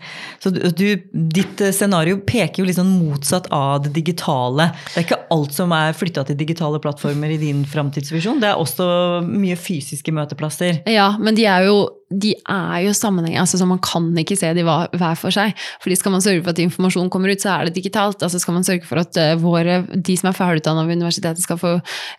Så 0.43 0.51
du, 0.51 0.89
ditt 1.13 1.63
scenario 1.77 2.19
peker 2.27 2.65
jo 2.65 2.67
litt 2.67 2.81
sånn 2.81 2.91
motsatt 2.97 3.47
av 3.55 3.85
det 3.87 3.95
digitale. 4.01 4.73
Det 4.89 4.99
er 4.99 5.07
ikke 5.07 5.23
alt 5.37 5.55
som 5.55 5.77
er 5.77 5.95
flytta 5.95 6.27
til 6.27 6.41
digitale 6.43 6.83
plattformer 6.83 7.31
i 7.31 7.39
din 7.39 7.63
framtidsvisjon. 7.71 8.43
Det 8.43 8.51
er 8.51 8.59
også 8.59 8.91
mye 9.29 9.55
fysiske 9.55 10.11
møteplasser. 10.19 10.83
Ja, 10.91 11.13
men 11.23 11.39
de 11.39 11.47
er 11.47 11.69
jo, 11.71 11.79
de 12.11 12.33
er 12.35 12.79
jo 12.83 12.95
sammenheng, 12.97 13.37
altså 13.39 13.59
så 13.61 13.67
man 13.71 13.79
kan 13.85 14.09
ikke 14.19 14.35
se 14.39 14.51
de 14.57 14.65
hver, 14.67 15.15
for 15.19 15.35
seg. 15.35 15.55
Fordi 15.83 15.99
skal 15.99 16.15
man 16.15 16.25
sørge 16.25 16.43
for 16.43 16.51
at 16.51 16.63
informasjon 16.63 17.11
kommer 17.13 17.31
ut, 17.31 17.43
så 17.43 17.53
er 17.55 17.69
det 17.69 17.77
digitalt. 17.77 18.23
Altså 18.27 18.41
skal 18.43 18.57
man 18.57 18.67
sørge 18.67 18.87
for 18.89 18.99
at 19.03 19.19
eh, 19.21 19.37
våre, 19.39 19.81
de 19.95 20.17
som 20.19 20.31
er 20.31 20.39
ferdigutdanna 20.39 20.87
ved 20.89 20.99
universitetet 20.99 21.45
skal 21.45 21.61
få 21.61 21.77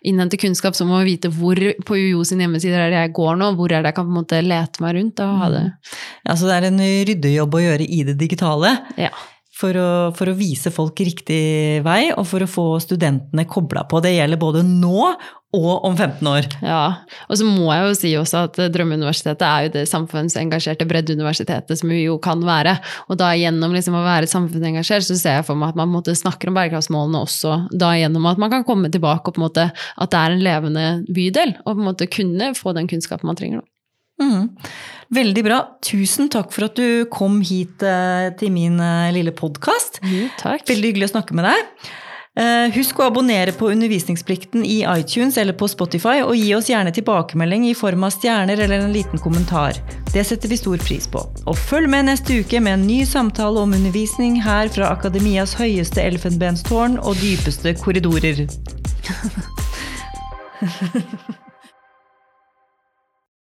innhente 0.08 0.40
kunnskap, 0.40 0.78
så 0.78 0.86
må 0.88 0.96
man 0.96 1.08
vite 1.08 1.28
hvor 1.32 1.60
på 1.84 1.98
UiO 1.98 2.24
sin 2.24 2.40
hjemmeside 2.40 2.78
er 2.78 2.94
det 2.94 3.04
jeg 3.04 3.14
går 3.20 3.36
nå, 3.42 3.52
hvor 3.58 3.68
er 3.68 3.84
det 3.84 3.92
jeg 3.92 3.98
kan 4.00 4.08
på 4.08 4.14
en 4.14 4.20
måte 4.22 4.40
lete 4.46 4.84
meg 4.84 4.96
rundt 4.96 5.22
og 5.26 5.36
ha 5.42 5.52
det. 5.52 5.66
Altså 6.24 6.48
det 6.48 6.56
er 6.56 6.70
en 6.70 6.82
ryddejobb 7.12 7.60
å 7.60 7.64
gjøre 7.66 7.88
i 7.88 8.02
det 8.08 8.16
digitale. 8.20 8.74
Ja. 8.96 9.12
For 9.62 9.78
å, 9.78 9.90
for 10.18 10.30
å 10.32 10.34
vise 10.34 10.72
folk 10.74 10.98
riktig 11.06 11.82
vei, 11.86 12.10
og 12.16 12.26
for 12.26 12.42
å 12.42 12.50
få 12.50 12.66
studentene 12.82 13.46
kobla 13.46 13.86
på. 13.86 14.02
Det 14.02 14.16
gjelder 14.16 14.40
både 14.40 14.64
nå 14.66 15.12
og 15.52 15.84
om 15.84 15.92
15 15.92 16.28
år. 16.28 16.46
Ja, 16.64 17.04
og 17.28 17.36
så 17.36 17.44
må 17.44 17.68
jeg 17.74 17.84
jo 17.84 17.96
si 17.96 18.12
også 18.16 18.44
at 18.46 18.60
Drømmeuniversitetet 18.72 19.44
er 19.44 19.66
jo 19.66 19.72
det 19.74 19.82
samfunnsengasjerte 19.90 20.86
breddeuniversitetet 20.88 21.78
som 21.78 21.92
vi 21.92 22.06
jo 22.06 22.16
kan 22.24 22.40
være. 22.46 22.78
Og 23.12 23.20
da 23.20 23.34
gjennom 23.36 23.76
liksom 23.76 23.98
å 23.98 24.04
være 24.06 24.30
samfunnsengasjert, 24.32 25.04
så 25.10 25.18
ser 25.20 25.38
jeg 25.38 25.48
for 25.48 25.60
meg 25.60 25.74
at 25.74 25.80
man 25.82 25.92
måte 25.92 26.16
snakker 26.16 26.48
om 26.48 26.56
bærekraftsmålene 26.56 27.20
også 27.20 27.58
da 27.76 27.92
gjennom 28.00 28.30
at 28.32 28.40
man 28.40 28.54
kan 28.54 28.64
komme 28.68 28.88
tilbake 28.92 29.28
og 29.28 29.36
på 29.36 29.42
en 29.42 29.46
måte 29.50 29.68
at 29.68 30.14
det 30.14 30.22
er 30.22 30.38
en 30.38 30.46
levende 30.46 30.86
bydel, 31.12 31.54
og 31.66 31.74
på 31.74 31.78
en 31.78 31.90
måte 31.90 32.10
kunne 32.12 32.54
få 32.56 32.72
den 32.76 32.88
kunnskapen 32.88 33.28
man 33.28 33.38
trenger. 33.38 33.60
Da. 33.60 33.68
Mhm. 34.20 34.50
Veldig 35.12 35.42
bra. 35.44 35.58
Tusen 35.84 36.30
takk 36.32 36.52
for 36.54 36.64
at 36.68 36.76
du 36.78 37.04
kom 37.12 37.40
hit 37.44 37.82
eh, 37.84 38.30
til 38.40 38.52
min 38.54 38.78
eh, 38.80 39.10
lille 39.12 39.32
podkast. 39.36 39.98
Mm, 40.04 40.30
Veldig 40.68 40.92
hyggelig 40.92 41.10
å 41.10 41.14
snakke 41.16 41.36
med 41.36 41.44
deg. 41.50 41.90
Eh, 42.32 42.70
Husk 42.72 42.96
å 43.02 43.10
abonnere 43.10 43.52
på 43.52 43.68
Undervisningsplikten 43.74 44.62
i 44.64 44.78
iTunes 44.88 45.36
eller 45.36 45.52
på 45.52 45.68
Spotify, 45.68 46.22
og 46.24 46.32
gi 46.38 46.54
oss 46.56 46.70
gjerne 46.72 46.88
tilbakemelding 46.96 47.66
i 47.68 47.74
form 47.76 48.06
av 48.08 48.14
stjerner 48.14 48.56
eller 48.64 48.86
en 48.86 48.94
liten 48.94 49.20
kommentar. 49.20 49.76
Det 50.14 50.24
setter 50.24 50.48
vi 50.48 50.56
stor 50.56 50.80
pris 50.80 51.04
på. 51.12 51.20
Og 51.44 51.60
følg 51.68 51.92
med 51.92 52.08
neste 52.08 52.38
uke 52.40 52.62
med 52.64 52.78
en 52.78 52.86
ny 52.88 53.02
samtale 53.04 53.60
om 53.60 53.76
undervisning 53.76 54.40
her 54.40 54.72
fra 54.72 54.88
akademias 54.96 55.52
høyeste 55.60 56.00
elfenbenstårn 56.08 56.96
og 57.02 57.20
dypeste 57.20 57.76
korridorer. 57.84 58.46